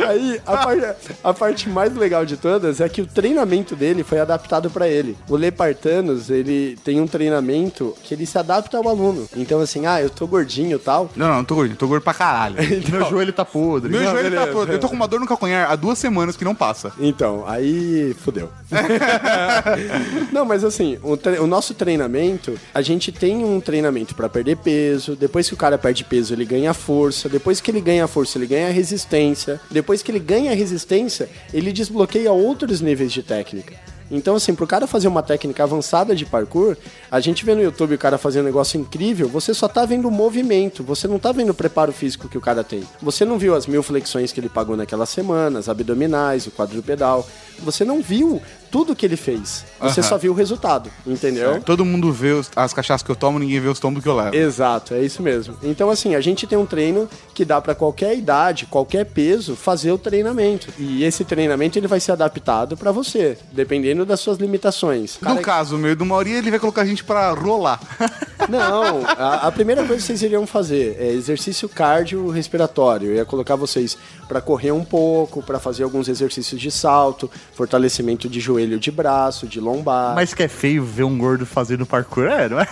Aí, 0.09 0.41
a, 0.47 0.57
par- 0.57 0.97
a 1.25 1.35
parte 1.35 1.69
mais 1.69 1.95
legal 1.95 2.25
de 2.25 2.37
todas 2.37 2.81
é 2.81 2.89
que 2.89 3.01
o 3.03 3.07
treinamento 3.07 3.77
dele 3.77 4.03
foi 4.03 4.19
adaptado 4.21 4.71
pra 4.71 4.89
ele. 4.89 5.17
O 5.29 5.37
Lepartanos, 5.37 6.31
ele 6.31 6.77
tem 6.85 7.01
um 7.01 7.07
treinamento 7.07 7.95
que 8.03 8.15
ele 8.15 8.27
se 8.27 8.39
adapta 8.43 8.77
ao 8.77 8.89
aluno. 8.89 9.29
Então, 9.37 9.61
assim, 9.61 9.87
ah, 9.87 10.01
eu 10.01 10.11
tô 10.11 10.27
gordinho 10.27 10.77
e 10.77 10.79
tal. 10.79 11.11
Não, 11.17 11.29
não, 11.29 11.45
tô 11.45 11.55
gordinho, 11.55 11.77
tô 11.77 11.89
gordo 11.89 12.03
pra 12.03 12.15
caralho. 12.15 12.57
Meu 12.91 13.09
joelho 13.09 13.33
tá 13.33 13.45
podre. 13.45 13.91
Meu 13.91 14.03
Não, 14.03 14.11
joelho 14.11 14.31
tá 14.31 14.37
beleza. 14.41 14.53
todo. 14.53 14.73
Eu 14.73 14.79
tô 14.79 14.89
com 14.89 14.95
uma 14.95 15.09
dor 15.09 15.21
no 15.21 15.27
calcanhar 15.27 15.71
há 15.71 15.77
duas 15.77 15.99
semanas 15.99 16.37
que 16.37 16.45
não 16.45 16.55
passa. 16.55 16.93
Então, 16.99 17.45
aí 17.47 18.15
fudeu. 18.21 18.51
Não, 20.33 20.45
mas 20.45 20.65
assim, 20.65 20.99
o, 21.03 21.19
o 21.43 21.47
nosso 21.47 21.75
treinamento, 21.75 22.59
a 22.75 22.83
gente 22.83 23.13
tem 23.13 23.45
um 23.45 23.61
treinamento 23.61 24.15
pra 24.15 24.29
perder 24.29 24.57
peso. 24.57 25.17
Depois 25.17 25.49
que 25.49 25.55
o 25.55 25.57
cara 25.57 25.79
perde 25.79 26.05
peso, 26.05 26.35
ele 26.35 26.45
ganha 26.45 26.73
força. 26.75 27.29
Depois 27.29 27.61
que 27.61 27.71
ele 27.71 27.81
ganha 27.81 28.07
força, 28.07 28.39
ele 28.39 28.47
ganha 28.47 28.71
resistência. 28.71 29.61
Depois 29.71 30.03
que 30.03 30.11
ele 30.11 30.19
ganha 30.21 30.55
resistência, 30.55 31.29
ele 31.53 31.73
desbloqueia 31.73 32.33
outros 32.33 32.81
níveis 32.81 33.13
de 33.13 33.23
técnica. 33.23 33.75
Então, 34.13 34.35
assim, 34.35 34.55
pro 34.55 34.67
cara 34.67 34.87
fazer 34.87 35.09
uma 35.09 35.23
técnica 35.23 35.63
avançada 35.63 36.15
de 36.15 36.27
parkour, 36.27 36.77
a 37.11 37.19
gente 37.19 37.47
vê 37.47 37.55
no 37.55 37.63
YouTube 37.63 37.95
o 37.95 37.99
cara 37.99 38.19
fazendo 38.19 38.43
um 38.43 38.47
negócio 38.47 38.79
incrível, 38.79 39.27
você 39.27 39.55
só 39.55 39.67
tá 39.67 39.87
vendo 39.87 40.07
o 40.07 40.11
movimento, 40.11 40.85
você 40.85 41.09
não 41.09 41.19
tá 41.19 41.33
vendo 41.33 41.49
o 41.49 41.55
preparo 41.55 41.93
físico 41.93 42.29
que 42.29 42.37
o 42.37 42.41
cara 42.41 42.63
tem. 42.63 42.85
Você 43.01 43.25
não 43.25 43.39
viu 43.39 43.55
as 43.55 43.67
mil 43.67 43.83
flexões 43.83 44.31
que 44.31 44.39
ele 44.39 44.51
pagou 44.51 44.77
naquela 44.77 45.07
semana, 45.07 45.59
as 45.59 45.69
abdominais, 45.69 46.47
o 46.47 46.51
quadrupedal. 46.51 47.27
Você 47.61 47.87
não 47.87 48.03
viu 48.03 48.41
tudo 48.73 48.97
que 48.97 49.07
ele 49.07 49.17
fez. 49.17 49.65
Você 49.81 50.01
Aham. 50.01 50.09
só 50.09 50.19
viu 50.19 50.33
o 50.33 50.35
resultado, 50.35 50.91
entendeu? 51.07 51.61
Todo 51.63 51.85
mundo 51.85 52.11
vê 52.11 52.33
os- 52.33 52.51
as 52.57 52.73
cachaças 52.73 53.05
que 53.05 53.11
eu 53.11 53.15
tomo, 53.15 53.39
ninguém 53.39 53.61
vê 53.61 53.69
os 53.69 53.79
tombos 53.79 54.03
que 54.03 54.09
eu 54.09 54.17
levo. 54.17 54.35
Exato, 54.35 54.95
é 54.95 55.03
isso 55.05 55.23
mesmo. 55.23 55.55
Então, 55.63 55.91
assim, 55.91 56.15
a 56.15 56.21
gente 56.21 56.47
tem 56.47 56.57
um 56.59 56.65
treino 56.67 57.09
que 57.35 57.45
dá 57.45 57.61
pra 57.61 57.75
qualquer 57.75 58.17
idade, 58.17 58.65
qualquer 58.67 59.05
peso, 59.05 59.55
fazer 59.55 59.93
o 59.93 59.99
treinamento. 59.99 60.69
E 60.79 61.05
esse 61.05 61.23
treinamento 61.25 61.79
ele 61.79 61.87
vai 61.87 62.01
ser 62.01 62.13
adaptado 62.13 62.75
pra 62.77 62.91
você, 62.91 63.37
dependendo 63.53 64.07
das 64.07 64.21
suas 64.21 64.39
limitações. 64.39 65.19
No 65.21 65.37
caso, 65.43 65.77
meu, 65.77 65.95
do 65.95 66.07
Mauri, 66.07 66.33
ele 66.33 66.51
vai 66.51 66.59
colocar 66.59 66.81
a 66.83 66.87
gente 66.87 67.05
pra 67.05 67.31
rolar. 67.33 67.79
Não, 68.49 69.05
a, 69.07 69.47
a 69.47 69.53
primeira 69.53 69.83
coisa 69.85 70.01
que 70.01 70.07
vocês 70.07 70.23
iriam 70.23 70.47
fazer 70.47 70.97
é 70.99 71.13
exercício 71.13 71.69
cardiorrespiratório. 71.69 73.11
Eu 73.11 73.15
ia 73.17 73.25
colocar 73.25 73.57
vocês 73.57 73.97
pra 74.29 74.41
correr 74.41 74.73
um 74.73 74.85
pouco, 74.85 75.43
pra 75.43 75.59
fazer 75.61 75.83
alguns 75.85 76.09
exercícios 76.09 76.61
de 76.61 76.71
salto, 76.71 77.31
fortalecimento 77.55 78.29
de 78.29 78.41
joelho, 78.41 78.62
de 78.79 78.91
braço, 78.91 79.47
de 79.47 79.61
lombar. 79.61 80.15
Mas 80.15 80.35
que 80.35 80.43
é 80.43 80.49
feio 80.49 80.85
ver 80.85 81.05
um 81.05 81.17
gordo 81.17 81.45
fazendo 81.47 81.85
parkour, 81.87 82.25
é, 82.27 82.49
não 82.49 82.61
é? 82.61 82.67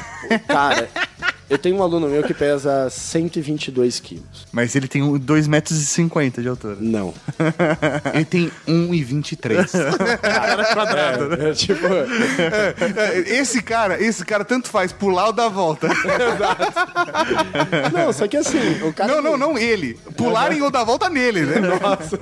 Cara, 0.47 0.89
eu 1.51 1.59
tenho 1.59 1.77
um 1.77 1.83
aluno 1.83 2.09
meu 2.09 2.23
que 2.23 2.33
pesa 2.33 2.89
122 2.89 3.99
quilos. 3.99 4.47
Mas 4.53 4.77
ele 4.77 4.87
tem 4.87 5.03
2,50 5.03 5.49
metros 5.49 5.97
de 6.43 6.49
altura. 6.49 6.77
Não. 6.81 7.13
Ele 8.15 8.25
tem 8.25 8.51
1,23. 8.69 10.19
Cara 10.19 10.75
quadrado, 10.75 11.29
né? 11.29 11.51
É, 11.51 11.53
tipo... 11.53 11.87
É, 11.87 12.75
é, 12.97 13.41
esse 13.41 13.63
cara, 13.63 14.01
esse 14.01 14.25
cara 14.25 14.45
tanto 14.45 14.69
faz 14.69 14.93
pular 14.93 15.27
ou 15.27 15.33
dar 15.33 15.49
volta. 15.49 15.89
Não, 17.93 18.13
só 18.13 18.29
que 18.29 18.37
assim, 18.37 18.83
o 18.83 18.93
cara. 18.93 19.17
Não, 19.17 19.23
não, 19.23 19.37
não 19.37 19.59
ele. 19.59 19.95
Pularem 20.17 20.63
ou 20.63 20.71
dar 20.71 20.85
volta 20.85 21.09
nele, 21.09 21.43
né? 21.43 21.61
Nossa. 21.61 22.19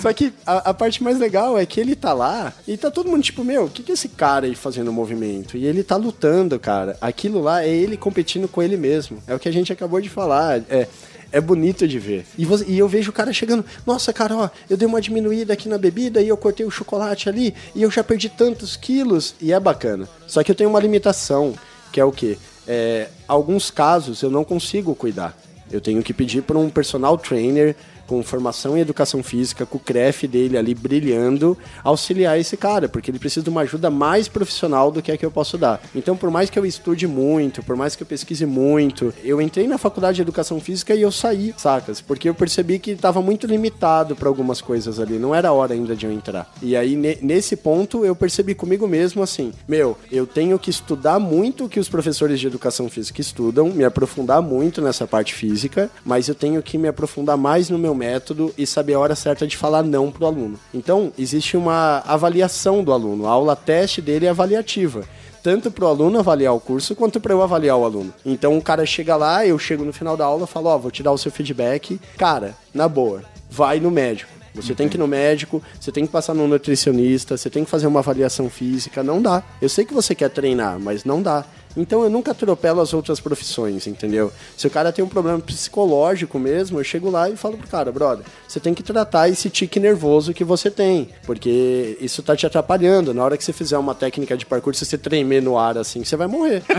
Só 0.00 0.12
que 0.12 0.32
a, 0.46 0.70
a 0.70 0.74
parte 0.74 1.02
mais 1.02 1.18
legal 1.18 1.58
é 1.58 1.66
que 1.66 1.80
ele 1.80 1.94
tá 1.94 2.12
lá 2.12 2.52
e 2.66 2.76
tá 2.76 2.90
todo 2.90 3.10
mundo 3.10 3.22
tipo, 3.22 3.44
meu, 3.44 3.64
o 3.64 3.70
que, 3.70 3.82
que 3.82 3.90
é 3.90 3.94
esse 3.94 4.08
cara 4.08 4.46
aí 4.46 4.54
fazendo 4.54 4.92
movimento? 4.92 5.56
E 5.56 5.66
ele 5.66 5.82
tá 5.82 5.96
lutando, 5.96 6.58
cara. 6.58 6.96
Aquilo 7.00 7.42
lá 7.42 7.65
é 7.66 7.74
ele 7.74 7.96
competindo 7.96 8.46
com 8.48 8.62
ele 8.62 8.76
mesmo. 8.76 9.22
É 9.26 9.34
o 9.34 9.38
que 9.38 9.48
a 9.48 9.52
gente 9.52 9.72
acabou 9.72 10.00
de 10.00 10.08
falar. 10.08 10.60
É. 10.70 10.86
É 11.32 11.40
bonito 11.40 11.88
de 11.88 11.98
ver. 11.98 12.24
E, 12.38 12.44
você- 12.44 12.64
e 12.68 12.78
eu 12.78 12.86
vejo 12.88 13.10
o 13.10 13.12
cara 13.12 13.32
chegando, 13.32 13.64
nossa, 13.84 14.12
cara, 14.12 14.36
ó, 14.36 14.48
eu 14.70 14.76
dei 14.76 14.86
uma 14.86 15.00
diminuída 15.00 15.52
aqui 15.52 15.68
na 15.68 15.76
bebida 15.76 16.22
e 16.22 16.28
eu 16.28 16.36
cortei 16.36 16.64
o 16.64 16.70
chocolate 16.70 17.28
ali 17.28 17.52
e 17.74 17.82
eu 17.82 17.90
já 17.90 18.02
perdi 18.04 18.28
tantos 18.28 18.76
quilos. 18.76 19.34
E 19.40 19.52
é 19.52 19.58
bacana. 19.58 20.08
Só 20.28 20.42
que 20.44 20.50
eu 20.52 20.54
tenho 20.54 20.70
uma 20.70 20.78
limitação, 20.80 21.52
que 21.92 22.00
é 22.00 22.04
o 22.04 22.12
quê? 22.12 22.38
É, 22.66 23.08
alguns 23.26 23.72
casos 23.72 24.22
eu 24.22 24.30
não 24.30 24.44
consigo 24.44 24.94
cuidar. 24.94 25.36
Eu 25.70 25.80
tenho 25.80 26.00
que 26.00 26.14
pedir 26.14 26.42
para 26.42 26.56
um 26.58 26.70
personal 26.70 27.18
trainer 27.18 27.74
com 28.06 28.22
formação 28.22 28.76
em 28.76 28.80
educação 28.80 29.22
física, 29.22 29.66
com 29.66 29.76
o 29.78 29.80
CREF 29.80 30.26
dele 30.26 30.56
ali 30.56 30.74
brilhando, 30.74 31.56
auxiliar 31.82 32.38
esse 32.38 32.56
cara, 32.56 32.88
porque 32.88 33.10
ele 33.10 33.18
precisa 33.18 33.44
de 33.44 33.50
uma 33.50 33.62
ajuda 33.62 33.90
mais 33.90 34.28
profissional 34.28 34.90
do 34.90 35.02
que 35.02 35.12
a 35.12 35.16
que 35.16 35.24
eu 35.26 35.30
posso 35.30 35.56
dar. 35.58 35.80
Então, 35.94 36.16
por 36.16 36.30
mais 36.30 36.50
que 36.50 36.58
eu 36.58 36.64
estude 36.66 37.06
muito, 37.06 37.62
por 37.62 37.76
mais 37.76 37.94
que 37.96 38.02
eu 38.02 38.06
pesquise 38.06 38.46
muito, 38.46 39.12
eu 39.22 39.40
entrei 39.40 39.66
na 39.66 39.78
faculdade 39.78 40.16
de 40.16 40.22
educação 40.22 40.60
física 40.60 40.94
e 40.94 41.02
eu 41.02 41.12
saí, 41.12 41.54
sacas? 41.56 42.00
Porque 42.00 42.28
eu 42.28 42.34
percebi 42.34 42.78
que 42.78 42.92
estava 42.92 43.20
muito 43.20 43.46
limitado 43.46 44.14
para 44.16 44.28
algumas 44.28 44.60
coisas 44.60 44.98
ali, 45.00 45.18
não 45.18 45.34
era 45.34 45.52
hora 45.52 45.74
ainda 45.74 45.94
de 45.96 46.06
eu 46.06 46.12
entrar. 46.12 46.50
E 46.62 46.76
aí, 46.76 46.96
ne- 46.96 47.18
nesse 47.20 47.56
ponto, 47.56 48.04
eu 48.04 48.14
percebi 48.14 48.54
comigo 48.54 48.86
mesmo 48.86 49.22
assim: 49.22 49.52
meu, 49.68 49.96
eu 50.10 50.26
tenho 50.26 50.58
que 50.58 50.70
estudar 50.70 51.18
muito 51.18 51.64
o 51.64 51.68
que 51.68 51.80
os 51.80 51.88
professores 51.88 52.38
de 52.40 52.46
educação 52.46 52.88
física 52.88 53.20
estudam, 53.20 53.68
me 53.70 53.84
aprofundar 53.84 54.40
muito 54.42 54.80
nessa 54.80 55.06
parte 55.06 55.34
física, 55.34 55.90
mas 56.04 56.28
eu 56.28 56.34
tenho 56.34 56.62
que 56.62 56.78
me 56.78 56.88
aprofundar 56.88 57.36
mais 57.36 57.70
no 57.70 57.78
meu 57.78 57.94
método 57.96 58.52
e 58.56 58.66
saber 58.66 58.94
a 58.94 59.00
hora 59.00 59.16
certa 59.16 59.46
de 59.46 59.56
falar 59.56 59.82
não 59.82 60.10
pro 60.10 60.26
aluno. 60.26 60.58
Então, 60.72 61.12
existe 61.18 61.56
uma 61.56 62.02
avaliação 62.06 62.84
do 62.84 62.92
aluno, 62.92 63.26
a 63.26 63.30
aula 63.30 63.56
teste 63.56 64.00
dele 64.00 64.26
é 64.26 64.30
avaliativa 64.30 65.04
tanto 65.42 65.70
para 65.70 65.84
o 65.84 65.88
aluno 65.88 66.18
avaliar 66.18 66.52
o 66.52 66.58
curso 66.58 66.96
quanto 66.96 67.20
para 67.20 67.32
eu 67.32 67.40
avaliar 67.40 67.76
o 67.76 67.84
aluno. 67.84 68.12
Então 68.24 68.58
o 68.58 68.60
cara 68.60 68.84
chega 68.84 69.14
lá, 69.14 69.46
eu 69.46 69.56
chego 69.60 69.84
no 69.84 69.92
final 69.92 70.16
da 70.16 70.24
aula, 70.24 70.44
falo, 70.44 70.68
ó, 70.68 70.76
vou 70.76 70.90
te 70.90 71.04
dar 71.04 71.12
o 71.12 71.18
seu 71.18 71.30
feedback. 71.30 72.00
Cara, 72.18 72.56
na 72.74 72.88
boa, 72.88 73.22
vai 73.48 73.78
no 73.78 73.88
médico. 73.88 74.28
Você 74.56 74.74
tem 74.74 74.88
que 74.88 74.96
ir 74.96 74.98
no 74.98 75.06
médico, 75.06 75.62
você 75.78 75.92
tem 75.92 76.04
que 76.04 76.10
passar 76.10 76.34
no 76.34 76.48
nutricionista, 76.48 77.36
você 77.36 77.48
tem 77.48 77.64
que 77.64 77.70
fazer 77.70 77.86
uma 77.86 78.00
avaliação 78.00 78.50
física. 78.50 79.02
Não 79.02 79.22
dá. 79.22 79.42
Eu 79.60 79.68
sei 79.68 79.84
que 79.84 79.94
você 79.94 80.14
quer 80.14 80.30
treinar, 80.30 80.80
mas 80.80 81.04
não 81.04 81.22
dá. 81.22 81.44
Então 81.76 82.02
eu 82.02 82.10
nunca 82.10 82.30
atropelo 82.30 82.80
as 82.80 82.94
outras 82.94 83.20
profissões, 83.20 83.86
entendeu? 83.86 84.32
Se 84.56 84.66
o 84.66 84.70
cara 84.70 84.92
tem 84.92 85.04
um 85.04 85.08
problema 85.08 85.38
psicológico 85.38 86.38
mesmo, 86.38 86.78
eu 86.80 86.84
chego 86.84 87.10
lá 87.10 87.28
e 87.28 87.36
falo 87.36 87.56
pro 87.58 87.68
cara, 87.68 87.92
brother, 87.92 88.24
você 88.48 88.58
tem 88.58 88.72
que 88.72 88.82
tratar 88.82 89.28
esse 89.28 89.50
tique 89.50 89.78
nervoso 89.78 90.32
que 90.32 90.44
você 90.44 90.70
tem, 90.70 91.10
porque 91.24 91.98
isso 92.00 92.22
tá 92.22 92.34
te 92.36 92.46
atrapalhando. 92.46 93.12
Na 93.12 93.22
hora 93.24 93.36
que 93.36 93.44
você 93.44 93.52
fizer 93.52 93.76
uma 93.78 93.94
técnica 93.94 94.36
de 94.36 94.46
parkour, 94.46 94.74
se 94.74 94.84
você 94.84 94.96
tremer 94.96 95.42
no 95.42 95.58
ar 95.58 95.76
assim, 95.78 96.04
você 96.04 96.16
vai 96.16 96.26
morrer. 96.26 96.62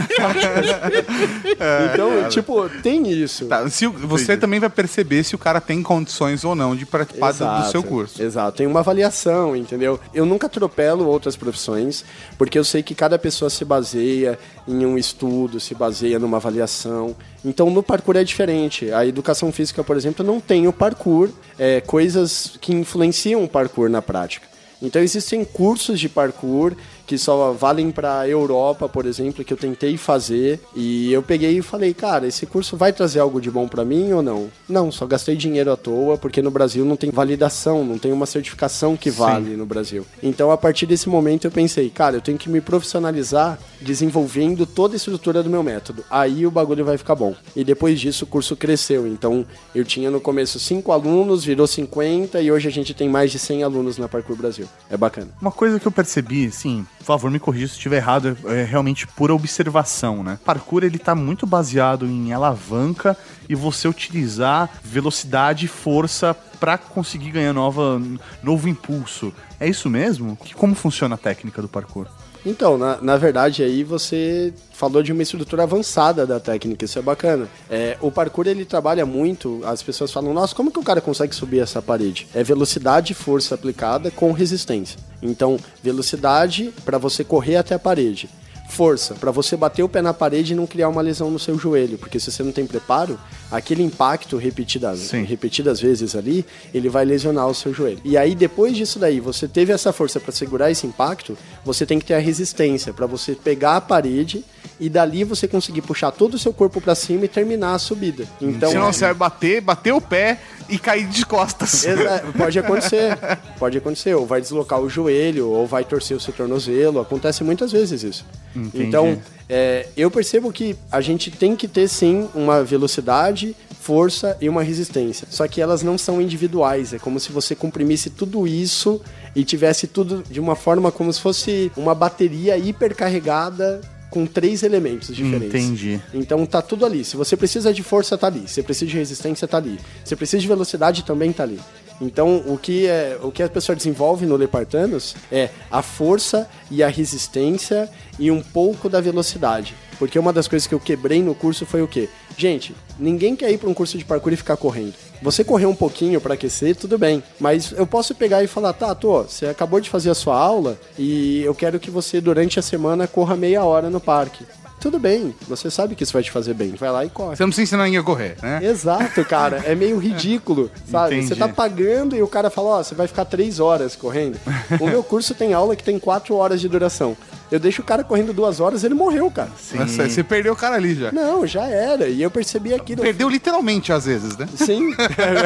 então, 1.93 2.09
cara. 2.09 2.29
tipo, 2.29 2.69
tem 2.81 3.09
isso. 3.11 3.45
Tá, 3.45 3.69
se 3.69 3.85
você 3.87 4.37
também 4.37 4.59
vai 4.59 4.69
perceber 4.69 5.23
se 5.23 5.35
o 5.35 5.37
cara 5.37 5.59
tem 5.61 5.81
condições 5.83 6.43
ou 6.43 6.55
não 6.55 6.75
de 6.75 6.85
participar 6.85 7.31
do- 7.31 7.37
do 7.37 7.43
Exato, 7.43 7.71
seu 7.71 7.83
curso. 7.83 8.21
Exato, 8.21 8.57
tem 8.57 8.67
uma 8.67 8.79
avaliação, 8.79 9.55
entendeu? 9.55 9.99
Eu 10.13 10.25
nunca 10.25 10.47
atropelo 10.47 11.07
outras 11.07 11.35
profissões, 11.35 12.03
porque 12.37 12.57
eu 12.57 12.63
sei 12.63 12.81
que 12.81 12.95
cada 12.95 13.17
pessoa 13.19 13.49
se 13.49 13.63
baseia 13.65 14.37
em 14.67 14.85
um 14.87 14.97
estudo, 14.97 15.59
se 15.59 15.75
baseia 15.75 16.17
numa 16.17 16.37
avaliação. 16.37 17.15
Então 17.43 17.69
no 17.69 17.83
parkour 17.83 18.15
é 18.15 18.23
diferente. 18.23 18.91
A 18.91 19.05
educação 19.05 19.51
física, 19.51 19.83
por 19.83 19.95
exemplo, 19.95 20.25
não 20.25 20.39
tem 20.39 20.67
o 20.67 20.73
parkour, 20.73 21.29
é, 21.57 21.81
coisas 21.81 22.57
que 22.59 22.73
influenciam 22.73 23.43
o 23.43 23.47
parkour 23.47 23.89
na 23.89 24.01
prática. 24.01 24.47
Então 24.81 25.01
existem 25.01 25.43
cursos 25.43 25.99
de 25.99 26.07
parkour 26.07 26.75
que 27.07 27.17
só 27.17 27.53
valem 27.53 27.89
para 27.89 28.27
Europa, 28.27 28.89
por 28.89 29.05
exemplo, 29.05 29.43
que 29.43 29.53
eu 29.53 29.57
tentei 29.57 29.95
fazer 29.95 30.59
e 30.75 31.11
eu 31.11 31.23
peguei 31.23 31.57
e 31.57 31.61
falei, 31.61 31.93
cara, 31.93 32.27
esse 32.27 32.45
curso 32.45 32.75
vai 32.75 32.91
trazer 32.91 33.21
algo 33.21 33.39
de 33.39 33.49
bom 33.49 33.65
para 33.65 33.85
mim 33.85 34.11
ou 34.11 34.21
não? 34.21 34.49
Não, 34.67 34.91
só 34.91 35.07
gastei 35.07 35.37
dinheiro 35.37 35.71
à 35.71 35.77
toa 35.77 36.17
porque 36.17 36.41
no 36.41 36.51
Brasil 36.51 36.83
não 36.83 36.97
tem 36.97 37.09
validação, 37.09 37.85
não 37.85 37.97
tem 37.97 38.11
uma 38.11 38.25
certificação 38.25 38.97
que 38.97 39.09
vale 39.09 39.55
no 39.55 39.65
Brasil. 39.65 40.05
Então 40.21 40.51
a 40.51 40.57
partir 40.57 40.85
desse 40.85 41.07
momento 41.07 41.47
eu 41.47 41.51
pensei, 41.51 41.89
cara, 41.89 42.17
eu 42.17 42.21
tenho 42.21 42.37
que 42.37 42.49
me 42.49 42.59
profissionalizar 42.59 43.57
desenvolvendo 43.79 44.65
toda 44.65 44.95
a 44.95 44.97
estrutura 44.97 45.41
do 45.41 45.49
meu 45.49 45.63
método. 45.63 46.03
Aí 46.09 46.45
o 46.45 46.51
bagulho 46.51 46.83
vai 46.83 46.97
ficar 46.97 47.15
bom. 47.15 47.33
E 47.55 47.63
depois 47.63 47.97
disso 48.01 48.25
o 48.25 48.27
curso 48.27 48.53
cresceu. 48.57 49.07
Então 49.07 49.45
eu 49.73 49.85
tinha 49.85 50.11
no 50.11 50.19
começo 50.19 50.59
cinco 50.59 50.91
alunos, 50.91 51.45
virou 51.45 51.65
50 51.65 52.41
e 52.41 52.51
hoje 52.51 52.67
a 52.67 52.71
gente 52.71 52.93
tem 52.93 53.07
mais 53.07 53.31
de 53.31 53.39
100 53.39 53.63
alunos 53.63 53.97
na 53.97 54.09
Parkour 54.09 54.35
Brasil. 54.35 54.67
É 54.89 54.97
bacana. 54.97 55.29
Uma 55.41 55.51
coisa 55.51 55.79
que 55.79 55.87
eu 55.87 55.91
percebi, 55.91 56.47
assim, 56.47 56.85
favor, 57.07 57.31
me 57.31 57.39
corrija 57.39 57.67
se 57.67 57.73
estiver 57.73 57.97
errado, 57.97 58.37
é 58.45 58.57
é 58.57 58.63
realmente 58.63 59.07
pura 59.07 59.33
observação, 59.33 60.23
né? 60.23 60.39
Parkour, 60.43 60.83
ele 60.83 60.97
tá 60.97 61.13
muito 61.13 61.45
baseado 61.45 62.05
em 62.05 62.33
alavanca 62.33 63.15
e 63.47 63.55
você 63.55 63.87
utilizar 63.87 64.69
velocidade 64.83 65.65
e 65.65 65.69
força 65.69 66.35
para 66.59 66.77
conseguir 66.77 67.31
ganhar 67.31 67.53
nova, 67.53 68.01
novo 68.41 68.67
impulso. 68.67 69.33
É 69.59 69.67
isso 69.67 69.89
mesmo? 69.89 70.35
Que, 70.35 70.53
como 70.53 70.75
funciona 70.75 71.15
a 71.15 71.17
técnica 71.17 71.61
do 71.61 71.67
parkour? 71.67 72.07
Então, 72.47 72.77
na, 72.77 73.01
na 73.01 73.17
verdade, 73.17 73.61
aí 73.61 73.83
você 73.83 74.53
falou 74.71 75.03
de 75.03 75.11
uma 75.11 75.21
estrutura 75.21 75.63
avançada 75.63 76.25
da 76.25 76.39
técnica, 76.39 76.85
isso 76.85 76.97
é 76.97 77.01
bacana. 77.01 77.49
É, 77.69 77.97
o 77.99 78.09
parkour 78.09 78.47
ele 78.47 78.63
trabalha 78.63 79.05
muito, 79.05 79.59
as 79.65 79.83
pessoas 79.83 80.13
falam, 80.13 80.33
nossa, 80.33 80.55
como 80.55 80.71
que 80.71 80.79
o 80.79 80.83
cara 80.83 81.01
consegue 81.01 81.35
subir 81.35 81.59
essa 81.59 81.81
parede? 81.81 82.25
É 82.33 82.41
velocidade 82.43 83.11
e 83.11 83.15
força 83.15 83.53
aplicada 83.53 84.09
com 84.09 84.31
resistência. 84.31 84.97
Então, 85.21 85.59
velocidade 85.83 86.73
para 86.85 86.97
você 86.97 87.21
correr 87.21 87.57
até 87.57 87.75
a 87.75 87.79
parede. 87.79 88.29
Força, 88.67 89.15
para 89.15 89.31
você 89.31 89.55
bater 89.55 89.81
o 89.81 89.89
pé 89.89 90.01
na 90.01 90.13
parede 90.13 90.53
e 90.53 90.55
não 90.55 90.67
criar 90.67 90.89
uma 90.89 91.01
lesão 91.01 91.31
no 91.31 91.39
seu 91.39 91.57
joelho, 91.57 91.97
porque 91.97 92.19
se 92.19 92.31
você 92.31 92.43
não 92.43 92.51
tem 92.51 92.67
preparo, 92.67 93.19
aquele 93.49 93.81
impacto 93.81 94.37
repetidas, 94.37 95.09
repetidas 95.11 95.79
vezes 95.79 96.15
ali, 96.15 96.45
ele 96.73 96.89
vai 96.89 97.05
lesionar 97.05 97.47
o 97.47 97.55
seu 97.55 97.73
joelho. 97.73 97.99
E 98.03 98.17
aí 98.17 98.35
depois 98.35 98.75
disso 98.75 98.99
daí, 98.99 99.19
você 99.19 99.47
teve 99.47 99.71
essa 99.71 99.91
força 99.93 100.19
para 100.19 100.31
segurar 100.31 100.69
esse 100.69 100.85
impacto, 100.85 101.37
você 101.63 101.85
tem 101.85 101.97
que 101.97 102.05
ter 102.05 102.13
a 102.13 102.19
resistência 102.19 102.93
para 102.93 103.07
você 103.07 103.33
pegar 103.33 103.77
a 103.77 103.81
parede 103.81 104.43
e 104.79 104.89
dali 104.89 105.23
você 105.23 105.47
conseguir 105.47 105.81
puxar 105.81 106.11
todo 106.11 106.35
o 106.35 106.39
seu 106.39 106.53
corpo 106.53 106.79
para 106.79 106.95
cima 106.95 107.25
e 107.25 107.27
terminar 107.27 107.73
a 107.73 107.79
subida. 107.79 108.25
Então, 108.41 108.69
Senão 108.69 108.93
você 108.93 109.05
vai 109.05 109.13
bater, 109.13 109.61
bater 109.61 109.91
o 109.91 110.01
pé 110.01 110.39
e 110.69 110.77
cair 110.77 111.07
de 111.07 111.25
costas. 111.25 111.85
Pode 112.37 112.59
acontecer. 112.59 113.17
Pode 113.57 113.77
acontecer. 113.77 114.13
Ou 114.15 114.25
vai 114.25 114.41
deslocar 114.41 114.79
o 114.79 114.89
joelho, 114.89 115.49
ou 115.49 115.65
vai 115.65 115.83
torcer 115.83 116.15
o 116.15 116.19
seu 116.19 116.33
tornozelo. 116.33 116.99
Acontece 116.99 117.43
muitas 117.43 117.71
vezes 117.71 118.03
isso. 118.03 118.25
Entendi. 118.55 118.83
Então, 118.83 119.19
é, 119.49 119.87
eu 119.95 120.11
percebo 120.11 120.51
que 120.51 120.75
a 120.91 121.01
gente 121.01 121.31
tem 121.31 121.55
que 121.55 121.67
ter 121.67 121.87
sim 121.87 122.29
uma 122.35 122.63
velocidade, 122.63 123.55
força 123.79 124.37
e 124.41 124.49
uma 124.49 124.61
resistência. 124.61 125.27
Só 125.31 125.47
que 125.47 125.61
elas 125.61 125.81
não 125.81 125.97
são 125.97 126.21
individuais. 126.21 126.93
É 126.93 126.99
como 126.99 127.19
se 127.19 127.31
você 127.31 127.55
comprimisse 127.55 128.09
tudo 128.09 128.45
isso 128.45 129.01
e 129.35 129.43
tivesse 129.43 129.87
tudo 129.87 130.23
de 130.29 130.39
uma 130.39 130.55
forma 130.55 130.91
como 130.91 131.11
se 131.11 131.21
fosse 131.21 131.71
uma 131.77 131.95
bateria 131.95 132.57
hipercarregada 132.57 133.81
com 134.17 134.25
três 134.25 134.63
elementos 134.63 135.15
diferentes. 135.15 135.63
Entendi. 135.63 136.01
Então 136.11 136.43
tá 136.43 136.59
tudo 136.59 136.87
ali. 136.87 137.05
Se 137.05 137.15
você 137.15 137.37
precisa 137.37 137.71
de 137.71 137.83
força, 137.83 138.17
tá 138.17 138.25
ali. 138.25 138.47
Se 138.47 138.55
você 138.55 138.63
precisa 138.63 138.89
de 138.89 138.97
resistência, 138.97 139.47
tá 139.47 139.57
ali. 139.57 139.77
Se 140.03 140.09
você 140.09 140.15
precisa 140.15 140.41
de 140.41 140.47
velocidade, 140.47 141.03
também 141.03 141.31
tá 141.31 141.43
ali. 141.43 141.59
Então, 142.01 142.43
o 142.47 142.57
que, 142.57 142.87
é, 142.87 143.17
o 143.21 143.31
que 143.31 143.43
a 143.43 143.49
pessoa 143.49 143.75
desenvolve 143.75 144.25
no 144.25 144.35
Lepartanos 144.35 145.15
é 145.31 145.49
a 145.69 145.83
força 145.83 146.49
e 146.71 146.81
a 146.81 146.87
resistência 146.87 147.89
e 148.17 148.31
um 148.31 148.41
pouco 148.41 148.89
da 148.89 148.99
velocidade. 148.99 149.75
Porque 149.99 150.17
uma 150.17 150.33
das 150.33 150.47
coisas 150.47 150.67
que 150.67 150.73
eu 150.73 150.79
quebrei 150.79 151.21
no 151.21 151.35
curso 151.35 151.65
foi 151.65 151.83
o 151.83 151.87
quê? 151.87 152.09
Gente, 152.37 152.75
ninguém 152.99 153.35
quer 153.35 153.51
ir 153.51 153.57
para 153.57 153.67
um 153.67 153.73
curso 153.73 153.97
de 153.97 154.05
parkour 154.05 154.31
e 154.31 154.37
ficar 154.37 154.55
correndo. 154.55 154.93
Você 155.23 155.43
correr 155.43 155.65
um 155.65 155.73
pouquinho 155.75 156.21
para 156.21 156.35
aquecer, 156.35 156.75
tudo 156.75 156.95
bem. 156.95 157.23
Mas 157.39 157.71
eu 157.71 157.87
posso 157.87 158.13
pegar 158.13 158.43
e 158.43 158.47
falar, 158.47 158.73
tá, 158.73 158.93
tô, 158.93 159.23
você 159.23 159.47
acabou 159.47 159.79
de 159.81 159.89
fazer 159.89 160.11
a 160.11 160.15
sua 160.15 160.37
aula 160.37 160.77
e 160.99 161.41
eu 161.41 161.55
quero 161.55 161.79
que 161.79 161.89
você, 161.89 162.21
durante 162.21 162.59
a 162.59 162.61
semana, 162.61 163.07
corra 163.07 163.35
meia 163.35 163.63
hora 163.63 163.89
no 163.89 163.99
parque. 163.99 164.45
Tudo 164.79 164.99
bem, 164.99 165.33
você 165.47 165.71
sabe 165.71 165.95
que 165.95 166.03
isso 166.03 166.13
vai 166.13 166.21
te 166.21 166.29
fazer 166.29 166.53
bem. 166.53 166.75
Vai 166.75 166.91
lá 166.91 167.03
e 167.03 167.09
corre. 167.09 167.35
Você 167.35 167.41
não 167.41 167.49
precisa 167.49 167.63
ensinar 167.63 167.85
ninguém 167.85 167.99
a 167.99 168.03
correr, 168.03 168.37
né? 168.39 168.59
Exato, 168.63 169.25
cara. 169.25 169.63
É 169.65 169.73
meio 169.73 169.97
ridículo, 169.97 170.69
sabe? 170.89 171.15
Entendi. 171.15 171.29
Você 171.29 171.35
tá 171.35 171.49
pagando 171.49 172.15
e 172.15 172.21
o 172.21 172.27
cara 172.27 172.51
fala, 172.51 172.69
ó, 172.69 172.83
você 172.83 172.93
vai 172.93 173.07
ficar 173.07 173.25
três 173.25 173.59
horas 173.59 173.95
correndo. 173.95 174.39
O 174.79 174.85
meu 174.85 175.01
curso 175.01 175.33
tem 175.33 175.51
aula 175.51 175.75
que 175.75 175.83
tem 175.83 175.97
quatro 175.97 176.35
horas 176.35 176.61
de 176.61 176.69
duração. 176.69 177.17
Eu 177.51 177.59
deixo 177.59 177.81
o 177.81 177.85
cara 177.85 178.03
correndo 178.03 178.33
duas 178.33 178.59
horas 178.59 178.83
ele 178.83 178.93
morreu, 178.93 179.31
cara. 179.31 179.49
Nossa, 179.73 180.09
Você 180.09 180.23
perdeu 180.23 180.53
o 180.53 180.55
cara 180.55 180.75
ali 180.75 180.93
já. 180.95 181.11
Não, 181.11 181.47
já 181.47 181.65
era. 181.65 182.07
E 182.07 182.21
eu 182.21 182.29
percebi 182.29 182.73
aquilo. 182.73 183.01
Perdeu 183.01 183.29
literalmente 183.29 183.93
às 183.93 184.05
vezes, 184.05 184.37
né? 184.37 184.47
Sim. 184.55 184.93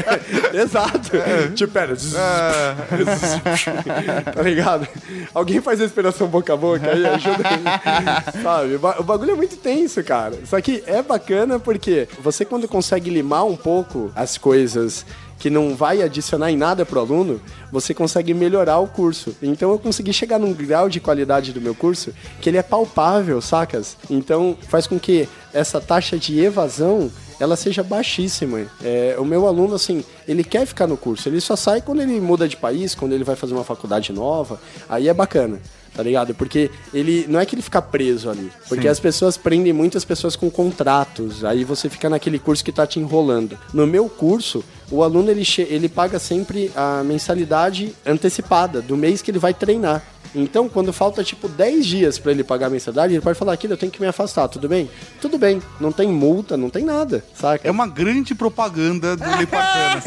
Exato. 0.54 1.12
Tipo, 1.56 1.74
pera. 1.74 1.96
tá 4.34 4.42
ligado? 4.42 4.88
Alguém 5.34 5.62
faz 5.62 5.80
a 5.80 5.84
respiração 5.84 6.28
boca 6.28 6.54
a 6.54 6.58
boca 6.58 6.92
aí, 6.92 7.06
ajuda. 7.06 7.44
Sabe? 8.42 8.76
O 8.76 9.04
bagulho 9.04 9.32
é 9.32 9.36
muito 9.36 9.58
tenso, 9.58 10.04
cara. 10.04 10.38
Só 10.46 10.60
que 10.62 10.84
é 10.88 11.02
bacana 11.02 11.60
porque 11.60 12.08
você 12.22 12.46
quando 12.46 12.68
consegue 12.68 13.10
limar 13.10 13.46
um 13.46 13.56
pouco 13.56 14.12
as 14.16 14.38
coisas 14.38 15.06
que 15.42 15.50
não 15.50 15.76
vai 15.76 16.04
adicionar 16.04 16.52
em 16.52 16.56
nada 16.56 16.86
pro 16.86 17.00
aluno, 17.00 17.42
você 17.72 17.96
consegue 17.96 18.32
melhorar 18.32 18.78
o 18.78 18.88
curso. 18.88 19.36
Então 19.42 19.72
eu 19.72 19.80
consegui 19.80 20.14
chegar 20.14 20.38
num 20.38 20.54
grau 20.54 20.88
de 20.88 21.00
qualidade 21.00 21.52
do 21.52 21.60
meu 21.60 21.74
curso 21.74 22.14
que 22.40 22.48
ele 22.48 22.60
é 22.60 22.62
palpável, 22.62 23.42
sacas? 23.42 23.98
Então 24.08 24.56
faz 24.70 24.86
com 24.86 25.00
que 25.00 25.28
essa 25.52 25.82
taxa 25.82 26.16
de 26.16 26.40
evasão 26.40 27.12
ela 27.40 27.56
seja 27.56 27.82
baixíssima. 27.82 28.68
É, 28.84 29.16
o 29.18 29.26
meu 29.26 29.48
aluno, 29.48 29.74
assim, 29.74 30.06
ele 30.28 30.44
quer 30.44 30.64
ficar 30.68 30.86
no 30.86 30.96
curso, 30.96 31.28
ele 31.28 31.42
só 31.42 31.56
sai 31.56 31.82
quando 31.82 32.04
ele 32.04 32.22
muda 32.22 32.48
de 32.48 32.56
país, 32.56 32.94
quando 32.94 33.14
ele 33.14 33.24
vai 33.24 33.36
fazer 33.36 33.56
uma 33.56 33.64
faculdade 33.64 34.14
nova, 34.14 34.62
aí 34.88 35.08
é 35.08 35.14
bacana. 35.14 35.60
Tá 35.94 36.02
ligado? 36.04 36.34
Porque 36.34 36.72
ele 36.94 37.26
não 37.28 37.40
é 37.40 37.46
que 37.46 37.54
ele 37.54 37.62
fica 37.62 37.82
preso 37.82 38.30
ali. 38.30 38.50
Porque 38.70 38.84
Sim. 38.84 38.88
as 38.88 39.00
pessoas 39.00 39.38
prendem 39.38 39.74
muitas 39.74 40.06
pessoas 40.06 40.36
com 40.36 40.50
contratos. 40.50 41.44
Aí 41.44 41.64
você 41.64 41.90
fica 41.90 42.10
naquele 42.10 42.40
curso 42.40 42.64
que 42.64 42.72
tá 42.72 42.88
te 42.88 43.00
enrolando. 43.00 43.58
No 43.74 43.86
meu 43.86 44.08
curso, 44.08 44.64
o 44.90 45.04
aluno 45.04 45.30
ele, 45.30 45.44
ele 45.70 45.90
paga 45.90 46.18
sempre 46.18 46.72
a 46.76 47.04
mensalidade 47.04 47.94
antecipada 48.06 48.82
do 48.82 48.96
mês 48.96 49.22
que 49.22 49.32
ele 49.32 49.40
vai 49.40 49.54
treinar. 49.54 50.02
Então, 50.34 50.70
quando 50.70 50.94
falta 50.94 51.24
tipo 51.24 51.48
10 51.48 51.86
dias 51.86 52.20
pra 52.20 52.32
ele 52.32 52.44
pagar 52.44 52.68
a 52.68 52.70
mensalidade, 52.70 53.14
ele 53.14 53.22
pode 53.22 53.38
falar: 53.38 53.54
aquilo 53.54 53.74
eu 53.74 53.78
tenho 53.78 53.92
que 53.92 54.02
me 54.02 54.08
afastar, 54.08 54.48
tudo 54.48 54.68
bem? 54.68 54.90
Tudo 55.20 55.38
bem, 55.38 55.62
não 55.80 55.92
tem 55.92 56.08
multa, 56.08 56.56
não 56.56 56.70
tem 56.70 56.84
nada, 56.84 57.24
saca? 57.34 57.68
É 57.68 57.72
uma 57.72 57.88
grande 57.88 58.34
propaganda 58.34 59.16
do 59.16 59.38
Le 59.38 59.46
Parkour. 59.46 60.02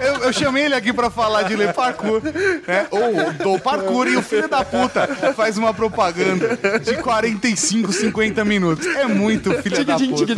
eu, 0.00 0.14
eu 0.24 0.32
chamei 0.32 0.64
ele 0.64 0.74
aqui 0.74 0.92
pra 0.92 1.10
falar 1.10 1.42
de 1.42 1.54
Le 1.56 1.72
Parkour, 1.72 2.20
né? 2.22 2.86
Ou 2.90 3.32
do 3.34 3.60
Parkour 3.60 4.08
e 4.08 4.16
o 4.16 4.22
filho 4.22 4.48
da 4.48 4.64
puta 4.64 5.06
faz 5.34 5.56
uma 5.56 5.72
propaganda 5.72 6.58
de 6.84 6.96
45, 6.96 7.92
50 7.92 8.44
minutos. 8.44 8.86
É 8.86 9.06
muito 9.06 9.52
filha 9.62 9.84
da 9.84 9.96
puta. 9.96 10.32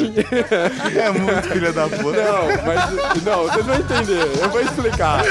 É 0.95 1.11
muito 1.11 1.49
filha 1.49 1.72
da 1.72 1.88
puta. 1.88 2.22
Não, 2.22 2.47
mas 2.66 3.22
não, 3.22 3.45
vocês 3.45 3.64
vão 3.64 3.74
entender. 3.76 4.43
Eu 4.43 4.51
vou 4.51 4.61
explicar. 4.61 5.22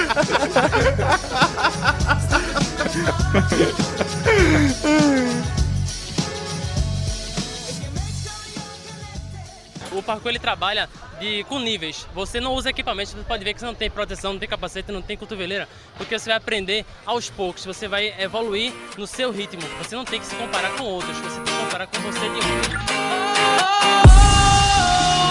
parkour 10.09 10.31
ele 10.31 10.39
trabalha 10.39 10.89
de, 11.19 11.43
com 11.43 11.59
níveis. 11.59 12.07
Você 12.15 12.39
não 12.39 12.53
usa 12.53 12.71
equipamento, 12.71 13.11
você 13.11 13.17
pode 13.23 13.43
ver 13.43 13.53
que 13.53 13.59
você 13.59 13.65
não 13.67 13.75
tem 13.75 13.91
proteção, 13.91 14.33
não 14.33 14.39
tem 14.39 14.49
capacete, 14.49 14.91
não 14.91 15.03
tem 15.03 15.15
cotoveleira, 15.15 15.69
porque 15.97 16.17
você 16.17 16.29
vai 16.29 16.37
aprender 16.37 16.83
aos 17.05 17.29
poucos, 17.29 17.63
você 17.63 17.87
vai 17.87 18.19
evoluir 18.19 18.73
no 18.97 19.05
seu 19.05 19.31
ritmo. 19.31 19.61
Você 19.77 19.95
não 19.95 20.03
tem 20.03 20.19
que 20.19 20.25
se 20.25 20.35
comparar 20.35 20.71
com 20.71 20.83
outros, 20.83 21.15
você 21.15 21.35
tem 21.41 21.53
que 21.53 21.59
comparar 21.63 21.85
com 21.85 21.99
você 21.99 22.19
de 22.21 22.25
um. 22.25 22.49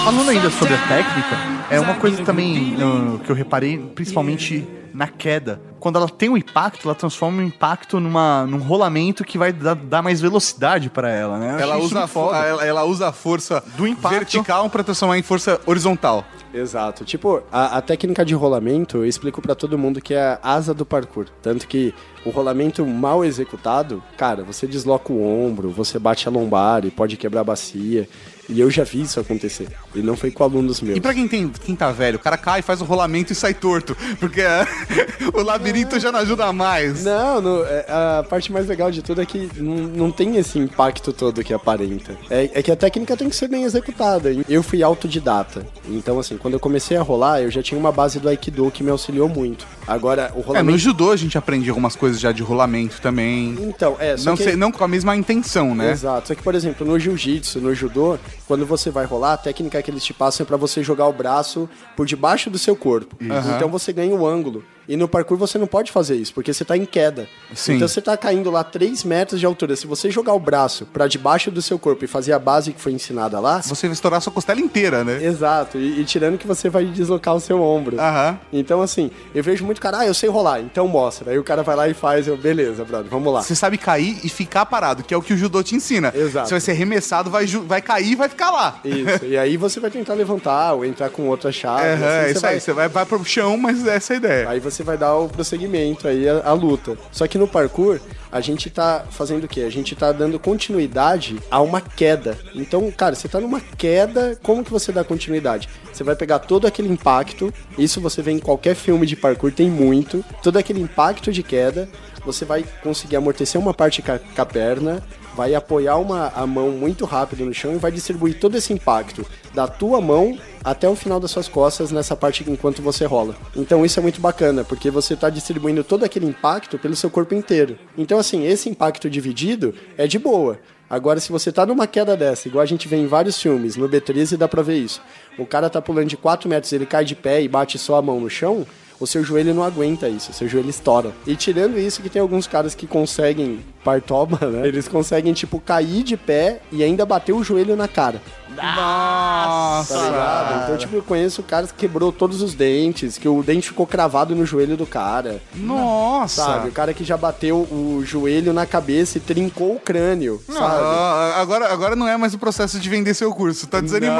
Falando 0.04 0.30
ainda 0.30 0.50
sobre 0.50 0.74
a 0.74 0.88
técnica, 0.88 1.36
é 1.70 1.80
uma 1.80 1.94
coisa 1.96 2.24
também 2.24 2.76
uh, 2.76 3.18
que 3.18 3.30
eu 3.30 3.34
reparei, 3.34 3.78
principalmente 3.78 4.64
na 4.94 5.08
queda. 5.08 5.60
Quando 5.80 5.96
ela 5.96 6.08
tem 6.08 6.28
um 6.28 6.36
impacto, 6.36 6.86
ela 6.88 6.94
transforma 6.94 7.40
o 7.40 7.44
impacto 7.44 8.00
numa, 8.00 8.44
num 8.46 8.58
rolamento 8.58 9.24
que 9.24 9.38
vai 9.38 9.52
dar, 9.52 9.74
dar 9.74 10.02
mais 10.02 10.20
velocidade 10.20 10.90
para 10.90 11.10
ela, 11.10 11.38
né? 11.38 11.58
Ela 11.60 11.78
usa, 11.78 12.04
a 12.04 12.46
ela, 12.46 12.64
ela 12.66 12.84
usa 12.84 13.08
a 13.08 13.12
força 13.12 13.62
Do 13.76 13.86
impacto. 13.86 14.14
vertical 14.14 14.68
pra 14.68 14.82
transformar 14.82 15.18
em 15.18 15.22
força 15.22 15.60
horizontal. 15.66 16.24
Exato. 16.52 17.04
Tipo, 17.04 17.42
a, 17.52 17.78
a 17.78 17.82
técnica 17.82 18.24
de 18.24 18.34
rolamento, 18.34 18.98
eu 18.98 19.06
explico 19.06 19.40
pra 19.40 19.54
todo 19.54 19.78
mundo 19.78 20.00
que 20.00 20.14
é 20.14 20.38
a 20.42 20.54
asa 20.54 20.72
do 20.72 20.84
parkour. 20.84 21.26
Tanto 21.42 21.66
que 21.66 21.94
o 22.24 22.30
rolamento 22.30 22.84
mal 22.86 23.24
executado, 23.24 24.02
cara, 24.16 24.42
você 24.42 24.66
desloca 24.66 25.12
o 25.12 25.22
ombro, 25.22 25.70
você 25.70 25.98
bate 25.98 26.26
a 26.26 26.30
lombar 26.30 26.84
e 26.84 26.90
pode 26.90 27.16
quebrar 27.16 27.42
a 27.42 27.44
bacia. 27.44 28.08
E 28.48 28.60
eu 28.60 28.70
já 28.70 28.82
vi 28.82 29.02
isso 29.02 29.20
acontecer. 29.20 29.68
E 29.94 29.98
não 30.00 30.16
foi 30.16 30.30
com 30.30 30.42
alunos 30.42 30.80
meus. 30.80 30.96
E 30.96 31.00
pra 31.00 31.12
quem, 31.12 31.28
tem, 31.28 31.48
quem 31.48 31.76
tá 31.76 31.92
velho, 31.92 32.16
o 32.16 32.18
cara 32.18 32.36
cai, 32.38 32.62
faz 32.62 32.80
o 32.80 32.84
rolamento 32.84 33.30
e 33.32 33.36
sai 33.36 33.52
torto. 33.52 33.94
Porque 34.18 34.40
é, 34.40 34.66
o 35.34 35.42
labirinto 35.42 36.00
já 36.00 36.10
não 36.10 36.20
ajuda 36.20 36.50
mais. 36.52 37.04
Não, 37.04 37.42
no- 37.42 37.64
é, 37.64 37.84
a 37.88 38.24
parte 38.28 38.50
mais 38.50 38.66
legal 38.66 38.90
de 38.90 39.02
tudo 39.02 39.20
é 39.20 39.26
que 39.26 39.50
não, 39.56 39.74
não 39.76 40.10
tem 40.10 40.36
esse 40.36 40.58
impacto 40.58 41.12
todo 41.12 41.44
que 41.44 41.52
aparenta. 41.52 42.16
É, 42.30 42.50
é 42.54 42.62
que 42.62 42.72
a 42.72 42.76
técnica 42.76 43.16
tem 43.18 43.28
que 43.28 43.36
ser 43.36 43.48
bem 43.48 43.64
executada. 43.64 44.30
Eu 44.48 44.62
fui 44.62 44.82
autodidata. 44.82 45.66
Então, 45.86 46.18
assim, 46.18 46.38
quando 46.38 46.54
eu 46.54 46.60
comecei 46.60 46.96
a 46.96 47.02
rolar, 47.02 47.42
eu 47.42 47.50
já 47.50 47.62
tinha 47.62 47.78
uma 47.78 47.92
base 47.92 48.18
do 48.18 48.28
Aikido 48.30 48.70
que 48.70 48.82
me 48.82 48.90
auxiliou 48.90 49.28
muito. 49.28 49.66
Agora, 49.86 50.32
o 50.34 50.40
É, 50.40 50.42
rolamento. 50.42 50.70
no 50.72 50.78
judô 50.78 51.10
a 51.12 51.16
gente 51.16 51.36
aprende 51.36 51.68
algumas 51.68 51.94
coisas 51.96 52.18
já 52.18 52.32
de 52.32 52.42
rolamento 52.42 53.00
também. 53.02 53.56
Então, 53.60 53.96
é, 53.98 54.16
só 54.16 54.30
Não, 54.30 54.36
que- 54.38 54.44
sei, 54.44 54.56
não 54.56 54.72
com 54.72 54.82
a 54.84 54.88
mesma 54.88 55.14
intenção, 55.16 55.74
né? 55.74 55.90
Exato. 55.92 56.28
Só 56.28 56.34
que, 56.34 56.42
por 56.42 56.54
exemplo, 56.54 56.86
no 56.86 56.98
jiu-jitsu, 56.98 57.60
no 57.60 57.74
judô, 57.74 58.18
quando 58.48 58.64
você 58.64 58.90
vai 58.90 59.04
rolar, 59.04 59.34
a 59.34 59.36
técnica 59.36 59.82
que 59.82 59.90
eles 59.90 60.02
te 60.02 60.14
passam 60.14 60.42
é 60.42 60.46
pra 60.46 60.56
você 60.56 60.82
jogar 60.82 61.06
o 61.06 61.12
braço 61.12 61.68
por 61.94 62.06
debaixo 62.06 62.48
do 62.48 62.58
seu 62.58 62.74
corpo. 62.74 63.14
Aham. 63.22 63.56
Então 63.56 63.68
você 63.68 63.92
ganha 63.92 64.14
o 64.14 64.26
ângulo. 64.26 64.64
E 64.88 64.96
no 64.96 65.06
parkour 65.06 65.36
você 65.36 65.58
não 65.58 65.66
pode 65.66 65.92
fazer 65.92 66.16
isso, 66.16 66.32
porque 66.32 66.52
você 66.52 66.64
tá 66.64 66.76
em 66.76 66.84
queda. 66.86 67.28
Sim. 67.54 67.74
Então 67.74 67.86
você 67.86 68.00
tá 68.00 68.16
caindo 68.16 68.50
lá 68.50 68.64
3 68.64 69.04
metros 69.04 69.38
de 69.38 69.44
altura. 69.46 69.76
Se 69.76 69.86
você 69.86 70.10
jogar 70.10 70.32
o 70.32 70.40
braço 70.40 70.86
pra 70.86 71.06
debaixo 71.06 71.50
do 71.50 71.60
seu 71.60 71.78
corpo 71.78 72.04
e 72.04 72.08
fazer 72.08 72.32
a 72.32 72.38
base 72.38 72.72
que 72.72 72.80
foi 72.80 72.92
ensinada 72.92 73.38
lá. 73.38 73.60
Você 73.62 73.86
vai 73.86 73.92
estourar 73.94 74.20
sua 74.20 74.32
costela 74.32 74.60
inteira, 74.60 75.04
né? 75.04 75.22
Exato. 75.22 75.76
E, 75.78 76.00
e 76.00 76.04
tirando 76.04 76.38
que 76.38 76.46
você 76.46 76.68
vai 76.70 76.86
deslocar 76.86 77.34
o 77.34 77.40
seu 77.40 77.60
ombro. 77.62 78.00
Aham. 78.00 78.38
Então, 78.52 78.80
assim, 78.80 79.10
eu 79.34 79.42
vejo 79.42 79.64
muito 79.64 79.80
cara, 79.80 79.98
ah, 79.98 80.06
eu 80.06 80.14
sei 80.14 80.28
rolar, 80.28 80.60
então 80.60 80.88
mostra. 80.88 81.30
Aí 81.32 81.38
o 81.38 81.44
cara 81.44 81.62
vai 81.62 81.76
lá 81.76 81.88
e 81.88 81.94
faz, 81.94 82.26
eu, 82.26 82.36
beleza, 82.36 82.84
brother, 82.84 83.10
vamos 83.10 83.32
lá. 83.32 83.42
Você 83.42 83.54
sabe 83.54 83.76
cair 83.76 84.18
e 84.24 84.28
ficar 84.28 84.64
parado, 84.66 85.02
que 85.02 85.12
é 85.12 85.16
o 85.16 85.22
que 85.22 85.34
o 85.34 85.36
judô 85.36 85.62
te 85.62 85.74
ensina. 85.74 86.12
Exato. 86.14 86.48
Você 86.48 86.54
vai 86.54 86.60
ser 86.60 86.70
arremessado, 86.72 87.30
vai, 87.30 87.44
vai 87.46 87.82
cair 87.82 88.12
e 88.12 88.14
vai 88.14 88.28
ficar 88.28 88.50
lá. 88.50 88.80
Isso. 88.84 89.24
E 89.26 89.36
aí 89.36 89.56
você 89.56 89.78
vai 89.80 89.90
tentar 89.90 90.14
levantar 90.14 90.72
ou 90.72 90.84
entrar 90.84 91.10
com 91.10 91.28
outra 91.28 91.52
chave. 91.52 91.86
Aham, 91.88 91.94
assim, 92.06 92.06
é 92.28 92.30
isso 92.30 92.40
vai- 92.40 92.54
aí, 92.54 92.60
você 92.60 92.72
vai, 92.72 92.88
vai 92.88 93.04
pro 93.04 93.24
chão, 93.24 93.56
mas 93.58 93.86
essa 93.86 94.12
é 94.12 94.14
a 94.14 94.18
ideia. 94.18 94.48
Aí 94.48 94.60
você 94.60 94.77
vai 94.82 94.96
dar 94.96 95.14
o 95.16 95.28
prosseguimento 95.28 96.06
aí, 96.06 96.28
a, 96.28 96.42
a 96.44 96.52
luta. 96.52 96.96
Só 97.12 97.26
que 97.26 97.38
no 97.38 97.48
parkour, 97.48 98.00
a 98.30 98.40
gente 98.40 98.68
tá 98.70 99.04
fazendo 99.10 99.44
o 99.44 99.48
quê? 99.48 99.62
A 99.62 99.70
gente 99.70 99.94
tá 99.96 100.12
dando 100.12 100.38
continuidade 100.38 101.38
a 101.50 101.60
uma 101.60 101.80
queda. 101.80 102.38
Então, 102.54 102.90
cara, 102.90 103.14
você 103.14 103.28
tá 103.28 103.40
numa 103.40 103.60
queda, 103.60 104.38
como 104.42 104.64
que 104.64 104.70
você 104.70 104.92
dá 104.92 105.02
continuidade? 105.02 105.68
Você 105.92 106.04
vai 106.04 106.14
pegar 106.14 106.38
todo 106.40 106.66
aquele 106.66 106.88
impacto, 106.88 107.52
isso 107.76 108.00
você 108.00 108.22
vê 108.22 108.32
em 108.32 108.38
qualquer 108.38 108.74
filme 108.74 109.06
de 109.06 109.16
parkour, 109.16 109.52
tem 109.52 109.70
muito, 109.70 110.24
todo 110.42 110.56
aquele 110.56 110.80
impacto 110.80 111.32
de 111.32 111.42
queda, 111.42 111.88
você 112.24 112.44
vai 112.44 112.64
conseguir 112.82 113.16
amortecer 113.16 113.60
uma 113.60 113.72
parte 113.72 114.02
com 114.02 114.12
a 114.12 114.46
perna, 114.46 115.02
vai 115.38 115.54
apoiar 115.54 115.98
uma, 115.98 116.32
a 116.34 116.44
mão 116.44 116.72
muito 116.72 117.04
rápido 117.04 117.44
no 117.44 117.54
chão 117.54 117.72
e 117.72 117.78
vai 117.78 117.92
distribuir 117.92 118.40
todo 118.40 118.56
esse 118.56 118.72
impacto 118.72 119.24
da 119.54 119.68
tua 119.68 120.00
mão 120.00 120.36
até 120.64 120.88
o 120.88 120.96
final 120.96 121.20
das 121.20 121.30
suas 121.30 121.46
costas 121.46 121.92
nessa 121.92 122.16
parte 122.16 122.42
enquanto 122.50 122.82
você 122.82 123.04
rola. 123.04 123.36
Então 123.54 123.86
isso 123.86 124.00
é 124.00 124.02
muito 124.02 124.20
bacana, 124.20 124.64
porque 124.64 124.90
você 124.90 125.14
está 125.14 125.30
distribuindo 125.30 125.84
todo 125.84 126.04
aquele 126.04 126.26
impacto 126.26 126.76
pelo 126.76 126.96
seu 126.96 127.08
corpo 127.08 127.36
inteiro. 127.36 127.78
Então 127.96 128.18
assim, 128.18 128.44
esse 128.48 128.68
impacto 128.68 129.08
dividido 129.08 129.72
é 129.96 130.08
de 130.08 130.18
boa. 130.18 130.58
Agora, 130.90 131.20
se 131.20 131.30
você 131.30 131.52
tá 131.52 131.64
numa 131.64 131.86
queda 131.86 132.16
dessa, 132.16 132.48
igual 132.48 132.62
a 132.62 132.66
gente 132.66 132.88
vê 132.88 132.96
em 132.96 133.06
vários 133.06 133.40
filmes, 133.40 133.76
no 133.76 133.88
B13 133.88 134.36
dá 134.36 134.48
pra 134.48 134.62
ver 134.62 134.78
isso. 134.78 135.00
O 135.38 135.46
cara 135.46 135.70
tá 135.70 135.80
pulando 135.80 136.08
de 136.08 136.16
4 136.16 136.48
metros, 136.48 136.72
ele 136.72 136.86
cai 136.86 137.04
de 137.04 137.14
pé 137.14 137.40
e 137.40 137.46
bate 137.46 137.78
só 137.78 137.94
a 137.94 138.02
mão 138.02 138.18
no 138.18 138.28
chão, 138.28 138.66
o 139.00 139.06
seu 139.06 139.22
joelho 139.22 139.54
não 139.54 139.62
aguenta 139.62 140.08
isso, 140.08 140.30
o 140.30 140.34
seu 140.34 140.48
joelho 140.48 140.70
estoura. 140.70 141.12
E 141.26 141.36
tirando 141.36 141.78
isso, 141.78 142.02
que 142.02 142.10
tem 142.10 142.20
alguns 142.20 142.46
caras 142.46 142.74
que 142.74 142.86
conseguem, 142.86 143.60
partoba, 143.88 144.46
né? 144.50 144.68
Eles 144.68 144.86
conseguem, 144.86 145.32
tipo, 145.32 145.58
cair 145.58 146.02
de 146.02 146.14
pé 146.16 146.60
e 146.70 146.84
ainda 146.84 147.06
bater 147.06 147.32
o 147.32 147.42
joelho 147.42 147.74
na 147.74 147.88
cara. 147.88 148.20
Nossa! 148.48 149.94
Tá 149.94 150.04
ligado? 150.04 150.64
Então, 150.64 150.76
tipo, 150.76 150.96
eu 150.96 151.02
conheço 151.02 151.42
caras 151.42 151.70
que 151.72 151.78
quebrou 151.78 152.12
todos 152.12 152.42
os 152.42 152.54
dentes, 152.54 153.16
que 153.16 153.28
o 153.28 153.42
dente 153.42 153.68
ficou 153.68 153.86
cravado 153.86 154.34
no 154.34 154.44
joelho 154.44 154.76
do 154.76 154.84
cara. 154.86 155.40
Nossa! 155.54 156.44
Sabe? 156.44 156.68
O 156.68 156.72
cara 156.72 156.92
que 156.92 157.04
já 157.04 157.16
bateu 157.16 157.58
o 157.70 158.02
joelho 158.04 158.52
na 158.52 158.66
cabeça 158.66 159.18
e 159.18 159.20
trincou 159.20 159.76
o 159.76 159.80
crânio, 159.80 160.42
Não, 160.48 160.56
sabe? 160.56 161.40
agora, 161.40 161.72
agora 161.72 161.96
não 161.96 162.06
é 162.08 162.16
mais 162.16 162.34
o 162.34 162.38
processo 162.38 162.78
de 162.78 162.88
vender 162.88 163.14
seu 163.14 163.32
curso, 163.32 163.66
tá 163.66 163.80
desanimando. 163.80 164.18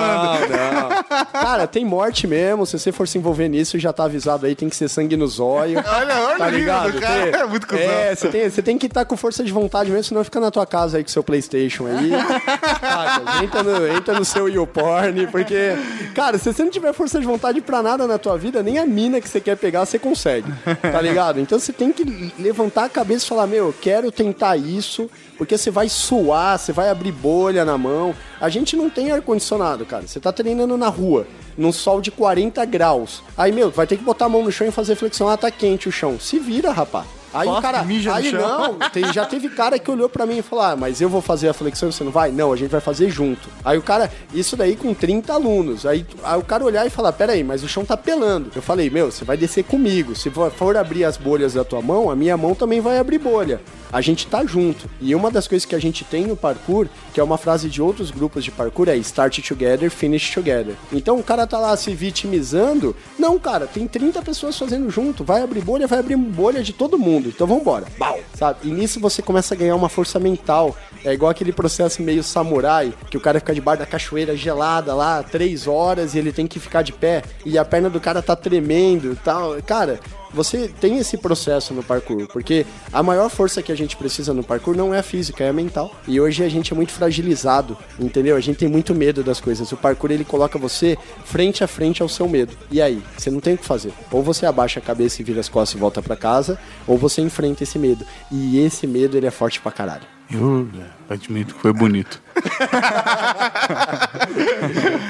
Não, 0.49 0.89
não. 0.89 1.25
Cara, 1.33 1.67
tem 1.67 1.85
morte 1.85 2.27
mesmo. 2.27 2.65
Se 2.67 2.79
você 2.79 2.93
for 2.93 3.07
se 3.09 3.19
envolver 3.19 3.49
nisso, 3.49 3.79
já 3.79 3.93
tá 3.93 4.05
avisado 4.05 4.47
aí, 4.47 4.55
tem 4.55 4.69
que 4.69 4.77
ser 4.77 4.89
sangue 4.89 5.17
no 5.17 5.27
zóio. 5.27 5.79
Olha, 5.85 6.21
olha 6.21 6.39
tá 6.39 6.47
o 6.47 6.51
ligado? 6.51 6.93
do 6.93 7.01
cara, 7.01 7.31
Tem- 7.33 7.41
é 7.41 7.47
muito 7.47 7.67
cuzão. 7.67 7.83
É, 7.85 8.15
você 8.15 8.29
tem, 8.29 8.51
você 8.51 8.63
tem 8.63 8.79
que 8.79 8.87
estar 8.87 9.05
com 9.05 9.17
força 9.17 9.43
de 9.45 9.53
vontade 9.59 9.91
mesmo, 9.91 10.05
senão 10.05 10.25
fica 10.25 10.41
na 10.41 10.51
tua 10.51 10.67
casa 10.67 10.99
aí 10.99 11.05
com 11.05 11.11
seu 11.11 11.23
Playstation 11.23 11.87
aí. 11.87 12.11
Saca? 12.81 13.45
entra, 13.45 13.63
no, 13.63 13.89
entra 13.89 14.19
no 14.19 14.25
seu 14.25 14.49
YouPorn, 14.49 15.27
porque, 15.29 15.77
cara, 16.15 16.39
se 16.39 16.53
você 16.53 16.63
não 16.63 16.71
tiver 16.71 16.93
força 16.93 17.19
de 17.19 17.27
vontade 17.27 17.61
pra 17.61 17.83
nada 17.83 18.07
na 18.07 18.19
tua 18.19 18.37
vida, 18.37 18.63
nem 18.63 18.79
a 18.79 18.87
mina 18.87 19.21
que 19.21 19.29
você 19.29 19.41
quer 19.41 19.57
pegar 19.57 19.85
você 19.85 19.99
consegue. 19.99 20.53
Tá 20.81 21.01
ligado? 21.01 21.41
Então 21.41 21.59
você 21.59 21.73
tem 21.73 21.93
que 21.93 22.33
levantar 22.39 22.85
a 22.85 22.89
cabeça 22.89 23.25
e 23.25 23.29
falar: 23.29 23.47
Meu, 23.47 23.67
eu 23.67 23.75
quero 23.79 24.11
tentar 24.11 24.57
isso, 24.57 25.11
porque 25.37 25.57
você 25.57 25.71
vai 25.71 25.89
suar, 25.89 26.59
você 26.59 26.73
vai 26.73 26.91
abrir 26.91 27.13
bolha 27.13 27.65
na 27.65 27.77
mão. 27.77 28.15
A 28.41 28.49
gente 28.49 28.77
não 28.77 28.89
tem 28.89 29.11
ar-condicionado, 29.11 29.85
cara. 29.85 30.07
Você 30.07 30.21
tá 30.21 30.33
treinando 30.33 30.77
na 30.77 30.89
rua, 30.89 31.27
num 31.57 31.73
sol 31.73 32.01
de 32.01 32.11
40 32.11 32.65
graus. 32.65 33.23
Aí, 33.37 33.53
meu, 33.53 33.71
vai 33.71 33.87
ter 33.87 33.97
que 33.97 34.05
botar 34.05 34.27
a 34.27 34.29
mão 34.29 34.43
no 34.43 34.53
chão 34.53 34.67
e 34.67 34.71
fazer 34.71 34.95
flexão. 34.95 35.29
Ah, 35.29 35.37
tá 35.37 35.51
quente 35.51 35.89
o 35.89 35.93
chão. 35.93 36.19
Se 36.21 36.39
vira, 36.39 36.71
rapaz. 36.71 37.18
Aí 37.41 37.49
o 37.49 37.61
cara. 37.63 37.83
mija 37.85 38.15
Aí 38.15 38.33
não, 38.33 38.75
tem- 38.93 39.13
já 39.13 39.25
teve 39.25 39.49
cara 39.49 39.79
que 39.79 39.91
olhou 39.91 40.09
pra 40.09 40.27
mim 40.27 40.39
e 40.39 40.43
falou: 40.43 40.65
Ah, 40.65 40.77
mas 40.77 41.01
eu 41.01 41.09
vou 41.09 41.21
fazer 41.23 41.49
a 41.49 41.53
flexão 41.55 41.89
e 41.89 41.93
você 41.93 42.05
não 42.05 42.11
vai? 42.13 42.31
Não, 42.31 42.53
a 42.53 42.57
gente 42.57 42.71
vai 42.71 42.81
fazer 42.81 43.09
junto. 43.11 43.49
Aí 43.65 43.77
o 43.79 43.83
cara, 43.83 44.11
isso 44.33 44.57
daí 44.57 44.77
com 44.77 44.93
30 44.95 45.33
alunos. 45.33 45.87
Aí, 45.87 46.05
aí 46.25 46.39
o 46.39 46.43
cara 46.45 46.65
olhar 46.65 46.87
e 46.87 46.91
falar: 46.91 47.13
Pera 47.13 47.33
aí, 47.33 47.45
mas 47.45 47.63
o 47.63 47.69
chão 47.69 47.85
tá 47.85 47.97
pelando. 47.97 48.51
Eu 48.55 48.63
falei: 48.63 48.91
Meu, 48.91 49.11
você 49.11 49.25
vai 49.25 49.37
descer 49.37 49.65
comigo. 49.65 50.15
Se 50.17 50.31
for 50.31 50.77
abrir 50.77 51.05
as 51.05 51.17
bolhas 51.17 51.55
da 51.55 51.65
tua 51.65 51.81
mão, 51.83 52.11
a 52.11 52.17
minha 52.17 52.37
mão 52.37 52.55
também 52.55 52.81
vai 52.81 52.99
abrir 52.99 53.19
bolha. 53.19 53.61
A 53.91 54.03
gente 54.03 54.27
tá 54.27 54.45
junto. 54.45 54.87
E 55.01 55.15
uma 55.15 55.31
das 55.31 55.49
coisas 55.49 55.65
que 55.65 55.75
a 55.75 55.79
gente 55.81 56.05
tem 56.05 56.27
no 56.27 56.37
parkour, 56.37 56.89
que 57.15 57.19
é 57.19 57.23
uma 57.25 57.39
frase 57.39 57.71
de 57.71 57.81
outros 57.81 58.11
grupos 58.11 58.45
de 58.45 58.51
parkour, 58.51 58.87
é 58.91 58.97
start 58.99 59.39
together, 59.49 59.91
finish 59.91 60.31
together. 60.31 60.75
Então 60.93 61.19
o 61.19 61.23
cara 61.23 61.47
tá 61.47 61.59
lá 61.59 61.75
se 61.75 61.95
vitimizando. 61.95 62.95
Não, 63.19 63.39
cara, 63.39 63.67
tem 63.67 63.87
30 63.89 64.21
pessoas 64.21 64.59
fazendo 64.59 64.91
junto. 64.91 65.25
Vai 65.25 65.41
abrir 65.43 65.63
bolha, 65.63 65.87
vai 65.87 65.99
abrir 66.01 66.17
bolha 66.17 66.63
de 66.63 66.75
todo 66.75 66.99
mundo. 66.99 67.28
Então 67.29 67.47
vambora. 67.47 67.87
Bau! 67.99 68.19
Sabe? 68.39 68.61
E 68.63 68.69
nisso 68.69 69.01
você 69.01 69.21
começa 69.21 69.53
a 69.53 69.57
ganhar 69.57 69.75
uma 69.75 69.89
força 69.89 70.21
mental. 70.21 70.77
É 71.05 71.13
igual 71.13 71.31
aquele 71.31 71.53
processo 71.53 72.01
meio 72.03 72.23
samurai, 72.23 72.95
que 73.11 73.17
o 73.17 73.21
cara 73.21 73.41
fica 73.41 73.53
debaixo 73.53 73.81
da 73.81 73.87
cachoeira 73.87 74.37
gelada 74.37 74.95
lá, 74.95 75.25
três 75.25 75.67
horas, 75.67 76.15
e 76.15 76.19
ele 76.19 76.33
tem 76.33 76.47
que 76.47 76.61
ficar 76.61 76.83
de 76.83 76.93
pé, 76.93 77.23
e 77.45 77.59
a 77.59 77.65
perna 77.65 77.91
do 77.91 78.01
cara 78.01 78.23
tá 78.23 78.37
tremendo 78.37 79.13
e 79.13 79.17
tal. 79.17 79.61
Cara, 79.63 79.99
você 80.33 80.69
tem 80.69 80.99
esse 80.99 81.17
processo 81.17 81.73
no 81.73 81.83
parkour, 81.83 82.27
porque 82.29 82.67
a 82.93 83.03
maior 83.03 83.31
força 83.31 83.63
que 83.63 83.73
a 83.73 83.77
gente 83.77 83.97
precisa 83.97 84.35
no 84.35 84.45
parkour 84.45 84.77
não 84.77 84.93
é 84.93 84.99
a 84.99 85.03
física, 85.03 85.45
é 85.45 85.49
a 85.49 85.53
mental. 85.53 85.95
E 86.07 86.21
hoje 86.21 86.45
a 86.45 86.49
gente 86.49 86.73
é 86.73 86.77
muito 86.77 86.93
fragilizado, 86.93 87.77
entendeu? 87.99 88.37
A 88.37 88.41
gente 88.41 88.59
tem 88.59 88.69
muito 88.69 88.95
medo 88.95 89.23
das 89.23 89.41
coisas. 89.41 89.71
O 89.73 89.77
parkour 89.77 90.11
ele 90.11 90.25
coloca 90.25 90.59
você 90.59 90.99
frente 91.25 91.65
a 91.65 91.67
frente 91.67 92.03
ao 92.03 92.09
seu 92.09 92.29
medo. 92.29 92.57
E 92.71 92.81
aí, 92.83 93.03
você 93.17 93.31
não 93.31 93.41
tem 93.41 93.55
o 93.55 93.59
que 93.59 93.65
fazer. 93.65 93.93
Ou 94.11 94.23
você 94.23 94.45
abaixa 94.45 94.81
a 94.81 94.83
cabeça 94.83 95.23
e 95.23 95.25
vira 95.25 95.41
as 95.41 95.49
costas 95.49 95.77
e 95.77 95.81
volta 95.81 96.03
pra 96.03 96.17
casa, 96.17 96.59
ou 96.87 96.99
você 96.99 97.23
enfrenta 97.23 97.63
esse 97.63 97.79
medo. 97.79 98.05
E 98.31 98.59
esse 98.61 98.87
medo 98.87 99.17
ele 99.17 99.27
é 99.27 99.31
forte 99.31 99.59
pra 99.61 99.73
caralho. 99.73 100.03
Eu 100.31 100.69
é, 101.09 101.15
admito 101.15 101.55
que 101.55 101.61
foi 101.63 101.73
bonito. 101.73 102.21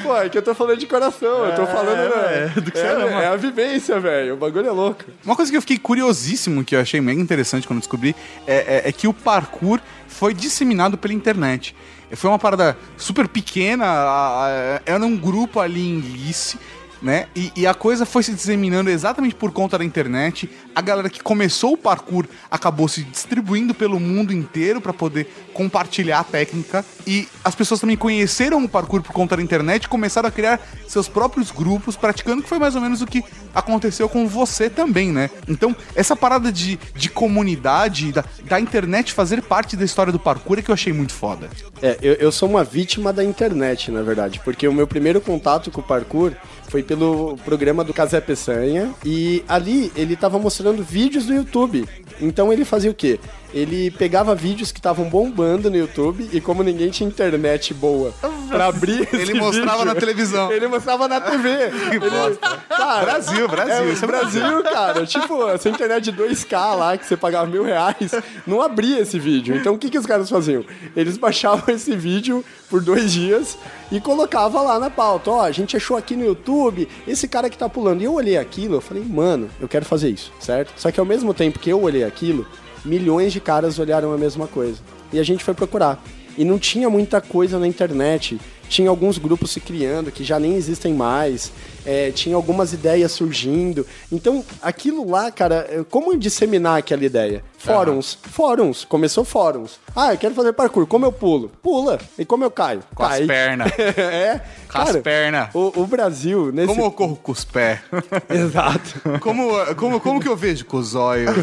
Pô, 0.03 0.17
é 0.17 0.29
que 0.29 0.39
eu 0.39 0.43
tô 0.43 0.55
falando 0.55 0.79
de 0.79 0.87
coração, 0.87 1.45
eu 1.47 1.55
tô 1.57 1.67
falando. 1.67 2.15
né? 2.15 2.53
é, 2.57 2.61
do 2.61 2.71
que 2.71 2.79
você 2.79 2.87
é, 2.87 2.93
ama. 2.93 3.23
é 3.23 3.27
a 3.27 3.37
vivência, 3.37 3.99
velho. 3.99 4.35
O 4.35 4.37
bagulho 4.37 4.69
é 4.69 4.71
louco. 4.71 5.05
Uma 5.25 5.35
coisa 5.35 5.51
que 5.51 5.57
eu 5.57 5.61
fiquei 5.61 5.79
curiosíssimo, 5.79 6.65
que 6.65 6.77
eu 6.77 6.81
achei 6.81 7.01
mega 7.01 7.21
interessante 7.21 7.67
quando 7.67 7.81
descobri, 7.81 8.15
é, 8.47 8.83
é- 8.85 8.89
é 8.89 8.93
que 8.93 9.09
o 9.09 9.13
parkour 9.13 9.81
foi 10.07 10.33
disseminado 10.33 10.97
pela 10.97 11.13
internet. 11.13 11.75
Foi 12.13 12.31
uma 12.31 12.39
parada 12.39 12.77
super 12.97 13.27
pequena, 13.29 13.85
a- 13.85 14.47
a- 14.77 14.81
era 14.87 15.05
um 15.05 15.17
grupo 15.17 15.59
ali 15.61 15.87
em 15.89 15.99
Lice, 15.99 16.59
né? 17.01 17.27
E, 17.35 17.53
e 17.57 17.67
a 17.67 17.75
coisa 17.75 18.05
foi 18.05 18.23
se 18.23 18.33
disseminando 18.33 18.91
exatamente 18.91 19.35
por 19.35 19.53
conta 19.53 19.79
da 19.79 19.85
internet. 19.85 20.51
A 20.75 20.81
galera 20.81 21.09
que 21.09 21.23
começou 21.23 21.75
o 21.75 21.77
parkour 21.77 22.27
acabou 22.51 22.89
se 22.89 23.03
distribuindo 23.05 23.75
pelo 23.75 24.01
mundo 24.01 24.33
inteiro 24.33 24.81
para 24.81 24.93
poder 24.93 25.27
compartilhar 25.53 26.21
a 26.21 26.25
técnica. 26.25 26.85
E 27.07 27.27
as 27.45 27.55
pessoas 27.55 27.81
também 27.81 27.97
conheceram 27.97 28.63
o 28.63 28.69
parkour 28.69 29.03
por 29.03 29.13
conta 29.13 29.37
da 29.37 29.43
internet 29.43 29.85
e 29.85 29.89
começaram 29.89 30.29
a 30.29 30.33
criar 30.33 30.61
seus 30.87 31.09
próprios 31.09 31.51
grupos 31.51 31.97
praticando, 31.97 32.43
que 32.43 32.49
foi 32.49 32.59
mais 32.59 32.75
ou 32.75 32.81
menos 32.81 33.01
o 33.01 33.07
que 33.07 33.25
aconteceu 33.55 34.09
com 34.09 34.27
você 34.27 34.69
também, 34.69 35.13
né? 35.13 35.31
Então, 35.49 35.75
essa 35.95 36.15
parada 36.15 36.53
de, 36.53 36.79
de 36.95 37.09
comunidade, 37.09 38.13
da, 38.13 38.25
da 38.45 38.61
internet 38.61 39.13
fazer 39.13 39.43
parte 39.43 39.77
da 39.77 39.85
história 39.85 40.13
do 40.13 40.19
parkour 40.19 40.59
é 40.59 40.63
que 40.63 40.71
eu 40.71 40.75
achei 40.75 40.93
muito 40.93 41.13
foda. 41.13 41.49
É, 41.83 41.99
eu, 42.03 42.15
eu 42.15 42.33
sou 42.33 42.49
uma 42.49 42.65
vítima 42.65 43.13
da 43.13 43.25
internet, 43.25 43.91
na 43.91 44.03
verdade, 44.03 44.41
porque 44.45 44.67
o 44.67 44.73
meu 44.73 44.87
primeiro 44.87 45.21
contato 45.21 45.71
com 45.71 45.81
o 45.81 45.85
parkour 45.85 46.33
foi 46.69 46.83
pelo 46.83 47.37
programa 47.45 47.83
do 47.83 47.95
Casé 47.95 48.21
Peçanha 48.21 48.95
e 49.05 49.43
ali 49.49 49.91
ele 49.97 50.15
tava 50.17 50.39
mostrando 50.39 50.83
vídeos 50.83 51.27
do 51.27 51.35
YouTube. 51.35 51.87
Então 52.21 52.53
ele 52.53 52.65
fazia 52.65 52.91
o 52.91 52.95
quê? 52.95 53.19
Ele 53.53 53.91
pegava 53.91 54.35
vídeos 54.35 54.71
que 54.71 54.79
estavam 54.79 55.09
bombando 55.09 55.71
no 55.71 55.77
YouTube 55.77 56.29
e 56.33 56.41
como 56.41 56.63
ninguém 56.63 56.91
tinha 56.91 57.09
internet 57.09 57.73
boa 57.73 58.13
pra 58.49 58.67
abrir 58.67 59.09
Ele 59.13 59.35
mostrava 59.35 59.79
vídeo, 59.79 59.85
na 59.87 59.95
televisão. 59.95 60.53
Ele 60.53 60.67
mostrava 60.69 61.09
na 61.09 61.21
TV. 61.21 61.49
Ele- 61.93 62.37
cara, 62.69 63.05
Brasil, 63.05 63.49
Brasil, 63.49 63.75
é, 63.75 63.93
isso 63.93 64.05
é 64.05 64.09
Brasil, 64.09 64.63
cara. 64.65 65.07
Tipo, 65.07 65.49
essa 65.49 65.69
internet 65.69 66.11
de 66.11 66.13
2K 66.13 66.75
lá, 66.75 66.97
que 66.99 67.07
você 67.07 67.17
pagava 67.17 67.47
mil 67.47 67.63
reais, 67.65 68.13
não 68.47 68.61
abria 68.61 69.01
esse 69.01 69.19
vídeo. 69.19 69.57
Então 69.57 69.75
o 69.75 69.79
que, 69.79 69.89
que 69.91 69.99
os 69.99 70.07
caras 70.07 70.29
faziam? 70.29 70.65
Eles 70.95 71.17
baixavam 71.17 71.65
esse 71.75 71.97
vídeo 71.97 72.45
por 72.69 72.83
dois 72.83 73.13
dias 73.13 73.57
e 73.91 74.01
colocava 74.01 74.61
lá 74.61 74.79
na 74.79 74.91
pauta. 74.91 75.31
Ó, 75.31 75.41
a 75.43 75.51
gente 75.51 75.77
achou 75.77 75.97
aqui 75.97 76.15
no 76.15 76.25
YouTube 76.25 76.89
esse 77.07 77.27
cara 77.27 77.49
que 77.49 77.57
tá 77.57 77.69
pulando. 77.69 78.03
E 78.03 78.05
eu 78.05 78.13
olhei 78.15 78.37
aquilo, 78.37 78.77
eu 78.77 78.81
falei, 78.81 79.03
mano, 79.03 79.49
eu 79.61 79.67
quero 79.69 79.85
fazer 79.85 80.11
isso, 80.11 80.33
certo? 80.39 80.73
Só 80.77 80.91
que 80.91 81.01
ao 81.01 81.07
mesmo 81.07 81.33
tempo 81.33 81.59
que 81.59 81.71
eu 81.71 81.81
olhei 81.83 82.05
aquilo, 82.05 82.47
milhões 82.85 83.33
de 83.33 83.41
caras 83.41 83.79
olharam 83.79 84.13
a 84.13 84.19
mesma 84.19 84.47
coisa. 84.47 84.81
E 85.13 85.19
a 85.19 85.23
gente 85.23 85.45
foi 85.45 85.55
procurar. 85.55 86.03
E 86.37 86.45
não 86.45 86.59
tinha 86.59 86.89
muita 86.89 87.21
coisa 87.21 87.59
na 87.59 87.67
internet. 87.67 88.39
Tinha 88.69 88.91
alguns 88.91 89.19
grupos 89.19 89.51
se 89.51 89.61
criando 89.61 90.13
que 90.13 90.23
já 90.23 90.39
nem 90.39 90.55
existem 90.55 90.95
mais. 90.95 91.53
É, 91.87 92.11
tinha 92.11 92.37
algumas 92.37 92.73
ideias 92.73 93.13
surgindo. 93.13 93.87
Então, 94.13 94.45
aquilo 94.61 95.09
lá, 95.09 95.31
cara, 95.31 95.67
é, 95.71 95.85
como 95.89 96.17
disseminar 96.17 96.79
aquela 96.79 97.05
ideia? 97.05 97.43
Fóruns. 97.59 98.19
Fóruns. 98.23 98.85
Começou 98.85 99.25
fóruns. 99.25 99.81
Ah, 99.97 100.13
eu 100.13 100.19
quero 100.19 100.35
fazer 100.35 100.53
parkour. 100.53 100.87
Como 100.87 101.05
eu 101.05 101.13
pulo? 101.13 101.51
Pula. 101.63 101.99
E 102.19 102.25
como 102.25 102.45
eu 102.45 102.51
caio? 102.51 102.83
Com 102.95 103.03
as 103.03 103.19
Cai. 103.19 103.27
pernas. 103.27 103.73
é. 103.79 104.41
Com 104.71 104.79
as 104.79 104.85
cara, 104.85 105.01
pernas. 105.01 105.49
O, 105.55 105.83
o 105.83 105.87
Brasil, 105.87 106.53
nesse... 106.53 106.69
Como 106.69 106.83
eu 106.83 106.93
corro 106.93 107.17
com 107.17 107.33
os 107.33 107.45
pés? 107.45 107.81
Exato. 108.31 109.19
Como, 109.21 109.51
como, 109.75 110.01
como 110.01 110.21
que 110.21 110.29
eu 110.29 110.37
vejo 110.37 110.65
com 110.67 110.77
os 110.77 110.95
olhos? 110.95 111.35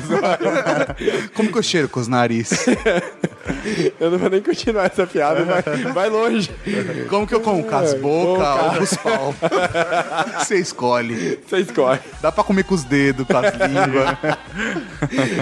como 1.35 1.51
que 1.51 1.57
eu 1.57 1.63
cheiro 1.63 1.89
com 1.89 1.99
os 1.99 2.07
nariz? 2.07 2.65
Eu 3.99 4.11
não 4.11 4.17
vou 4.17 4.29
nem 4.29 4.41
continuar 4.41 4.85
essa 4.85 5.05
piada, 5.05 5.43
vai, 5.43 5.61
vai 5.93 6.09
longe. 6.09 6.49
Como 7.09 7.25
que 7.27 7.33
eu 7.35 7.41
como? 7.41 7.63
Com 7.63 7.75
as 7.75 7.93
É, 7.93 7.97
bocas 7.97 8.37
boca. 8.45 8.63
ou 8.63 8.71
com 8.77 8.83
os 8.83 8.93
pau? 8.97 9.35
Você 10.39 10.57
escolhe. 10.57 11.39
Você 11.47 11.57
escolhe. 11.59 11.99
Dá 12.21 12.31
pra 12.31 12.43
comer 12.43 12.63
com 12.63 12.75
os 12.75 12.83
dedos, 12.83 13.25
com 13.27 13.37
as 13.37 13.53
línguas. 13.53 14.17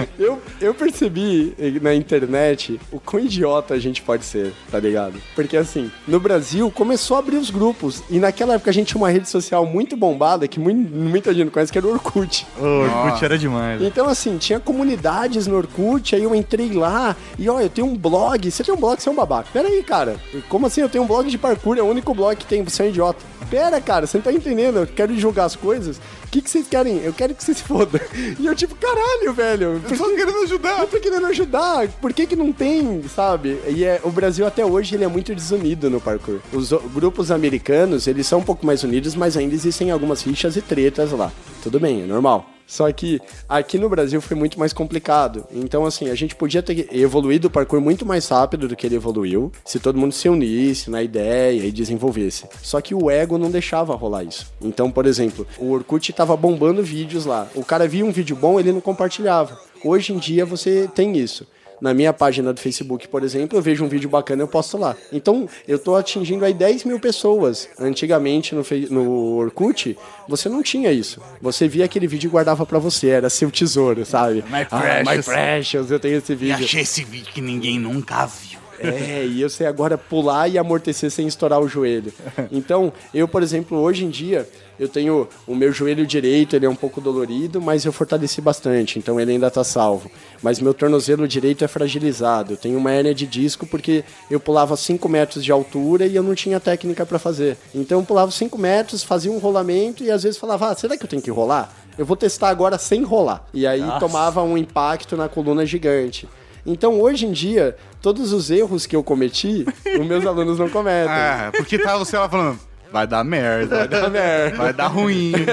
Eu, 0.18 0.40
eu 0.60 0.74
percebi 0.74 1.54
na 1.80 1.94
internet 1.94 2.80
o 2.92 2.98
quão 3.00 3.22
idiota 3.22 3.74
a 3.74 3.78
gente 3.78 4.02
pode 4.02 4.24
ser, 4.24 4.52
tá 4.70 4.78
ligado? 4.78 5.14
Porque 5.34 5.56
assim, 5.56 5.90
no 6.06 6.18
Brasil 6.20 6.70
começou 6.70 7.16
a 7.16 7.20
abrir 7.20 7.36
os 7.36 7.50
grupos. 7.50 8.02
E 8.10 8.18
naquela 8.18 8.54
época 8.54 8.70
a 8.70 8.74
gente 8.74 8.88
tinha 8.88 9.00
uma 9.00 9.10
rede 9.10 9.28
social 9.28 9.64
muito 9.66 9.96
bombada 9.96 10.46
que 10.48 10.58
mui- 10.60 10.74
muita 10.74 11.32
gente 11.32 11.44
não 11.46 11.52
conhece, 11.52 11.72
que 11.72 11.78
era 11.78 11.86
o 11.86 11.92
Orkut. 11.92 12.46
O 12.58 12.64
Orkut 12.64 13.24
era 13.24 13.38
demais. 13.38 13.82
Então, 13.82 14.08
assim, 14.08 14.36
tinha 14.38 14.58
comunidades 14.60 15.46
no 15.46 15.56
Orkut, 15.56 16.14
aí 16.14 16.22
eu 16.22 16.34
entrei 16.34 16.72
lá 16.72 17.16
e, 17.38 17.48
ó, 17.48 17.60
eu 17.60 17.68
tenho 17.68 17.86
um 17.86 17.93
blog. 17.96 18.50
Você 18.50 18.62
tem 18.62 18.74
um 18.74 18.76
blog, 18.76 19.00
você 19.00 19.08
é 19.08 19.12
um 19.12 19.14
babaca. 19.14 19.48
Pera 19.52 19.68
aí, 19.68 19.82
cara. 19.82 20.16
Como 20.48 20.66
assim 20.66 20.80
eu 20.80 20.88
tenho 20.88 21.04
um 21.04 21.06
blog 21.06 21.28
de 21.30 21.38
parkour? 21.38 21.78
É 21.78 21.82
o 21.82 21.86
único 21.86 22.14
blog 22.14 22.36
que 22.36 22.46
tem, 22.46 22.62
você 22.62 22.82
é 22.82 22.86
um 22.86 22.88
idiota. 22.88 23.24
Pera, 23.50 23.80
cara, 23.80 24.06
você 24.06 24.16
não 24.16 24.24
tá 24.24 24.32
entendendo. 24.32 24.78
Eu 24.78 24.86
quero 24.86 25.14
divulgar 25.14 25.46
as 25.46 25.56
coisas. 25.56 25.98
O 26.24 26.28
que, 26.30 26.42
que 26.42 26.50
vocês 26.50 26.66
querem? 26.66 26.98
Eu 27.04 27.12
quero 27.12 27.34
que 27.34 27.44
você 27.44 27.54
se 27.54 27.62
foda. 27.62 28.00
E 28.38 28.46
eu, 28.46 28.54
tipo, 28.54 28.74
caralho, 28.74 29.32
velho. 29.32 29.82
Eu 29.88 29.96
tô 29.96 30.08
querendo 30.10 30.38
ajudar. 30.44 30.80
Eu 30.80 30.86
tô 30.86 30.98
querendo 30.98 31.26
ajudar. 31.26 31.88
Por 32.00 32.12
que 32.12 32.26
que 32.26 32.34
não 32.34 32.52
tem, 32.52 33.02
sabe? 33.14 33.60
E 33.68 33.84
é, 33.84 34.00
o 34.02 34.10
Brasil 34.10 34.46
até 34.46 34.64
hoje, 34.64 34.94
ele 34.94 35.04
é 35.04 35.08
muito 35.08 35.34
desunido 35.34 35.88
no 35.88 36.00
parkour. 36.00 36.40
Os 36.52 36.72
grupos 36.92 37.30
americanos, 37.30 38.06
eles 38.06 38.26
são 38.26 38.40
um 38.40 38.42
pouco 38.42 38.66
mais 38.66 38.82
unidos, 38.82 39.14
mas 39.14 39.36
ainda 39.36 39.54
existem 39.54 39.90
algumas 39.90 40.22
rixas 40.22 40.56
e 40.56 40.62
tretas 40.62 41.12
lá. 41.12 41.30
Tudo 41.62 41.78
bem, 41.78 42.02
é 42.02 42.06
normal. 42.06 42.53
Só 42.66 42.90
que 42.92 43.20
aqui 43.48 43.78
no 43.78 43.88
Brasil 43.88 44.20
foi 44.20 44.36
muito 44.36 44.58
mais 44.58 44.72
complicado. 44.72 45.46
Então, 45.52 45.84
assim, 45.84 46.08
a 46.08 46.14
gente 46.14 46.34
podia 46.34 46.62
ter 46.62 46.88
evoluído 46.94 47.48
o 47.48 47.50
parkour 47.50 47.80
muito 47.80 48.06
mais 48.06 48.28
rápido 48.28 48.68
do 48.68 48.76
que 48.76 48.86
ele 48.86 48.96
evoluiu, 48.96 49.52
se 49.64 49.78
todo 49.78 49.98
mundo 49.98 50.12
se 50.12 50.28
unisse 50.28 50.90
na 50.90 51.02
ideia 51.02 51.64
e 51.64 51.72
desenvolvesse. 51.72 52.46
Só 52.62 52.80
que 52.80 52.94
o 52.94 53.10
ego 53.10 53.38
não 53.38 53.50
deixava 53.50 53.94
rolar 53.94 54.24
isso. 54.24 54.46
Então, 54.60 54.90
por 54.90 55.06
exemplo, 55.06 55.46
o 55.58 55.70
Orkut 55.70 56.12
tava 56.12 56.36
bombando 56.36 56.82
vídeos 56.82 57.26
lá. 57.26 57.48
O 57.54 57.64
cara 57.64 57.86
via 57.86 58.04
um 58.04 58.12
vídeo 58.12 58.36
bom, 58.36 58.58
ele 58.58 58.72
não 58.72 58.80
compartilhava. 58.80 59.58
Hoje 59.84 60.14
em 60.14 60.18
dia 60.18 60.46
você 60.46 60.88
tem 60.94 61.16
isso. 61.18 61.46
Na 61.84 61.92
minha 61.92 62.14
página 62.14 62.50
do 62.50 62.58
Facebook, 62.58 63.06
por 63.08 63.22
exemplo, 63.22 63.58
eu 63.58 63.60
vejo 63.62 63.84
um 63.84 63.88
vídeo 63.88 64.08
bacana 64.08 64.42
eu 64.42 64.48
posto 64.48 64.78
lá. 64.78 64.96
Então, 65.12 65.46
eu 65.68 65.78
tô 65.78 65.94
atingindo 65.94 66.42
aí 66.42 66.54
10 66.54 66.84
mil 66.84 66.98
pessoas. 66.98 67.68
Antigamente, 67.78 68.54
no, 68.54 68.64
no 68.90 69.10
Orkut, 69.36 69.94
você 70.26 70.48
não 70.48 70.62
tinha 70.62 70.90
isso. 70.90 71.20
Você 71.42 71.68
via 71.68 71.84
aquele 71.84 72.06
vídeo 72.06 72.28
e 72.28 72.30
guardava 72.30 72.64
pra 72.64 72.78
você, 72.78 73.08
era 73.08 73.28
seu 73.28 73.50
tesouro, 73.50 74.06
sabe? 74.06 74.36
My 74.48 74.66
Ah, 74.70 75.00
my 75.00 75.04
precious. 75.04 75.26
precious, 75.26 75.90
eu 75.90 76.00
tenho 76.00 76.16
esse 76.16 76.32
E 76.32 76.36
vídeo. 76.36 76.64
achei 76.64 76.80
esse 76.80 77.04
vídeo 77.04 77.30
que 77.34 77.42
ninguém 77.42 77.78
nunca 77.78 78.24
viu. 78.24 78.53
É, 78.86 79.26
e 79.26 79.40
eu 79.40 79.48
sei 79.48 79.66
agora 79.66 79.96
pular 79.96 80.48
e 80.48 80.58
amortecer 80.58 81.10
sem 81.10 81.26
estourar 81.26 81.60
o 81.60 81.68
joelho. 81.68 82.12
Então, 82.50 82.92
eu, 83.12 83.26
por 83.26 83.42
exemplo, 83.42 83.78
hoje 83.78 84.04
em 84.04 84.10
dia, 84.10 84.48
eu 84.78 84.88
tenho 84.88 85.28
o 85.46 85.54
meu 85.54 85.72
joelho 85.72 86.06
direito, 86.06 86.56
ele 86.56 86.66
é 86.66 86.68
um 86.68 86.74
pouco 86.74 87.00
dolorido, 87.00 87.60
mas 87.60 87.84
eu 87.84 87.92
fortaleci 87.92 88.40
bastante, 88.40 88.98
então 88.98 89.20
ele 89.20 89.32
ainda 89.32 89.50
tá 89.50 89.62
salvo. 89.62 90.10
Mas 90.42 90.60
meu 90.60 90.74
tornozelo 90.74 91.28
direito 91.28 91.64
é 91.64 91.68
fragilizado. 91.68 92.54
Eu 92.54 92.56
tenho 92.56 92.78
uma 92.78 92.90
hérnia 92.90 93.14
de 93.14 93.26
disco 93.26 93.66
porque 93.66 94.04
eu 94.30 94.40
pulava 94.40 94.76
5 94.76 95.08
metros 95.08 95.44
de 95.44 95.52
altura 95.52 96.06
e 96.06 96.16
eu 96.16 96.22
não 96.22 96.34
tinha 96.34 96.58
técnica 96.58 97.06
pra 97.06 97.18
fazer. 97.18 97.56
Então 97.74 98.00
eu 98.00 98.04
pulava 98.04 98.30
5 98.30 98.58
metros, 98.58 99.02
fazia 99.02 99.30
um 99.30 99.38
rolamento 99.38 100.02
e 100.02 100.10
às 100.10 100.22
vezes 100.22 100.38
falava, 100.38 100.70
ah, 100.70 100.74
será 100.74 100.96
que 100.96 101.04
eu 101.04 101.08
tenho 101.08 101.22
que 101.22 101.30
rolar? 101.30 101.72
Eu 101.96 102.04
vou 102.04 102.16
testar 102.16 102.48
agora 102.48 102.76
sem 102.76 103.04
rolar. 103.04 103.46
E 103.54 103.66
aí 103.66 103.80
Nossa. 103.80 104.00
tomava 104.00 104.42
um 104.42 104.58
impacto 104.58 105.16
na 105.16 105.28
coluna 105.28 105.64
gigante. 105.64 106.28
Então, 106.66 107.00
hoje 107.00 107.26
em 107.26 107.32
dia, 107.32 107.76
todos 108.00 108.32
os 108.32 108.50
erros 108.50 108.86
que 108.86 108.96
eu 108.96 109.02
cometi, 109.02 109.66
os 109.98 110.06
meus 110.06 110.26
alunos 110.26 110.58
não 110.58 110.68
cometem. 110.68 111.12
Ah, 111.12 111.52
porque 111.56 111.78
tava 111.78 111.98
você 111.98 112.16
lá 112.16 112.28
falando, 112.28 112.58
vai 112.94 113.06
dar 113.06 113.24
merda. 113.24 113.76
Vai 113.78 113.88
dar 113.88 114.10
merda. 114.10 114.56
Vai 114.56 114.72
dar 114.72 114.86
ruim. 114.86 115.32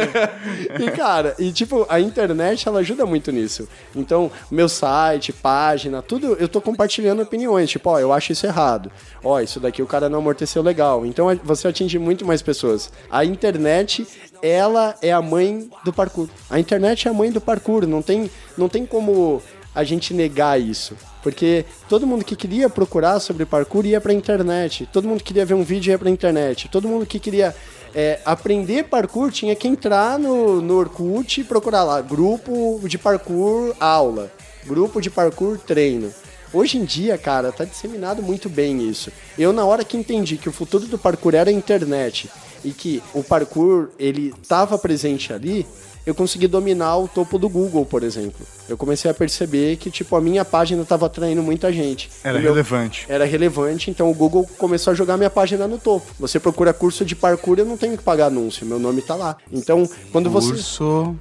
E, 0.79 0.91
cara, 0.91 1.35
e 1.37 1.51
tipo, 1.51 1.85
a 1.89 1.99
internet, 1.99 2.67
ela 2.67 2.79
ajuda 2.79 3.05
muito 3.05 3.31
nisso. 3.31 3.67
Então, 3.95 4.31
meu 4.49 4.69
site, 4.69 5.33
página, 5.33 6.01
tudo, 6.01 6.35
eu 6.39 6.47
tô 6.47 6.61
compartilhando 6.61 7.21
opiniões. 7.21 7.69
Tipo, 7.69 7.89
ó, 7.89 7.99
eu 7.99 8.13
acho 8.13 8.31
isso 8.31 8.45
errado. 8.45 8.91
Ó, 9.23 9.39
isso 9.39 9.59
daqui 9.59 9.81
o 9.81 9.87
cara 9.87 10.07
não 10.07 10.19
amorteceu 10.19 10.61
legal. 10.61 11.05
Então, 11.05 11.27
você 11.43 11.67
atinge 11.67 11.99
muito 11.99 12.25
mais 12.25 12.41
pessoas. 12.41 12.91
A 13.09 13.25
internet, 13.25 14.07
ela 14.41 14.95
é 15.01 15.11
a 15.11 15.21
mãe 15.21 15.69
do 15.83 15.91
parkour. 15.91 16.29
A 16.49 16.59
internet 16.59 17.07
é 17.07 17.11
a 17.11 17.13
mãe 17.13 17.31
do 17.31 17.41
parkour. 17.41 17.85
Não 17.85 18.01
tem, 18.01 18.29
não 18.57 18.69
tem 18.69 18.85
como 18.85 19.41
a 19.73 19.83
gente 19.83 20.13
negar 20.13 20.59
isso. 20.59 20.95
Porque 21.23 21.65
todo 21.87 22.07
mundo 22.07 22.25
que 22.25 22.35
queria 22.35 22.69
procurar 22.69 23.19
sobre 23.19 23.45
parkour 23.45 23.85
ia 23.85 24.01
pra 24.01 24.13
internet. 24.13 24.87
Todo 24.91 25.07
mundo 25.07 25.19
que 25.19 25.25
queria 25.25 25.45
ver 25.45 25.53
um 25.53 25.63
vídeo 25.63 25.91
ia 25.91 25.99
pra 25.99 26.09
internet. 26.09 26.67
Todo 26.69 26.87
mundo 26.87 27.05
que 27.05 27.19
queria 27.19 27.55
é, 27.93 28.19
aprender 28.25 28.85
parkour 28.85 29.31
tinha 29.31 29.55
que 29.55 29.67
entrar 29.67 30.17
no, 30.17 30.61
no 30.61 30.75
Orkut 30.77 31.41
e 31.41 31.43
procurar 31.43 31.83
lá. 31.83 32.01
Grupo 32.01 32.81
de 32.85 32.97
parkour 32.97 33.75
aula. 33.79 34.31
Grupo 34.65 34.99
de 35.01 35.09
parkour 35.09 35.57
treino. 35.57 36.11
Hoje 36.53 36.77
em 36.77 36.83
dia, 36.83 37.17
cara, 37.17 37.51
tá 37.51 37.63
disseminado 37.63 38.21
muito 38.21 38.49
bem 38.49 38.87
isso. 38.89 39.09
Eu, 39.37 39.53
na 39.53 39.63
hora 39.63 39.85
que 39.85 39.95
entendi 39.95 40.35
que 40.35 40.49
o 40.49 40.51
futuro 40.51 40.85
do 40.85 40.97
parkour 40.97 41.33
era 41.33 41.49
a 41.49 41.53
internet 41.53 42.29
e 42.63 42.71
que 42.71 43.01
o 43.13 43.23
parkour, 43.23 43.89
ele 43.99 44.33
estava 44.41 44.77
presente 44.77 45.31
ali, 45.33 45.65
eu 46.05 46.15
consegui 46.15 46.47
dominar 46.47 46.97
o 46.97 47.07
topo 47.07 47.37
do 47.37 47.47
Google, 47.47 47.85
por 47.85 48.01
exemplo. 48.03 48.45
Eu 48.67 48.75
comecei 48.75 49.09
a 49.11 49.13
perceber 49.13 49.75
que, 49.77 49.91
tipo, 49.91 50.15
a 50.15 50.21
minha 50.21 50.43
página 50.43 50.81
estava 50.81 51.05
atraindo 51.05 51.43
muita 51.43 51.71
gente. 51.71 52.09
Era 52.23 52.39
meu- 52.39 52.49
relevante. 52.53 53.05
Era 53.07 53.23
relevante, 53.25 53.91
então 53.91 54.09
o 54.09 54.13
Google 54.13 54.49
começou 54.57 54.91
a 54.91 54.95
jogar 54.95 55.15
minha 55.17 55.29
página 55.29 55.67
no 55.67 55.77
topo. 55.77 56.07
Você 56.19 56.39
procura 56.39 56.73
curso 56.73 57.05
de 57.05 57.15
parkour, 57.15 57.59
eu 57.59 57.65
não 57.65 57.77
tenho 57.77 57.95
que 57.97 58.03
pagar 58.03 58.27
anúncio, 58.27 58.65
meu 58.65 58.79
nome 58.79 59.01
tá 59.03 59.15
lá. 59.15 59.37
Então, 59.51 59.87
quando 60.11 60.29
você... 60.29 60.49
Curso 60.49 61.15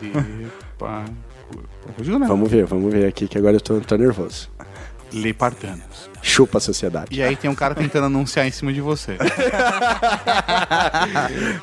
de 0.00 0.08
parkour. 0.78 1.14
Vamos 2.28 2.50
ver, 2.50 2.66
vamos 2.66 2.92
ver 2.92 3.06
aqui, 3.06 3.26
que 3.26 3.38
agora 3.38 3.56
eu 3.56 3.60
tô, 3.60 3.80
tô 3.80 3.96
nervoso. 3.96 4.50
Lê 5.12 5.32
Partanos. 5.32 6.08
Chupa 6.20 6.58
a 6.58 6.60
sociedade. 6.60 7.06
E 7.10 7.22
aí 7.22 7.36
tem 7.36 7.48
um 7.48 7.54
cara 7.54 7.74
tentando 7.74 8.06
anunciar 8.06 8.46
em 8.46 8.50
cima 8.50 8.72
de 8.72 8.80
você. 8.80 9.16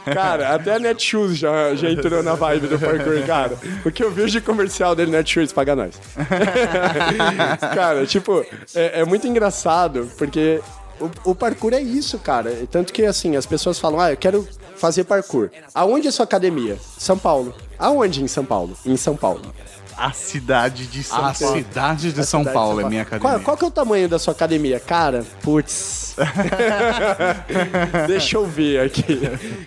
Cara, 0.05 0.55
até 0.55 0.75
a 0.75 0.79
Netshoes 0.79 1.37
já, 1.37 1.75
já 1.75 1.89
entrou 1.89 2.23
na 2.23 2.35
vibe 2.35 2.67
do 2.67 2.79
parkour, 2.79 3.21
cara. 3.25 3.57
Porque 3.83 4.03
eu 4.03 4.09
vejo 4.11 4.31
de 4.31 4.41
comercial 4.41 4.95
dele, 4.95 5.11
Netshoes, 5.11 5.51
paga 5.51 5.75
nós. 5.75 5.99
cara, 7.75 8.05
tipo, 8.05 8.45
é, 8.73 9.01
é 9.01 9.05
muito 9.05 9.27
engraçado, 9.27 10.09
porque 10.17 10.61
o, 10.99 11.31
o 11.31 11.35
parkour 11.35 11.73
é 11.73 11.81
isso, 11.81 12.17
cara. 12.17 12.51
Tanto 12.71 12.93
que, 12.93 13.03
assim, 13.05 13.35
as 13.35 13.45
pessoas 13.45 13.77
falam, 13.77 13.99
ah, 13.99 14.11
eu 14.11 14.17
quero 14.17 14.47
fazer 14.75 15.03
parkour. 15.03 15.49
Aonde 15.73 16.07
é 16.07 16.11
sua 16.11 16.25
academia? 16.25 16.77
São 16.97 17.17
Paulo. 17.17 17.53
Aonde 17.77 18.23
em 18.23 18.27
São 18.27 18.45
Paulo? 18.45 18.77
Em 18.85 18.95
São 18.95 19.15
Paulo. 19.15 19.53
A 19.97 20.11
cidade 20.11 20.87
de 20.87 21.03
São 21.03 21.25
A 21.25 21.33
Paulo. 21.33 21.57
cidade 21.57 22.11
de 22.11 22.19
A 22.19 22.23
São 22.23 22.41
cidade 22.41 22.47
de 22.47 22.53
Paulo 22.53 22.81
é 22.81 22.89
minha 22.89 23.01
academia. 23.03 23.31
Qual, 23.31 23.39
qual 23.41 23.57
que 23.57 23.63
é 23.63 23.67
o 23.67 23.71
tamanho 23.71 24.09
da 24.09 24.19
sua 24.19 24.33
academia? 24.33 24.79
Cara, 24.79 25.23
putz. 25.41 26.15
Deixa 28.07 28.37
eu 28.37 28.45
ver 28.45 28.81
aqui. 28.81 29.21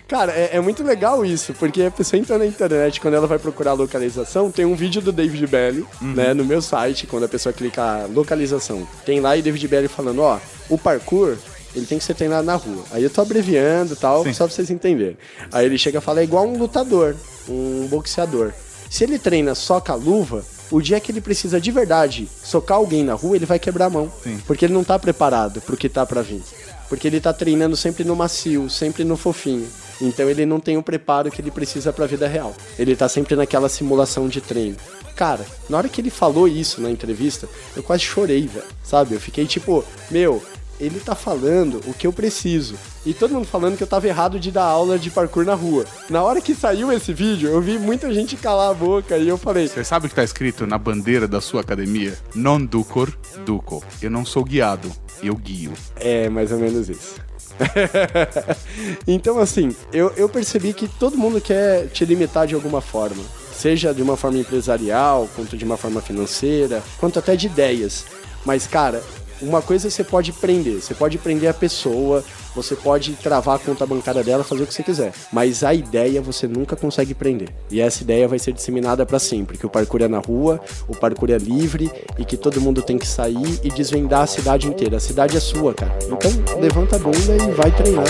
Cara, 0.07 0.31
é, 0.31 0.57
é 0.57 0.61
muito 0.61 0.83
legal 0.83 1.25
isso, 1.25 1.53
porque 1.53 1.83
a 1.83 1.91
pessoa 1.91 2.19
entra 2.19 2.37
na 2.37 2.45
internet, 2.45 2.99
quando 2.99 3.13
ela 3.15 3.27
vai 3.27 3.39
procurar 3.39 3.73
localização, 3.73 4.51
tem 4.51 4.65
um 4.65 4.75
vídeo 4.75 5.01
do 5.01 5.11
David 5.11 5.45
Belly, 5.47 5.85
né, 6.01 6.33
no 6.33 6.45
meu 6.45 6.61
site, 6.61 7.07
quando 7.07 7.25
a 7.25 7.29
pessoa 7.29 7.53
clica 7.53 8.05
localização. 8.13 8.87
Tem 9.05 9.19
lá 9.19 9.35
e 9.37 9.41
David 9.41 9.67
Belly 9.67 9.87
falando, 9.87 10.21
ó, 10.21 10.39
o 10.69 10.77
parkour 10.77 11.37
ele 11.75 11.85
tem 11.85 11.97
que 11.97 12.03
ser 12.03 12.15
treinado 12.15 12.45
na 12.45 12.55
rua. 12.55 12.83
Aí 12.91 13.03
eu 13.03 13.09
tô 13.09 13.21
abreviando 13.21 13.93
e 13.93 13.95
tal, 13.95 14.23
só 14.33 14.45
pra 14.45 14.55
vocês 14.55 14.69
entenderem. 14.69 15.17
Aí 15.51 15.65
ele 15.65 15.77
chega 15.77 15.99
e 15.99 16.01
fala, 16.01 16.21
é 16.21 16.23
igual 16.23 16.47
um 16.47 16.57
lutador, 16.57 17.15
um 17.47 17.87
boxeador. 17.87 18.53
Se 18.89 19.03
ele 19.03 19.19
treina 19.19 19.53
só 19.53 19.79
com 19.79 19.91
a 19.91 19.95
luva, 19.95 20.43
o 20.71 20.81
dia 20.81 20.99
que 20.99 21.11
ele 21.11 21.21
precisa 21.21 21.59
de 21.61 21.71
verdade 21.71 22.27
socar 22.43 22.77
alguém 22.77 23.03
na 23.03 23.13
rua, 23.13 23.35
ele 23.35 23.45
vai 23.45 23.59
quebrar 23.59 23.85
a 23.85 23.89
mão. 23.89 24.11
Porque 24.45 24.65
ele 24.65 24.73
não 24.73 24.83
tá 24.83 24.97
preparado 24.97 25.61
pro 25.61 25.77
que 25.77 25.87
tá 25.87 26.05
pra 26.05 26.21
vir. 26.21 26.41
Porque 26.87 27.07
ele 27.07 27.21
tá 27.21 27.31
treinando 27.31 27.77
sempre 27.77 28.03
no 28.03 28.15
macio, 28.15 28.69
sempre 28.69 29.03
no 29.03 29.15
fofinho. 29.15 29.67
Então 30.01 30.29
ele 30.29 30.45
não 30.45 30.59
tem 30.59 30.77
o 30.77 30.83
preparo 30.83 31.29
que 31.29 31.41
ele 31.41 31.51
precisa 31.51 31.93
pra 31.93 32.07
vida 32.07 32.27
real. 32.27 32.55
Ele 32.77 32.95
tá 32.95 33.07
sempre 33.07 33.35
naquela 33.35 33.69
simulação 33.69 34.27
de 34.27 34.41
treino. 34.41 34.77
Cara, 35.15 35.45
na 35.69 35.77
hora 35.77 35.89
que 35.89 35.99
ele 36.01 36.09
falou 36.09 36.47
isso 36.47 36.81
na 36.81 36.89
entrevista, 36.89 37.47
eu 37.75 37.83
quase 37.83 38.03
chorei, 38.03 38.47
velho. 38.47 38.65
Sabe? 38.83 39.15
Eu 39.15 39.19
fiquei 39.19 39.45
tipo, 39.45 39.83
meu, 40.09 40.41
ele 40.79 40.99
tá 40.99 41.13
falando 41.13 41.81
o 41.85 41.93
que 41.93 42.07
eu 42.07 42.13
preciso. 42.13 42.75
E 43.05 43.13
todo 43.13 43.33
mundo 43.33 43.47
falando 43.47 43.77
que 43.77 43.83
eu 43.83 43.87
tava 43.87 44.07
errado 44.07 44.39
de 44.39 44.51
dar 44.51 44.63
aula 44.63 44.97
de 44.97 45.09
parkour 45.09 45.45
na 45.45 45.53
rua. 45.53 45.85
Na 46.09 46.23
hora 46.23 46.41
que 46.41 46.55
saiu 46.55 46.91
esse 46.91 47.13
vídeo, 47.13 47.49
eu 47.49 47.61
vi 47.61 47.77
muita 47.77 48.13
gente 48.13 48.35
calar 48.37 48.71
a 48.71 48.73
boca 48.73 49.17
e 49.17 49.27
eu 49.27 49.37
falei. 49.37 49.67
Você 49.67 49.83
sabe 49.83 50.05
o 50.05 50.09
que 50.09 50.15
tá 50.15 50.23
escrito 50.23 50.65
na 50.65 50.77
bandeira 50.77 51.27
da 51.27 51.41
sua 51.41 51.61
academia? 51.61 52.17
Non 52.33 52.63
ducor, 52.63 53.13
duco. 53.45 53.83
Eu 54.01 54.09
não 54.09 54.25
sou 54.25 54.43
guiado, 54.43 54.91
eu 55.21 55.35
guio. 55.35 55.73
É, 55.95 56.29
mais 56.29 56.51
ou 56.51 56.59
menos 56.59 56.89
isso. 56.89 57.15
então, 59.05 59.37
assim, 59.39 59.75
eu, 59.91 60.11
eu 60.15 60.29
percebi 60.29 60.73
que 60.73 60.87
todo 60.87 61.17
mundo 61.17 61.41
quer 61.41 61.87
te 61.87 62.05
limitar 62.05 62.47
de 62.47 62.55
alguma 62.55 62.81
forma. 62.81 63.21
Seja 63.53 63.93
de 63.93 64.01
uma 64.01 64.15
forma 64.15 64.37
empresarial, 64.37 65.27
quanto 65.35 65.57
de 65.57 65.65
uma 65.65 65.75
forma 65.75 66.01
financeira, 66.01 66.81
quanto 66.97 67.19
até 67.19 67.35
de 67.35 67.47
ideias. 67.47 68.05
Mas, 68.45 68.65
cara, 68.65 69.03
uma 69.41 69.61
coisa 69.61 69.89
você 69.89 70.03
pode 70.03 70.31
prender. 70.31 70.81
Você 70.81 70.93
pode 70.93 71.17
prender 71.17 71.49
a 71.49 71.53
pessoa, 71.53 72.23
você 72.55 72.75
pode 72.75 73.13
travar 73.13 73.55
a 73.55 73.59
conta 73.59 73.85
bancária 73.85 74.23
dela, 74.23 74.43
fazer 74.43 74.63
o 74.63 74.67
que 74.67 74.73
você 74.73 74.83
quiser. 74.83 75.13
Mas 75.31 75.63
a 75.63 75.73
ideia 75.73 76.21
você 76.21 76.47
nunca 76.47 76.75
consegue 76.75 77.13
prender. 77.13 77.49
E 77.69 77.79
essa 77.79 78.03
ideia 78.03 78.27
vai 78.27 78.39
ser 78.39 78.53
disseminada 78.53 79.05
pra 79.05 79.19
sempre. 79.19 79.57
Que 79.57 79.65
o 79.65 79.69
parkour 79.69 80.01
é 80.01 80.07
na 80.07 80.19
rua, 80.19 80.59
o 80.87 80.95
parkour 80.95 81.29
é 81.31 81.37
livre 81.37 81.91
e 82.17 82.25
que 82.25 82.37
todo 82.37 82.61
mundo 82.61 82.81
tem 82.81 82.97
que 82.97 83.07
sair 83.07 83.59
e 83.63 83.69
desvendar 83.69 84.21
a 84.21 84.27
cidade 84.27 84.67
inteira. 84.67 84.97
A 84.97 84.99
cidade 84.99 85.37
é 85.37 85.39
sua, 85.39 85.73
cara. 85.73 85.97
Então 86.05 86.31
levanta 86.59 86.95
a 86.95 86.99
bunda 86.99 87.35
e 87.35 87.51
vai 87.51 87.71
treinar. 87.71 88.05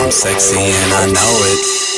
I'm 0.00 0.10
sexy 0.10 0.56
and 0.56 0.92
I 0.92 1.12
know 1.12 1.44
it. 1.44 1.93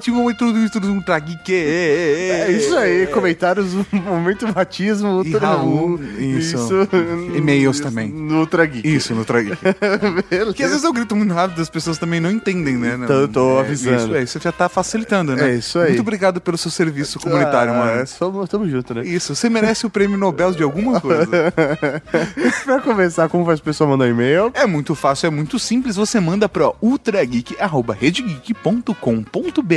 De 0.00 0.10
comentários, 0.10 0.12
comentários 0.12 0.16
batinhos, 0.16 0.22
muito, 0.22 0.44
muito, 0.44 0.88
muito, 0.88 1.04
trageek. 1.04 1.52
É 1.54 2.50
isso 2.52 2.76
aí, 2.76 3.06
comentários, 3.08 3.72
momento 3.92 4.52
batismo, 4.52 5.22
E 5.24 5.32
todo 5.32 5.42
Raul, 5.42 5.88
mundo. 5.90 6.20
isso. 6.20 6.56
E-mails 7.34 7.80
também. 7.80 8.08
No 8.10 8.40
Ultra 8.40 8.66
Geek. 8.66 8.86
Isso, 8.88 9.14
no 9.14 9.24
Trageek. 9.24 9.56
Porque 10.46 10.62
às 10.62 10.70
vezes 10.70 10.84
eu 10.84 10.92
grito 10.92 11.14
muito 11.16 11.32
rápido, 11.34 11.60
as 11.60 11.68
pessoas 11.70 11.98
também 11.98 12.20
não 12.20 12.30
entendem, 12.30 12.76
né? 12.76 12.98
Então 13.02 13.16
eu 13.20 13.28
tô 13.28 13.56
É, 13.58 13.60
avisando. 13.60 13.96
Isso, 13.96 14.14
é, 14.14 14.22
isso 14.22 14.38
já 14.40 14.52
tá 14.52 14.68
facilitando, 14.68 15.34
né? 15.34 15.50
É 15.50 15.54
isso 15.56 15.78
aí. 15.78 15.88
Muito 15.88 16.00
obrigado 16.00 16.40
pelo 16.40 16.56
seu 16.58 16.70
serviço 16.70 17.18
comunitário, 17.20 17.72
Ah, 17.72 17.76
mano. 17.78 18.00
é, 18.00 18.04
Tamo, 18.46 18.68
junto, 18.68 18.94
né? 18.94 19.04
Isso, 19.06 19.34
você 19.34 19.48
merece 19.48 19.86
o 19.86 19.90
prêmio 19.90 20.16
Nobel 20.18 20.52
de 20.52 20.62
alguma 20.62 21.00
coisa. 21.00 21.26
pra 22.64 22.80
começar, 22.80 23.28
como 23.28 23.44
faz 23.44 23.60
a 23.60 23.62
pessoa 23.62 23.88
mandar 23.90 24.08
e-mail? 24.08 24.50
É 24.54 24.66
muito 24.66 24.94
fácil, 24.94 25.26
é 25.26 25.30
muito 25.30 25.58
simples. 25.58 25.96
Você 25.96 26.20
manda 26.20 26.48
pro 26.48 26.74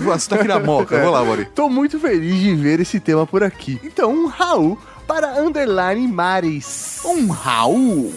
Você 0.00 0.28
tá 0.30 0.36
aqui 0.36 0.48
na 0.48 0.60
moca. 0.60 0.96
Vamos 0.96 1.12
lá, 1.12 1.24
Mauri. 1.24 1.44
Tô 1.54 1.68
muito 1.68 2.00
feliz 2.00 2.40
de 2.40 2.54
ver 2.54 2.80
esse 2.80 3.00
tema 3.00 3.26
por 3.26 3.42
aqui. 3.42 3.80
Então, 3.84 4.26
Raul 4.26 4.78
para 5.06 5.40
Underline 5.40 6.08
Maris. 6.08 7.00
Um 7.04 7.28
Raul. 7.28 8.12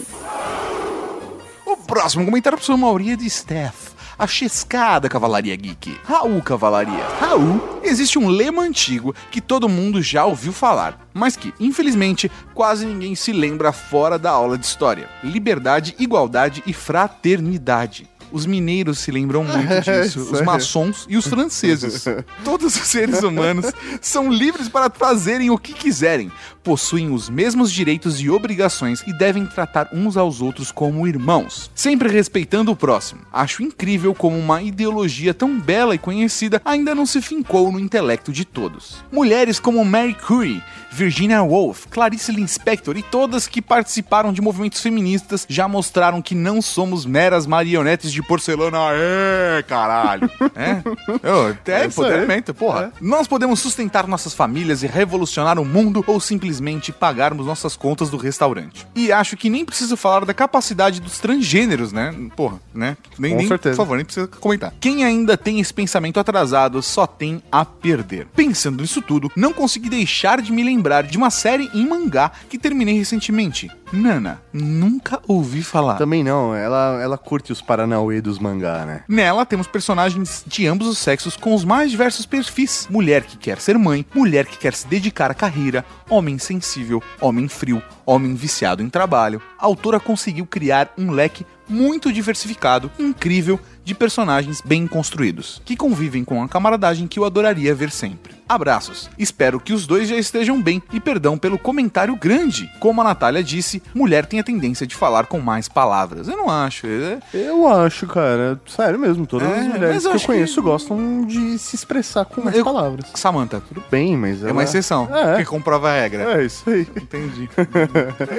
O 1.64 1.76
próximo 1.76 2.24
comentário 2.24 2.58
pro 2.58 2.66
professor 2.66 2.76
Mauri 2.76 3.12
é 3.12 3.16
de 3.16 3.30
Steph. 3.30 3.90
A 4.18 4.26
chescada 4.26 5.08
Cavalaria 5.08 5.54
Geek. 5.54 5.98
Raul 6.04 6.42
Cavalaria. 6.42 7.04
Raul. 7.20 7.80
Existe 7.82 8.18
um 8.18 8.28
lema 8.28 8.62
antigo 8.62 9.14
que 9.30 9.40
todo 9.40 9.68
mundo 9.68 10.02
já 10.02 10.24
ouviu 10.24 10.52
falar, 10.52 11.08
mas 11.14 11.36
que, 11.36 11.54
infelizmente, 11.60 12.30
quase 12.52 12.84
ninguém 12.84 13.14
se 13.14 13.32
lembra 13.32 13.72
fora 13.72 14.18
da 14.18 14.30
aula 14.30 14.58
de 14.58 14.66
história. 14.66 15.08
Liberdade, 15.22 15.94
igualdade 15.98 16.62
e 16.66 16.72
fraternidade. 16.72 18.09
Os 18.32 18.46
mineiros 18.46 18.98
se 18.98 19.10
lembram 19.10 19.44
muito 19.44 19.80
disso, 19.82 20.20
os 20.32 20.40
maçons 20.42 21.06
e 21.08 21.16
os 21.16 21.26
franceses. 21.26 22.04
Todos 22.44 22.76
os 22.76 22.86
seres 22.86 23.22
humanos 23.22 23.66
são 24.00 24.32
livres 24.32 24.68
para 24.68 24.90
fazerem 24.90 25.50
o 25.50 25.58
que 25.58 25.72
quiserem, 25.72 26.30
possuem 26.62 27.12
os 27.12 27.28
mesmos 27.28 27.72
direitos 27.72 28.20
e 28.20 28.30
obrigações 28.30 29.02
e 29.06 29.12
devem 29.12 29.46
tratar 29.46 29.88
uns 29.92 30.16
aos 30.16 30.40
outros 30.40 30.70
como 30.70 31.06
irmãos, 31.06 31.70
sempre 31.74 32.08
respeitando 32.08 32.70
o 32.70 32.76
próximo. 32.76 33.22
Acho 33.32 33.62
incrível 33.62 34.14
como 34.14 34.38
uma 34.38 34.62
ideologia 34.62 35.34
tão 35.34 35.58
bela 35.58 35.94
e 35.94 35.98
conhecida 35.98 36.60
ainda 36.64 36.94
não 36.94 37.06
se 37.06 37.20
fincou 37.20 37.72
no 37.72 37.80
intelecto 37.80 38.32
de 38.32 38.44
todos. 38.44 39.04
Mulheres 39.10 39.58
como 39.58 39.84
Mary 39.84 40.14
Curie, 40.14 40.62
Virginia 40.90 41.42
Woolf, 41.42 41.86
Clarice 41.88 42.32
Lispector 42.32 42.96
e 42.96 43.02
todas 43.02 43.46
que 43.46 43.62
participaram 43.62 44.32
de 44.32 44.40
movimentos 44.40 44.80
feministas 44.80 45.46
já 45.48 45.68
mostraram 45.68 46.20
que 46.20 46.34
não 46.34 46.60
somos 46.60 47.06
meras 47.06 47.46
marionetes 47.46 48.12
de 48.12 48.22
porcelana. 48.22 48.78
É, 48.92 49.62
caralho. 49.62 50.30
É? 50.54 50.82
Eu, 51.22 51.56
é, 51.66 51.82
É 51.82 51.86
empoderamento, 51.86 52.52
porra. 52.52 52.92
Nós 53.00 53.26
podemos 53.26 53.60
sustentar 53.60 54.06
nossas 54.06 54.34
famílias 54.34 54.82
e 54.82 54.86
revolucionar 54.86 55.58
o 55.58 55.64
mundo 55.64 56.02
ou 56.06 56.20
simplesmente 56.20 56.92
pagarmos 56.92 57.46
nossas 57.46 57.76
contas 57.76 58.10
do 58.10 58.16
restaurante. 58.16 58.86
E 58.94 59.12
acho 59.12 59.36
que 59.36 59.48
nem 59.50 59.64
preciso 59.64 59.96
falar 59.96 60.24
da 60.24 60.34
capacidade 60.34 61.00
dos 61.00 61.18
transgêneros, 61.18 61.92
né? 61.92 62.14
Porra, 62.36 62.60
né? 62.74 62.96
Nem, 63.18 63.32
Com 63.32 63.38
nem 63.38 63.48
certeza. 63.48 63.76
por 63.76 63.82
favor, 63.82 63.96
nem 63.96 64.04
precisa 64.04 64.26
comentar. 64.26 64.72
Quem 64.80 65.04
ainda 65.04 65.36
tem 65.36 65.60
esse 65.60 65.72
pensamento 65.72 66.18
atrasado 66.20 66.82
só 66.82 67.06
tem 67.06 67.42
a 67.50 67.64
perder. 67.64 68.26
Pensando 68.34 68.80
nisso 68.80 69.02
tudo, 69.02 69.30
não 69.36 69.52
consegui 69.52 69.88
deixar 69.88 70.40
de 70.40 70.52
me 70.52 70.62
lembrar 70.62 70.79
de 71.08 71.18
uma 71.18 71.30
série 71.30 71.70
em 71.74 71.86
mangá 71.86 72.32
que 72.48 72.58
terminei 72.58 72.96
recentemente. 72.96 73.70
Nana, 73.92 74.40
nunca 74.52 75.20
ouvi 75.26 75.62
falar. 75.62 75.96
Também 75.96 76.22
não, 76.22 76.54
ela, 76.54 77.00
ela 77.02 77.18
curte 77.18 77.52
os 77.52 77.60
Paranauê 77.60 78.20
dos 78.20 78.38
mangá, 78.38 78.86
né? 78.86 79.02
Nela 79.08 79.44
temos 79.44 79.66
personagens 79.66 80.44
de 80.46 80.66
ambos 80.66 80.86
os 80.86 80.98
sexos 80.98 81.36
com 81.36 81.54
os 81.54 81.64
mais 81.64 81.90
diversos 81.90 82.24
perfis: 82.24 82.86
mulher 82.88 83.24
que 83.24 83.36
quer 83.36 83.60
ser 83.60 83.76
mãe, 83.76 84.06
mulher 84.14 84.46
que 84.46 84.58
quer 84.58 84.74
se 84.74 84.86
dedicar 84.86 85.30
à 85.30 85.34
carreira, 85.34 85.84
homem 86.08 86.38
sensível, 86.38 87.02
homem 87.20 87.48
frio, 87.48 87.82
homem 88.06 88.34
viciado 88.34 88.82
em 88.82 88.88
trabalho. 88.88 89.42
A 89.58 89.66
autora 89.66 90.00
conseguiu 90.00 90.46
criar 90.46 90.92
um 90.96 91.10
leque 91.10 91.44
muito 91.68 92.12
diversificado, 92.12 92.90
incrível, 92.98 93.58
de 93.90 93.94
personagens 93.96 94.62
bem 94.64 94.86
construídos, 94.86 95.60
que 95.64 95.74
convivem 95.76 96.22
com 96.22 96.40
a 96.44 96.48
camaradagem 96.48 97.08
que 97.08 97.18
eu 97.18 97.24
adoraria 97.24 97.74
ver 97.74 97.90
sempre. 97.90 98.38
Abraços. 98.48 99.08
Espero 99.18 99.58
que 99.60 99.72
os 99.72 99.84
dois 99.86 100.08
já 100.08 100.16
estejam 100.16 100.60
bem 100.60 100.80
e 100.92 100.98
perdão 101.00 101.36
pelo 101.38 101.56
comentário 101.58 102.14
grande. 102.16 102.68
Como 102.80 103.00
a 103.00 103.04
Natália 103.04 103.42
disse, 103.44 103.80
mulher 103.94 104.26
tem 104.26 104.38
a 104.40 104.44
tendência 104.44 104.86
de 104.86 104.94
falar 104.94 105.26
com 105.26 105.38
mais 105.40 105.68
palavras. 105.68 106.26
Eu 106.28 106.36
não 106.36 106.48
acho. 106.50 106.86
é- 106.86 107.18
Eu 107.32 107.66
acho, 107.68 108.06
cara. 108.08 108.60
Sério 108.66 108.98
mesmo, 108.98 109.24
todas 109.26 109.48
É, 109.48 109.60
as 109.60 109.66
mulheres 109.66 109.94
eu 109.96 110.00
que 110.02 110.06
eu 110.08 110.12
acho 110.14 110.26
que- 110.26 110.32
conheço 110.32 110.62
gostam 110.62 111.24
de 111.26 111.58
se 111.58 111.74
expressar 111.76 112.24
com 112.24 112.42
mais 112.42 112.56
Eu- 112.56 112.64
palavras. 112.64 113.06
Samantha, 113.14 113.60
Tudo 113.60 113.82
bem, 113.90 114.16
mas 114.16 114.38
é 114.40 114.44
ela- 114.44 114.52
uma 114.52 114.64
exceção 114.64 115.08
É. 115.14 115.36
que 115.38 115.44
comprova 115.44 115.90
a 115.90 116.00
regra. 116.00 116.40
É 116.40 116.44
isso 116.44 116.68
aí. 116.68 116.86
Entendi. 116.96 117.48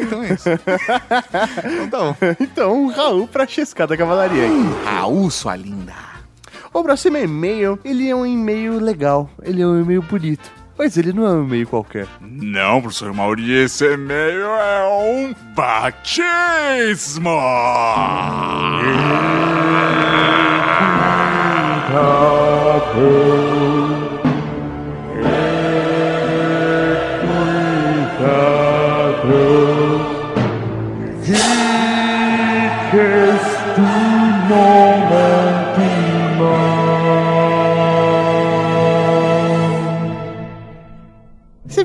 então 0.01 0.23
é 0.23 0.33
isso. 0.33 0.49
Então 1.87 1.89
tá 1.89 1.97
bom. 1.99 2.35
Então, 2.39 2.87
Raul 2.87 3.27
pra 3.27 3.47
Chesca 3.47 3.87
da 3.87 3.95
Cavalaria. 3.95 4.43
Raul, 4.85 5.29
sua 5.41 5.55
linda. 5.55 5.95
O 6.71 6.83
próximo 6.83 7.17
e-mail, 7.17 7.79
ele 7.83 8.07
é 8.07 8.15
um 8.15 8.25
e-mail 8.25 8.79
legal, 8.79 9.27
ele 9.41 9.61
é 9.61 9.65
um 9.65 9.81
e-mail 9.81 10.03
bonito. 10.03 10.51
Mas 10.77 10.97
ele 10.97 11.11
não 11.11 11.25
é 11.25 11.31
um 11.31 11.43
e-mail 11.45 11.67
qualquer. 11.67 12.07
Não, 12.21 12.79
professor 12.79 13.11
Mauri, 13.11 13.51
esse 13.51 13.83
e-mail 13.91 14.45
é 14.45 14.87
um 14.87 15.35
batismo! 15.55 17.31
Esse 23.31 23.70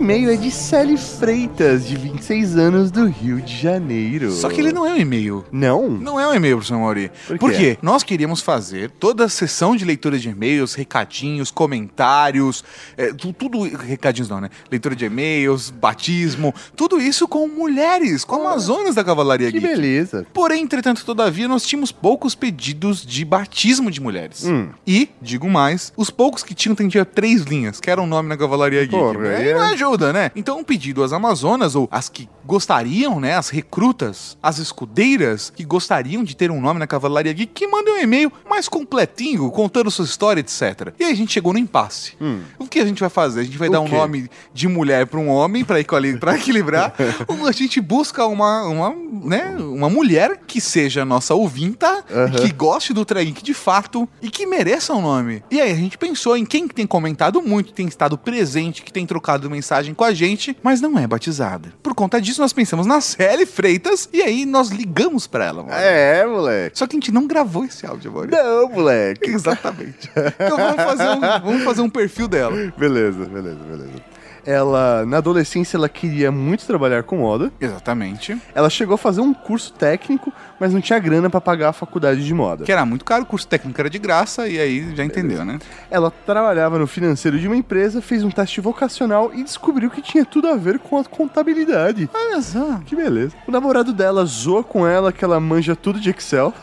e-mail 0.07 0.30
é 0.30 0.36
de 0.36 0.52
Sally 0.52 0.96
Freitas, 0.96 1.84
de 1.84 1.96
26 1.96 2.57
anos, 2.57 2.92
do 2.92 3.07
Rio 3.09 3.40
de 3.42 3.57
Janeiro. 3.61 4.30
Só 4.30 4.48
que 4.48 4.61
ele 4.61 4.72
não 4.72 4.86
é 4.86 4.92
um 4.92 4.96
e-mail. 4.98 5.44
Não? 5.50 5.90
Não 5.90 6.20
é 6.20 6.28
um 6.28 6.32
e-mail, 6.34 6.59
professor 6.59 6.78
Mauri. 6.78 7.11
Por 7.26 7.38
Por, 7.38 7.50
quê? 7.50 7.57
quê? 7.57 7.78
Nós 7.82 8.04
queríamos 8.04 8.40
fazer 8.40 8.88
toda 8.88 9.24
a 9.24 9.28
sessão 9.28 9.74
de 9.74 9.84
leitura 9.84 10.16
de 10.16 10.28
e-mails, 10.28 10.74
recadinhos, 10.74 11.50
comentários, 11.50 12.62
é, 12.96 13.12
tu- 13.12 13.32
tudo. 13.32 13.62
Recadinhos 13.64 14.28
não, 14.28 14.40
né? 14.40 14.48
Leitura 14.70 14.94
de 14.94 15.07
e-mails, 15.07 15.70
batismo, 15.70 16.54
tudo 16.76 17.00
isso 17.00 17.26
com 17.26 17.48
mulheres, 17.48 18.24
com 18.24 18.36
Amazonas 18.36 18.94
da 18.94 19.02
Cavalaria 19.02 19.50
Que 19.50 19.59
Geek. 19.59 19.74
beleza. 19.74 20.24
Porém, 20.32 20.62
entretanto, 20.62 21.04
todavia, 21.04 21.48
nós 21.48 21.66
tínhamos 21.66 21.90
poucos 21.90 22.36
pedidos 22.36 23.04
de 23.04 23.24
batismo 23.24 23.90
de 23.90 24.00
mulheres. 24.00 24.44
Hum. 24.44 24.68
E, 24.86 25.09
digo 25.20 25.50
mais, 25.50 25.92
os 25.96 26.11
poucos 26.11 26.44
que 26.44 26.54
tinham 26.54 26.76
tendiam 26.76 27.04
três 27.04 27.42
linhas, 27.42 27.80
que 27.80 27.90
era 27.90 28.00
o 28.00 28.07
nome 28.07 28.28
na 28.28 28.36
Cavalaria 28.36 28.82
Geek. 28.84 28.90
Porra, 28.96 29.30
Aí 29.30 29.48
é- 29.48 29.54
não 29.54 29.95
né? 30.12 30.30
Então, 30.36 30.59
um 30.59 30.64
pedido 30.64 31.03
às 31.03 31.12
Amazonas, 31.12 31.74
ou 31.74 31.88
as 31.90 32.09
que 32.09 32.28
gostariam, 32.44 33.18
né? 33.20 33.34
As 33.36 33.49
recrutas, 33.49 34.36
as 34.42 34.59
escudeiras, 34.59 35.53
que 35.55 35.64
gostariam 35.64 36.22
de 36.24 36.36
ter 36.36 36.51
um 36.51 36.61
nome 36.61 36.78
na 36.78 36.86
Cavalaria 36.86 37.32
Geek, 37.32 37.53
que 37.53 37.66
mandem 37.66 37.94
um 37.94 37.99
e-mail 37.99 38.32
mais 38.49 38.68
completinho, 38.68 39.51
contando 39.51 39.90
sua 39.90 40.05
história, 40.05 40.40
etc. 40.40 40.92
E 40.99 41.05
aí 41.05 41.12
a 41.12 41.16
gente 41.16 41.32
chegou 41.32 41.53
no 41.53 41.59
impasse. 41.59 42.14
O 42.59 42.66
que 42.66 42.78
a 42.78 42.84
gente 42.84 43.01
vai 43.01 43.09
fazer? 43.11 43.40
A 43.40 43.44
gente 43.44 43.59
vai 43.59 43.66
Hum. 43.68 43.70
O 43.70 43.72
dar 43.72 43.80
um 43.80 43.86
quê? 43.88 43.97
nome 43.97 44.30
de 44.55 44.68
mulher 44.68 45.07
para 45.07 45.18
um 45.18 45.28
homem, 45.28 45.64
para 45.64 45.80
equilibrar, 45.80 46.94
ou 47.26 47.47
a 47.47 47.53
gente 47.53 47.80
busca 47.80 48.24
uma, 48.26 48.64
uma, 48.64 48.94
né, 49.24 49.57
uma 49.59 49.88
mulher 49.90 50.40
que 50.47 50.61
seja 50.61 51.05
nossa 51.05 51.34
ouvinta, 51.34 52.05
Aham. 52.11 52.30
que 52.38 52.53
goste 52.53 52.92
do 52.94 53.05
Trageek 53.05 53.42
de 53.42 53.53
fato 53.55 54.09
e 54.22 54.30
que 54.30 54.47
mereça 54.47 54.92
um 54.94 55.01
nome. 55.03 55.42
E 55.51 55.61
aí 55.61 55.70
a 55.72 55.74
gente 55.74 55.99
pensou 55.99 56.36
em 56.36 56.44
quem 56.44 56.68
que 56.68 56.74
tem 56.74 56.86
comentado 56.86 57.42
muito, 57.42 57.72
tem 57.72 57.86
estado 57.86 58.16
presente, 58.16 58.82
que 58.82 58.92
tem 58.92 59.05
trocado 59.07 59.51
mensagem 59.51 59.86
com 59.95 60.05
a 60.05 60.12
gente, 60.12 60.57
mas 60.62 60.80
não 60.80 60.99
é 60.99 61.07
batizada. 61.07 61.72
Por 61.82 61.95
conta 61.95 62.20
disso, 62.20 62.41
nós 62.41 62.53
pensamos 62.53 62.87
na 62.87 63.01
Célia 63.01 63.47
Freitas 63.47 64.09
e 64.12 64.22
aí 64.22 64.45
nós 64.45 64.68
ligamos 64.68 65.26
pra 65.26 65.47
ela, 65.47 65.62
mano. 65.62 65.74
É, 65.74 66.26
moleque. 66.26 66.78
Só 66.78 66.87
que 66.87 66.97
a 66.97 66.99
gente 66.99 67.12
não 67.12 67.26
gravou 67.26 67.64
esse 67.64 67.87
áudio, 67.87 68.11
amor. 68.11 68.28
Não, 68.28 68.68
moleque. 68.68 69.28
Exatamente. 69.30 70.11
Então 70.34 70.57
vamos 70.57 70.82
fazer 70.82 71.09
um, 71.09 71.20
vamos 71.20 71.62
fazer 71.62 71.80
um 71.82 71.91
perfil 71.91 72.28
dela. 72.28 72.57
Beleza, 72.76 73.24
beleza, 73.24 73.61
beleza. 73.64 74.15
Ela, 74.47 75.05
na 75.05 75.16
adolescência, 75.16 75.76
ela 75.76 75.88
queria 75.88 76.30
muito 76.30 76.64
trabalhar 76.64 77.03
com 77.03 77.18
moda. 77.18 77.51
Exatamente. 77.61 78.40
Ela 78.55 78.70
chegou 78.70 78.94
a 78.94 78.99
fazer 78.99 79.20
um 79.20 79.34
curso 79.34 79.72
técnico, 79.72 80.32
mas 80.61 80.72
não 80.72 80.80
tinha 80.80 80.99
grana 80.99 81.28
pra 81.28 81.40
pagar 81.40 81.70
a 81.70 81.72
faculdade 81.72 82.24
de 82.24 82.32
moda. 82.32 82.64
Que 82.64 82.70
era 82.70 82.86
muito 82.86 83.05
caro, 83.05 83.24
o 83.24 83.26
curso 83.26 83.47
técnico 83.49 83.80
era 83.80 83.90
de 83.90 83.99
graça, 83.99 84.49
e 84.49 84.59
aí 84.59 84.94
já 84.94 85.05
entendeu, 85.05 85.44
né? 85.44 85.59
Ela 85.90 86.11
trabalhava 86.11 86.78
no 86.78 86.86
financeiro 86.86 87.38
de 87.38 87.47
uma 87.47 87.57
empresa, 87.57 88.01
fez 88.01 88.22
um 88.22 88.30
teste 88.30 88.61
vocacional 88.61 89.32
e 89.34 89.42
descobriu 89.42 89.90
que 89.90 90.01
tinha 90.01 90.24
tudo 90.24 90.49
a 90.49 90.57
ver 90.57 90.78
com 90.78 90.97
a 90.99 91.05
contabilidade. 91.05 92.09
Olha 92.14 92.40
só. 92.40 92.80
Que 92.86 92.94
beleza. 92.94 93.34
O 93.49 93.51
namorado 93.51 93.92
dela 93.92 94.24
zoa 94.24 94.62
com 94.62 94.86
ela 94.86 95.12
que 95.12 95.24
ela 95.24 95.40
manja 95.40 95.74
tudo 95.74 95.99
de 95.99 96.11
Excel. 96.11 96.55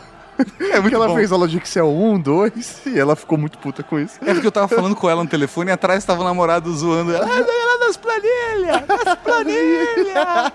É 0.60 0.80
muito 0.80 0.88
que 0.88 0.94
ela 0.94 1.08
bom. 1.08 1.14
fez 1.14 1.30
aula 1.30 1.46
de 1.46 1.58
Excel 1.58 1.88
1, 1.88 2.20
2, 2.20 2.82
e 2.86 2.98
ela 2.98 3.14
ficou 3.14 3.38
muito 3.38 3.58
puta 3.58 3.82
com 3.82 3.98
isso. 3.98 4.18
É 4.24 4.32
porque 4.32 4.46
eu 4.46 4.52
tava 4.52 4.68
falando 4.68 4.96
com 4.96 5.08
ela 5.08 5.22
no 5.22 5.28
telefone 5.28 5.70
e 5.70 5.72
atrás 5.72 6.04
tava 6.04 6.22
o 6.22 6.24
namorado 6.24 6.72
zoando 6.74 7.14
ela. 7.14 7.26
Ah, 7.26 7.38
ela 7.38 7.78
das 7.86 7.96
planilhas! 7.96 8.86
Das 8.86 9.14
planilhas! 9.16 10.52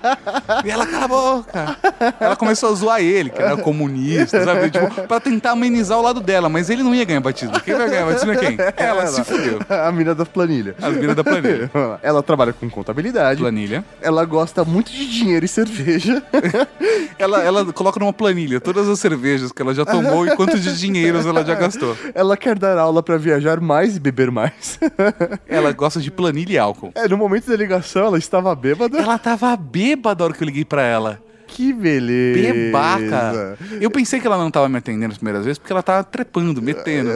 e 0.65 0.69
ela, 0.69 0.85
cala 0.85 1.05
a 1.05 1.07
boca! 1.07 1.77
Ela 2.19 2.35
começou 2.35 2.69
a 2.69 2.73
zoar 2.73 3.01
ele, 3.01 3.29
que 3.29 3.41
era 3.41 3.57
comunista, 3.57 4.43
sabe? 4.43 4.69
Tipo, 4.71 5.07
pra 5.07 5.19
tentar 5.19 5.51
amenizar 5.51 5.97
o 5.97 6.01
lado 6.01 6.19
dela, 6.19 6.49
mas 6.49 6.69
ele 6.69 6.83
não 6.83 6.93
ia 6.93 7.05
ganhar 7.05 7.21
batismo. 7.21 7.59
Quem 7.61 7.75
vai 7.75 7.89
ganhar 7.89 8.05
batismo 8.05 8.31
é 8.31 8.35
quem? 8.35 8.57
Ela, 8.77 9.07
se 9.07 9.23
fudeu. 9.23 9.59
A 9.69 9.91
mina 9.91 10.15
da 10.15 10.25
planilha. 10.25 10.75
A 10.81 10.89
mina 10.89 11.15
da 11.15 11.23
planilha. 11.23 11.69
Ela 12.01 12.23
trabalha 12.23 12.53
com 12.53 12.69
contabilidade. 12.69 13.39
Planilha. 13.39 13.83
Ela 14.01 14.25
gosta 14.25 14.63
muito 14.65 14.91
de 14.91 15.07
dinheiro 15.09 15.45
e 15.45 15.47
cerveja. 15.47 16.23
Ela, 17.17 17.43
ela 17.43 17.73
coloca 17.73 17.99
numa 17.99 18.13
planilha 18.13 18.61
todas 18.61 18.87
as 18.87 18.97
cervejas 18.97 19.51
que 19.51 19.61
ela 19.61 19.68
já 19.73 19.85
tomou 19.85 20.25
e 20.25 20.35
quanto 20.35 20.59
de 20.59 20.77
dinheiros 20.77 21.25
ela 21.25 21.43
já 21.43 21.55
gastou. 21.55 21.97
Ela 22.13 22.35
quer 22.35 22.57
dar 22.57 22.77
aula 22.77 23.01
pra 23.01 23.17
viajar 23.17 23.59
mais 23.59 23.95
e 23.95 23.99
beber 23.99 24.31
mais. 24.31 24.79
Ela 25.47 25.71
gosta 25.71 25.99
de 25.99 26.11
planilha 26.11 26.53
e 26.53 26.57
álcool. 26.57 26.91
É, 26.95 27.07
no 27.07 27.17
momento 27.17 27.49
da 27.49 27.55
ligação 27.55 28.07
ela 28.07 28.17
estava 28.17 28.53
bêbada. 28.55 28.97
Ela 28.97 29.17
tava 29.17 29.55
bêbada 29.55 30.23
a 30.23 30.25
hora 30.25 30.33
que 30.33 30.43
eu 30.43 30.45
liguei 30.45 30.65
pra 30.65 30.83
ela. 30.83 31.21
Que 31.49 31.73
beleza. 31.73 32.53
Bebaca. 32.53 33.57
Eu 33.81 33.89
pensei 33.91 34.19
que 34.19 34.27
ela 34.27 34.37
não 34.37 34.49
tava 34.51 34.69
me 34.69 34.77
atendendo 34.77 35.11
as 35.11 35.17
primeiras 35.17 35.43
vezes 35.43 35.57
porque 35.57 35.73
ela 35.73 35.83
tava 35.83 36.03
trepando, 36.03 36.61
metendo. 36.61 37.09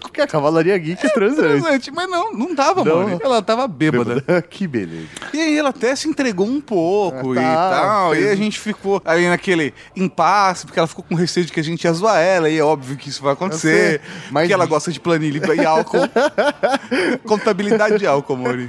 Porque 0.00 0.20
a 0.20 0.26
Cavalaria 0.26 0.76
Geek 0.76 1.06
é 1.06 1.08
transante. 1.08 1.60
Transante, 1.62 1.90
mas 1.92 2.08
não, 2.10 2.32
não 2.32 2.54
tava, 2.54 2.84
Não. 2.84 3.02
mano. 3.04 3.20
Ela 3.22 3.40
tava 3.42 3.66
bêbada. 3.68 4.22
que 4.50 4.66
beleza. 4.66 5.06
E 5.32 5.40
aí 5.40 5.58
ela 5.58 5.70
até 5.70 5.94
se 5.96 6.08
entregou 6.08 6.46
um 6.46 6.60
pouco 6.60 7.32
Ah, 7.32 7.40
e 7.40 7.44
tá, 7.44 7.70
tal. 7.70 8.14
E 8.14 8.16
fez- 8.18 8.26
aí 8.28 8.32
a 8.32 8.36
gente 8.36 8.60
ficou 8.60 9.00
ali 9.04 9.28
naquele 9.28 9.72
impasse, 9.94 10.66
porque 10.66 10.78
ela 10.78 10.88
ficou 10.88 11.04
com 11.04 11.14
receio 11.14 11.46
de 11.46 11.52
que 11.52 11.60
a 11.60 11.64
gente 11.64 11.84
ia 11.84 11.92
zoar 11.92 12.18
ela, 12.20 12.50
e 12.50 12.58
é 12.58 12.62
óbvio 12.64 12.96
que 12.96 13.08
isso 13.08 13.22
vai 13.22 13.32
acontecer. 13.32 14.00
Mas- 14.30 14.42
Porque 14.44 14.52
ela 14.54 14.66
gosta 14.66 14.90
de 14.92 15.00
planilha 15.00 15.40
e 15.54 15.64
álcool. 15.64 16.00
Contabilidade 17.24 17.98
de 17.98 18.06
álcool, 18.06 18.36
Mori. 18.36 18.68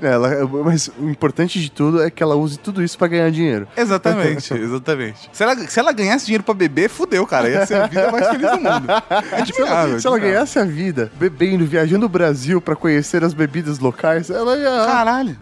Ela, 0.00 0.46
mas 0.64 0.90
o 0.98 1.08
importante 1.08 1.60
de 1.60 1.70
tudo 1.70 2.02
é 2.02 2.10
que 2.10 2.22
ela 2.22 2.34
use 2.34 2.58
tudo 2.58 2.82
isso 2.82 2.96
pra 2.98 3.08
ganhar 3.08 3.30
dinheiro. 3.30 3.66
Exatamente, 3.76 4.01
exatamente. 4.10 5.30
Se 5.32 5.42
ela, 5.42 5.56
se 5.56 5.78
ela 5.78 5.92
ganhasse 5.92 6.26
dinheiro 6.26 6.44
pra 6.44 6.54
beber, 6.54 6.88
fudeu, 6.88 7.26
cara. 7.26 7.48
Ia 7.48 7.66
ser 7.66 7.76
a 7.76 7.86
vida 7.86 8.10
mais 8.10 8.28
feliz 8.28 8.50
do 8.50 8.60
mundo. 8.60 8.86
se 9.54 9.62
ela, 9.62 10.00
se 10.00 10.06
ela 10.06 10.18
ganhasse 10.18 10.58
a 10.58 10.64
vida 10.64 11.10
bebendo, 11.18 11.64
viajando 11.64 12.06
o 12.06 12.08
Brasil 12.08 12.60
pra 12.60 12.74
conhecer 12.74 13.24
as 13.24 13.34
bebidas 13.34 13.78
locais, 13.78 14.30
ela 14.30 14.56
ia. 14.56 14.86
Caralho, 14.86 15.36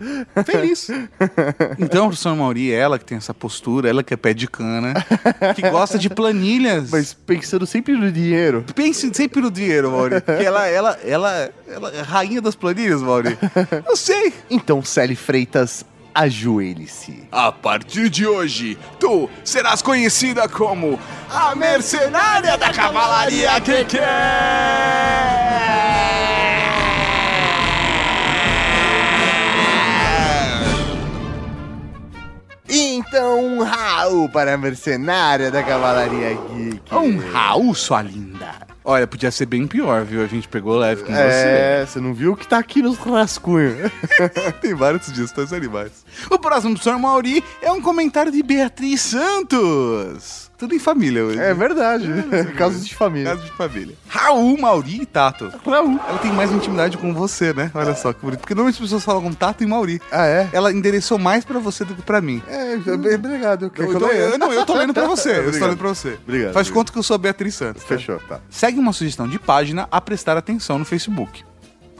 feliz. 0.44 0.90
Então, 1.78 2.06
professor 2.08 2.34
Mauri, 2.36 2.70
ela 2.72 2.98
que 2.98 3.04
tem 3.04 3.18
essa 3.18 3.32
postura, 3.32 3.88
ela 3.88 4.02
que 4.02 4.12
é 4.12 4.16
pé 4.16 4.34
de 4.34 4.46
cana, 4.46 4.94
que 5.54 5.62
gosta 5.70 5.98
de 5.98 6.10
planilhas. 6.10 6.90
Mas 6.90 7.12
pensando 7.12 7.66
sempre 7.66 7.94
no 7.94 8.10
dinheiro. 8.10 8.64
Pense 8.74 9.10
sempre 9.14 9.40
no 9.40 9.50
dinheiro, 9.50 9.90
Mauri. 9.90 10.20
Porque 10.20 10.44
ela, 10.44 10.66
ela, 10.66 10.98
ela, 11.04 11.50
ela 11.68 11.90
é 11.92 12.02
rainha 12.02 12.40
das 12.40 12.54
planilhas, 12.54 13.02
Mauri. 13.02 13.36
Eu 13.86 13.96
sei. 13.96 14.32
Então, 14.50 14.82
Sally 14.82 15.16
Freitas, 15.16 15.84
ajoelhe-se. 16.20 17.26
A 17.32 17.50
partir 17.50 18.10
de 18.10 18.26
hoje, 18.26 18.76
tu 18.98 19.28
serás 19.42 19.80
conhecida 19.80 20.48
como 20.48 20.98
a 21.30 21.54
mercenária 21.54 22.58
da 22.58 22.70
cavalaria 22.70 23.60
que 23.60 23.98
Então, 32.72 33.44
um 33.44 33.64
Raul 33.64 34.28
para 34.28 34.54
a 34.54 34.56
mercenária 34.56 35.50
da 35.50 35.60
Cavalaria 35.60 36.34
Geek. 36.34 36.94
Um 36.94 37.18
Raul, 37.18 37.74
sua 37.74 38.00
linda. 38.00 38.29
Olha, 38.84 39.06
podia 39.06 39.30
ser 39.30 39.46
bem 39.46 39.66
pior, 39.66 40.04
viu? 40.04 40.22
A 40.22 40.26
gente 40.26 40.48
pegou 40.48 40.76
leve 40.78 41.04
com 41.04 41.12
É, 41.14 41.84
você 41.86 42.00
não 42.00 42.14
viu 42.14 42.32
o 42.32 42.36
que 42.36 42.48
tá 42.48 42.58
aqui 42.58 42.80
nos 42.82 42.96
rascunhos. 42.98 43.76
você. 43.78 44.52
Tem 44.60 44.74
várias 44.74 45.04
sugestões 45.04 45.52
animais. 45.52 46.04
O 46.30 46.38
próximo 46.38 46.72
professor 46.72 46.98
Mauri 46.98 47.44
é 47.60 47.70
um 47.70 47.80
comentário 47.80 48.32
de 48.32 48.42
Beatriz 48.42 49.00
Santos. 49.02 50.49
Tudo 50.60 50.74
em 50.74 50.78
família 50.78 51.24
hoje. 51.24 51.38
É 51.40 51.54
verdade. 51.54 52.06
Casos 52.56 52.86
de 52.86 52.94
família. 52.94 53.30
Caso 53.30 53.42
de 53.46 53.50
família. 53.52 53.94
Raul, 54.06 54.58
Mauri 54.60 55.00
e 55.02 55.06
Tato. 55.06 55.50
Raul. 55.66 55.98
Ela 56.06 56.18
tem 56.18 56.30
mais 56.32 56.52
intimidade 56.52 56.98
com 56.98 57.14
você, 57.14 57.52
né? 57.54 57.70
Olha 57.74 57.94
só 57.94 58.12
que 58.12 58.20
bonito. 58.20 58.40
Porque 58.40 58.54
normalmente 58.54 58.74
as 58.76 58.80
pessoas 58.82 59.02
falam 59.02 59.22
com 59.22 59.32
Tato 59.32 59.64
e 59.64 59.66
Mauri. 59.66 60.00
Ah, 60.12 60.26
é? 60.26 60.48
Ela 60.52 60.70
endereçou 60.70 61.18
mais 61.18 61.46
pra 61.46 61.58
você 61.58 61.82
do 61.84 61.94
que 61.94 62.02
pra 62.02 62.20
mim. 62.20 62.42
É, 62.46 62.74
obrigado. 63.14 63.70
Quer 63.70 63.84
Eu, 63.84 63.88
que 63.88 63.94
eu 63.94 64.00
tô- 64.00 64.06
leia? 64.06 64.18
eu- 64.18 64.38
não, 64.38 64.52
eu 64.52 64.66
tô 64.66 64.74
lendo 64.76 64.92
pra 64.92 65.06
você. 65.06 65.30
eu 65.32 65.32
estou 65.32 65.46
Obrigado. 65.48 65.68
lendo 65.70 65.78
pra 65.78 65.88
você. 65.88 66.18
Obrigado, 66.22 66.52
Faz 66.52 66.66
obrigado. 66.68 66.74
conta 66.74 66.92
que 66.92 66.98
eu 66.98 67.02
sou 67.02 67.14
a 67.14 67.18
Beatriz 67.18 67.54
Santos. 67.54 67.82
tá? 67.82 67.88
Fechou, 67.88 68.18
tá. 68.28 68.40
Segue 68.50 68.78
uma 68.78 68.92
sugestão 68.92 69.26
de 69.26 69.38
página 69.38 69.88
a 69.90 69.98
prestar 69.98 70.36
atenção 70.36 70.78
no 70.78 70.84
Facebook. 70.84 71.42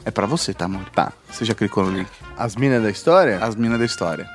É 0.05 0.11
pra 0.11 0.27
você, 0.27 0.53
tá, 0.53 0.65
amor? 0.65 0.87
Tá. 0.93 1.11
Você 1.31 1.43
já 1.45 1.55
clicou 1.55 1.83
no 1.83 1.91
link? 1.97 2.07
As 2.37 2.55
minas 2.55 2.83
da 2.83 2.91
história? 2.91 3.39
As 3.43 3.55
minas 3.55 3.79
da 3.79 3.85
história. 3.85 4.27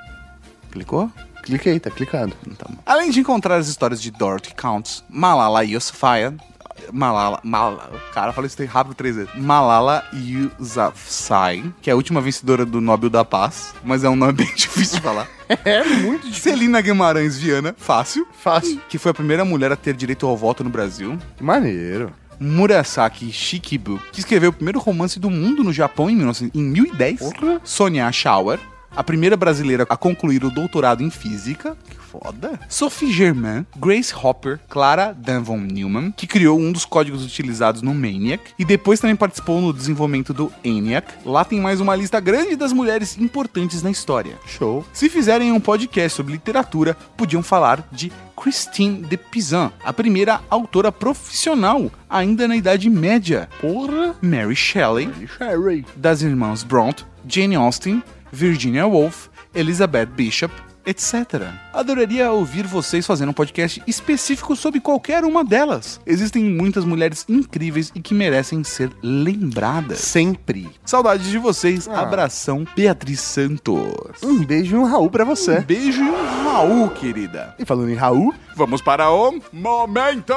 Clicou? 0.73 1.11
Cliquei, 1.47 1.79
tá 1.79 1.91
clicado. 1.91 2.33
Então. 2.47 2.69
Além 2.85 3.11
de 3.11 3.21
encontrar 3.21 3.57
as 3.57 3.69
histórias 3.69 4.03
de 4.03 4.11
Dorothy 4.11 4.53
Counts, 4.55 5.05
Malala 5.09 5.65
Yousafzai, 5.65 6.35
Malala, 6.93 7.41
Malala, 7.43 8.03
cara, 8.13 8.33
falei 8.33 8.49
isso 8.49 8.65
rápido 8.67 8.95
três 8.95 9.15
vezes. 9.15 9.31
Malala 9.37 10.05
Yousafzai, 10.13 11.73
que 11.81 11.89
é 11.89 11.93
a 11.93 11.97
última 11.97 12.21
vencedora 12.21 12.67
do 12.67 12.81
Nobel 12.81 13.09
da 13.09 13.25
Paz, 13.25 13.75
mas 13.85 14.03
é 14.03 14.09
um 14.09 14.17
nome 14.17 14.33
bem 14.45 14.53
difícil 14.55 14.97
de 14.97 15.03
falar. 15.03 15.29
É 15.65 15.85
muito 15.85 16.27
difícil. 16.27 16.51
Celina 16.53 16.81
Guimarães 16.81 17.39
Viana, 17.39 17.73
fácil. 17.79 18.27
Fácil. 18.43 18.81
Que 18.89 18.99
foi 18.99 19.13
a 19.13 19.15
primeira 19.15 19.45
mulher 19.45 19.71
a 19.71 19.77
ter 19.77 19.95
direito 19.95 20.27
ao 20.27 20.37
voto 20.37 20.65
no 20.65 20.71
Brasil. 20.71 21.17
Que 21.37 21.45
maneiro. 21.45 22.13
Murasaki 22.41 23.31
Shikibu, 23.31 24.01
que 24.13 24.19
escreveu 24.19 24.51
o 24.51 24.53
primeiro 24.53 24.81
romance 24.81 25.21
do 25.21 25.31
mundo 25.31 25.63
no 25.63 25.73
Japão 25.73 26.11
em, 26.11 26.17
1900 26.17 26.61
em 26.61 26.65
1010. 26.65 27.21
Sonia 27.63 28.11
Schauer, 28.11 28.59
a 28.97 29.05
primeira 29.05 29.37
brasileira 29.37 29.87
a 29.89 29.97
concluir 29.97 30.43
o 30.45 30.51
doutorado 30.51 31.03
em 31.03 31.11
física. 31.11 31.77
Que 31.89 31.97
foda. 31.97 32.59
Sophie 32.69 33.13
Germain, 33.13 33.67
Grace 33.77 34.15
Hopper, 34.15 34.59
Clara 34.69 35.13
Danvon 35.13 35.59
Newman, 35.59 36.11
que 36.11 36.27
criou 36.27 36.59
um 36.59 36.73
dos 36.73 36.85
códigos 36.85 37.25
utilizados 37.25 37.83
no 37.83 37.95
Maniac 37.95 38.43
e 38.59 38.65
depois 38.65 38.99
também 38.99 39.17
participou 39.17 39.61
no 39.61 39.73
desenvolvimento 39.73 40.33
do 40.33 40.51
ENIAC. 40.65 41.13
Lá 41.25 41.45
tem 41.45 41.61
mais 41.61 41.81
uma 41.81 41.95
lista 41.95 42.19
grande 42.19 42.57
das 42.57 42.73
mulheres 42.73 43.19
importantes 43.19 43.83
na 43.83 43.91
história. 43.91 44.39
Show. 44.47 44.85
Se 44.93 45.09
fizerem 45.09 45.53
um 45.53 45.61
podcast 45.61 46.17
sobre 46.17 46.33
literatura, 46.33 46.97
podiam 47.17 47.43
falar 47.43 47.87
de 47.93 48.11
Christine 48.37 49.03
de 49.03 49.17
Pizan, 49.17 49.73
a 49.85 49.93
primeira 49.93 50.41
autora 50.51 50.93
profissional, 50.93 51.91
ainda 52.09 52.47
na 52.47 52.57
Idade 52.57 52.89
Média. 52.91 53.49
Porra. 53.61 54.15
Mary 54.21 54.55
Shelley, 54.55 55.11
Sherry. 55.39 55.87
das 55.97 56.23
irmãs 56.23 56.63
Bront, 56.63 57.05
Jane 57.27 57.57
Austen, 57.57 58.03
Virginia 58.33 58.87
Woolf, 58.87 59.29
Elizabeth 59.55 60.07
Bishop, 60.07 60.53
etc. 60.87 61.51
Adoraria 61.73 62.31
ouvir 62.31 62.67
vocês 62.67 63.05
fazendo 63.05 63.31
um 63.31 63.35
podcast 63.35 63.83
específico 63.87 64.55
sobre 64.55 64.81
qualquer 64.81 65.25
uma 65.25 65.45
delas. 65.45 66.01
Existem 66.07 66.45
muitas 66.45 66.85
mulheres 66.85 67.25
incríveis 67.29 67.91
e 67.95 68.01
que 68.01 68.15
merecem 68.15 68.63
ser 68.63 68.91
lembradas. 69.03 69.99
Sempre. 69.99 70.69
Saudades 70.85 71.27
de 71.27 71.39
vocês. 71.39 71.89
Ah. 71.89 72.03
Abração, 72.03 72.65
Beatriz 72.77 73.21
Santos. 73.21 74.23
Um 74.23 74.45
beijo 74.45 74.77
e 74.77 74.79
um 74.79 74.85
Raul 74.85 75.11
pra 75.11 75.25
você. 75.25 75.59
Um 75.59 75.63
beijo 75.63 76.03
e 76.03 76.09
um 76.09 76.45
Raul, 76.45 76.89
querida. 76.91 77.55
E 77.59 77.65
falando 77.65 77.91
em 77.91 77.95
Raul, 77.95 78.33
Vamos 78.55 78.81
para 78.81 79.11
o 79.11 79.39
Momento 79.53 80.33
Tem 80.33 80.37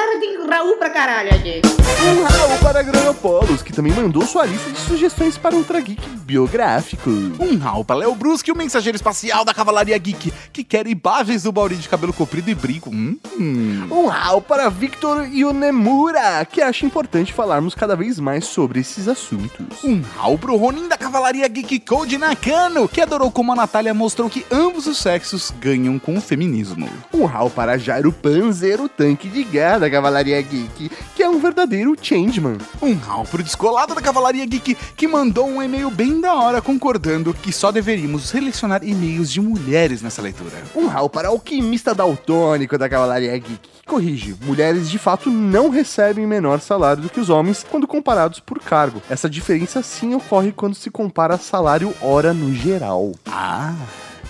Cara, 0.00 0.18
tem 0.18 0.46
Raul 0.48 0.76
pra 0.78 0.88
caralho 0.88 1.28
aqui. 1.34 1.60
um 2.02 2.22
Raul 2.22 2.58
para 2.62 2.82
Granopolos, 2.82 3.62
que 3.62 3.70
também 3.70 3.92
mandou 3.92 4.24
sua 4.24 4.46
lista 4.46 4.70
de 4.70 4.78
sugestões 4.78 5.36
para 5.36 5.54
Ultra 5.54 5.78
Geek 5.78 6.00
biográfico. 6.30 7.10
Um 7.10 7.58
Raul 7.58 7.84
para 7.84 7.96
Léo 7.96 8.14
Brusque, 8.14 8.50
o 8.50 8.56
mensageiro 8.56 8.96
espacial 8.96 9.44
da 9.44 9.52
Cavalaria 9.52 9.98
Geek, 9.98 10.32
que 10.52 10.64
quer 10.64 10.86
imagens 10.86 11.42
do 11.42 11.52
Bauri 11.52 11.74
de 11.74 11.88
cabelo 11.88 12.14
comprido 12.14 12.48
e 12.48 12.54
brinco. 12.54 12.88
Hum, 12.88 13.18
hum. 13.38 13.86
Um 13.90 14.06
Raul 14.06 14.40
para 14.40 14.70
Victor 14.70 15.26
Yonemura, 15.26 16.46
que 16.46 16.62
acha 16.62 16.86
importante 16.86 17.32
falarmos 17.32 17.74
cada 17.74 17.94
vez 17.94 18.18
mais 18.18 18.46
sobre 18.46 18.80
esses 18.80 19.06
assuntos. 19.06 19.84
Um 19.84 20.00
Raul 20.16 20.38
pro 20.38 20.56
Ronin 20.56 20.88
da 20.88 20.96
Cavalaria 20.96 21.46
Geek 21.46 21.80
Code 21.80 22.16
Nakano, 22.16 22.88
que 22.88 23.02
adorou 23.02 23.30
como 23.30 23.52
a 23.52 23.56
Natália 23.56 23.92
mostrou 23.92 24.30
que 24.30 24.46
ambos 24.50 24.86
os 24.86 24.96
sexos 24.96 25.52
ganham 25.60 25.98
com 25.98 26.16
o 26.16 26.20
feminismo. 26.22 26.88
Um 27.12 27.26
Raul 27.26 27.50
para 27.50 27.76
Jairo 27.76 28.12
Panzer, 28.12 28.80
o 28.80 28.88
tanque 28.88 29.28
de 29.28 29.44
guerra 29.44 29.80
da 29.80 29.89
Cavalaria 29.90 30.40
Geek, 30.40 30.90
que 31.14 31.22
é 31.22 31.28
um 31.28 31.38
verdadeiro 31.38 31.96
changeman. 32.00 32.58
Um 32.80 32.94
Raul 32.94 33.24
pro 33.24 33.42
descolado 33.42 33.94
da 33.94 34.00
Cavalaria 34.00 34.46
Geek, 34.46 34.76
que 34.96 35.08
mandou 35.08 35.48
um 35.48 35.62
e-mail 35.62 35.90
bem 35.90 36.20
da 36.20 36.34
hora 36.34 36.62
concordando 36.62 37.34
que 37.34 37.52
só 37.52 37.72
deveríamos 37.72 38.28
selecionar 38.28 38.84
e-mails 38.84 39.30
de 39.30 39.40
mulheres 39.40 40.02
nessa 40.02 40.22
leitura. 40.22 40.62
Um 40.74 40.86
Raul 40.86 41.10
para 41.10 41.28
alquimista 41.28 41.94
daltônico 41.94 42.78
da 42.78 42.88
Cavalaria 42.88 43.36
Geek, 43.36 43.58
que 43.58 43.86
corrige, 43.86 44.36
mulheres 44.42 44.90
de 44.90 44.98
fato 44.98 45.30
não 45.30 45.70
recebem 45.70 46.26
menor 46.26 46.60
salário 46.60 47.02
do 47.02 47.10
que 47.10 47.20
os 47.20 47.28
homens 47.28 47.66
quando 47.68 47.86
comparados 47.86 48.40
por 48.40 48.60
cargo. 48.60 49.02
Essa 49.10 49.28
diferença 49.28 49.82
sim 49.82 50.14
ocorre 50.14 50.52
quando 50.52 50.74
se 50.74 50.90
compara 50.90 51.36
salário 51.38 51.94
hora 52.00 52.32
no 52.32 52.54
geral. 52.54 53.12
Ah, 53.26 53.74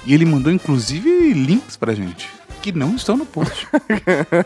e 0.06 0.14
ele 0.14 0.24
mandou 0.24 0.52
inclusive 0.52 1.32
links 1.32 1.76
pra 1.76 1.94
gente. 1.94 2.39
Que 2.61 2.72
não 2.72 2.94
estão 2.94 3.16
no 3.16 3.26
post. 3.26 3.66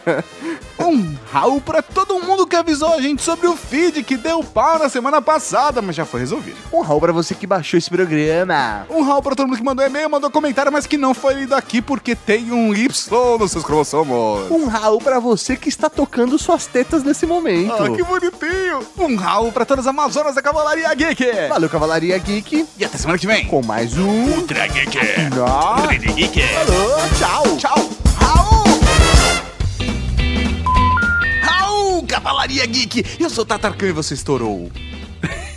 um 0.78 1.14
Raul 1.32 1.60
pra 1.60 1.82
todo 1.82 2.20
mundo 2.20 2.46
que 2.46 2.56
avisou 2.56 2.94
a 2.94 3.00
gente 3.00 3.22
sobre 3.22 3.46
o 3.46 3.56
feed 3.56 4.02
que 4.02 4.16
deu 4.16 4.42
pau 4.42 4.78
na 4.78 4.88
semana 4.88 5.20
passada, 5.20 5.82
mas 5.82 5.96
já 5.96 6.04
foi 6.04 6.20
resolvido. 6.20 6.56
Um 6.72 6.80
Raul 6.80 7.00
pra 7.00 7.12
você 7.12 7.34
que 7.34 7.46
baixou 7.46 7.78
esse 7.78 7.90
programa. 7.90 8.86
Um 8.88 9.02
Raul 9.02 9.22
pra 9.22 9.34
todo 9.34 9.46
mundo 9.46 9.58
que 9.58 9.64
mandou 9.64 9.84
e-mail, 9.84 10.08
mandou 10.08 10.30
comentário, 10.30 10.72
mas 10.72 10.86
que 10.86 10.96
não 10.96 11.12
foi 11.12 11.34
lido 11.34 11.54
aqui 11.54 11.82
porque 11.82 12.14
tem 12.14 12.52
um 12.52 12.72
Y 12.74 12.88
nos 13.38 13.50
seus 13.50 13.64
cromossomos. 13.64 14.50
Um 14.50 14.66
Raul 14.66 15.00
pra 15.00 15.18
você 15.18 15.56
que 15.56 15.68
está 15.68 15.90
tocando 15.90 16.38
suas 16.38 16.66
tetas 16.66 17.02
nesse 17.02 17.26
momento. 17.26 17.72
Ah, 17.72 17.90
que 17.90 18.02
bonitinho! 18.02 18.80
Um 18.98 19.16
Raul 19.16 19.52
pra 19.52 19.64
todas 19.64 19.86
as 19.86 19.90
Amazonas 19.90 20.34
da 20.34 20.42
Cavalaria 20.42 20.92
Geek! 20.94 21.48
Valeu, 21.48 21.68
Cavalaria 21.68 22.18
Geek. 22.18 22.66
E 22.78 22.84
até 22.84 22.98
semana 22.98 23.18
que 23.18 23.26
vem! 23.26 23.46
Com 23.46 23.62
mais 23.62 23.96
um 23.96 24.24
Ultra 24.30 24.66
Geek! 24.68 24.98
Ultra 25.36 25.96
Geek! 25.96 26.40
Falou, 26.42 26.96
tchau! 27.18 27.56
Tchau! 27.56 28.03
Raul! 28.24 28.64
Raul, 31.42 32.06
Cavalaria 32.06 32.66
Geek! 32.66 33.04
Eu 33.20 33.28
sou 33.28 33.44
o 33.44 33.46
Tatarkan 33.46 33.88
e 33.88 33.92
você 33.92 34.14
estourou. 34.14 34.72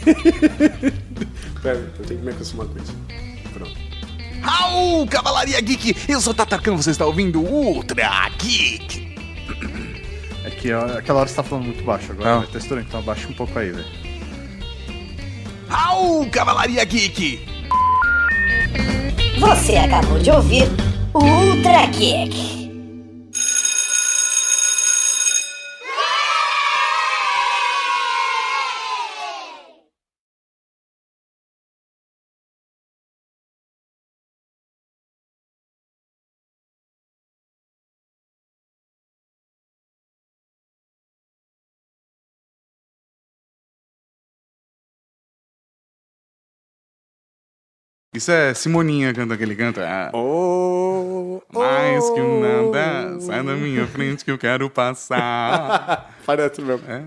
Pera, 1.62 1.78
eu 1.78 2.06
tenho 2.06 2.20
que 2.20 2.26
me 2.26 2.32
acostumar 2.32 2.68
com 2.68 2.78
isso. 2.78 2.96
Pronto. 3.54 3.76
Raul, 4.42 5.08
Cavalaria 5.08 5.60
Geek! 5.62 5.96
Eu 6.08 6.22
sou 6.22 6.34
o 6.34 6.36
Tatarkan 6.36 6.76
você 6.76 6.92
está 6.92 7.06
ouvindo 7.06 7.42
Ultra 7.42 8.30
Geek! 8.38 9.16
É 10.44 10.50
que 10.50 10.72
ó, 10.72 10.98
aquela 10.98 11.20
hora 11.20 11.28
você 11.28 11.36
tá 11.36 11.44
falando 11.44 11.66
muito 11.66 11.84
baixo 11.84 12.12
agora. 12.12 12.30
Não. 12.30 12.40
Vai 12.42 12.48
tá 12.48 12.58
estourando, 12.58 12.88
então 12.88 13.00
abaixa 13.00 13.28
um 13.28 13.34
pouco 13.34 13.58
aí, 13.58 13.72
velho. 13.72 13.86
Raul, 15.68 16.30
Cavalaria 16.30 16.84
Geek! 16.86 17.46
Você 19.40 19.76
acabou 19.76 20.18
de 20.20 20.32
ouvir 20.32 20.64
o 21.14 21.20
Ultra 21.20 21.86
Geek. 21.88 22.57
Isso 48.18 48.32
é 48.32 48.52
Simoninha 48.54 49.14
canta 49.14 49.36
aquele 49.36 49.56
canto. 49.56 49.80
Ah. 49.80 50.10
Oh, 50.12 51.40
Mais 51.54 52.10
que 52.10 52.20
um 52.20 52.40
nada, 52.42 53.20
sai 53.22 53.44
da 53.44 53.54
minha 53.56 53.86
frente 53.86 54.26
que 54.26 54.32
eu 54.32 54.38
quero 54.40 54.70
passar. 54.72 56.16
Parece 56.26 56.62
mesmo. 56.62 56.84
É. 56.90 57.04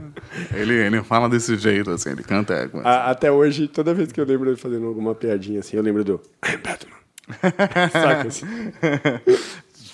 Ele, 0.55 0.73
ele 0.75 1.03
fala 1.03 1.29
desse 1.29 1.57
jeito, 1.57 1.91
assim, 1.91 2.11
ele 2.11 2.23
canta. 2.23 2.55
É, 2.55 2.71
A- 2.85 3.11
até 3.11 3.31
hoje, 3.31 3.67
toda 3.67 3.93
vez 3.93 4.13
que 4.13 4.21
eu 4.21 4.25
lembro 4.25 4.49
ele 4.51 4.57
fazendo 4.57 4.87
alguma 4.87 5.13
piadinha 5.15 5.59
assim, 5.61 5.77
eu 5.77 5.83
lembro 5.83 6.05
do 6.05 6.21
I'm 6.47 6.59
Batman. 6.63 6.97
Saca 7.93 8.29
assim? 8.29 8.47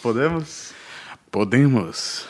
Podemos? 0.03 0.75
Podemos. 1.31 2.29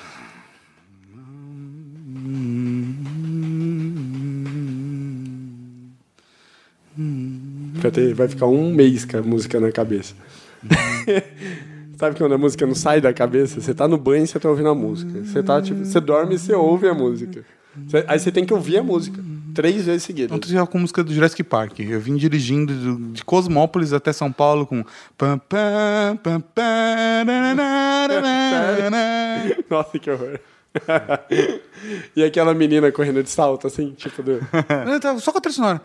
Vai, 7.80 7.90
ter- 7.90 8.14
vai 8.14 8.28
ficar 8.28 8.46
um 8.46 8.72
mês 8.72 9.04
com 9.04 9.18
a 9.18 9.22
música 9.22 9.58
na 9.60 9.70
cabeça. 9.72 10.14
Sabe 11.98 12.16
quando 12.16 12.34
a 12.34 12.38
música 12.38 12.66
não 12.66 12.74
sai 12.74 13.00
da 13.00 13.12
cabeça? 13.12 13.60
Você 13.60 13.74
tá 13.74 13.88
no 13.88 13.96
banho 13.96 14.24
e 14.24 14.26
você 14.26 14.38
tá 14.38 14.50
ouvindo 14.50 14.68
a 14.68 14.74
música. 14.74 15.24
Você, 15.24 15.42
tá, 15.42 15.62
tipo, 15.62 15.82
você 15.84 15.98
dorme 16.00 16.34
e 16.34 16.38
você 16.38 16.52
ouve 16.54 16.86
a 16.88 16.94
música. 16.94 17.42
Você- 17.86 18.04
aí 18.06 18.18
você 18.18 18.30
tem 18.30 18.44
que 18.44 18.52
ouvir 18.52 18.78
a 18.78 18.82
música. 18.82 19.22
Três 19.54 19.86
vezes 19.86 20.02
seguidas. 20.02 20.36
Ontem 20.36 20.54
eu 20.54 20.66
com 20.66 20.78
música 20.78 21.02
do 21.02 21.12
Jurassic 21.14 21.42
Park. 21.42 21.80
Eu 21.80 21.98
vim 21.98 22.16
dirigindo 22.16 22.74
do- 22.74 23.12
de 23.12 23.24
Cosmópolis 23.24 23.94
até 23.94 24.12
São 24.12 24.30
Paulo 24.30 24.66
com. 24.66 24.84
Nossa, 29.70 29.98
que 29.98 30.10
horror. 30.10 30.38
e 32.14 32.24
aquela 32.24 32.54
menina 32.54 32.90
correndo 32.92 33.22
de 33.22 33.30
salto, 33.30 33.66
assim, 33.66 33.92
tipo 33.92 34.22
do. 34.22 34.40
Só 35.20 35.32
com 35.32 35.38
a 35.38 35.40
trilha 35.40 35.54
sonora. 35.54 35.80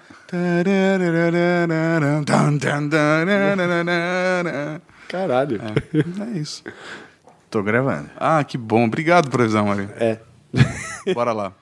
Caralho. 5.07 5.61
É, 5.61 6.23
é 6.23 6.37
isso. 6.37 6.63
Tô 7.49 7.61
gravando. 7.61 8.09
Ah, 8.17 8.43
que 8.43 8.57
bom. 8.57 8.85
Obrigado 8.85 9.29
por 9.29 9.41
avisar, 9.41 9.63
Mário. 9.63 9.89
É. 9.97 10.19
Bora 11.13 11.33
lá. 11.33 11.53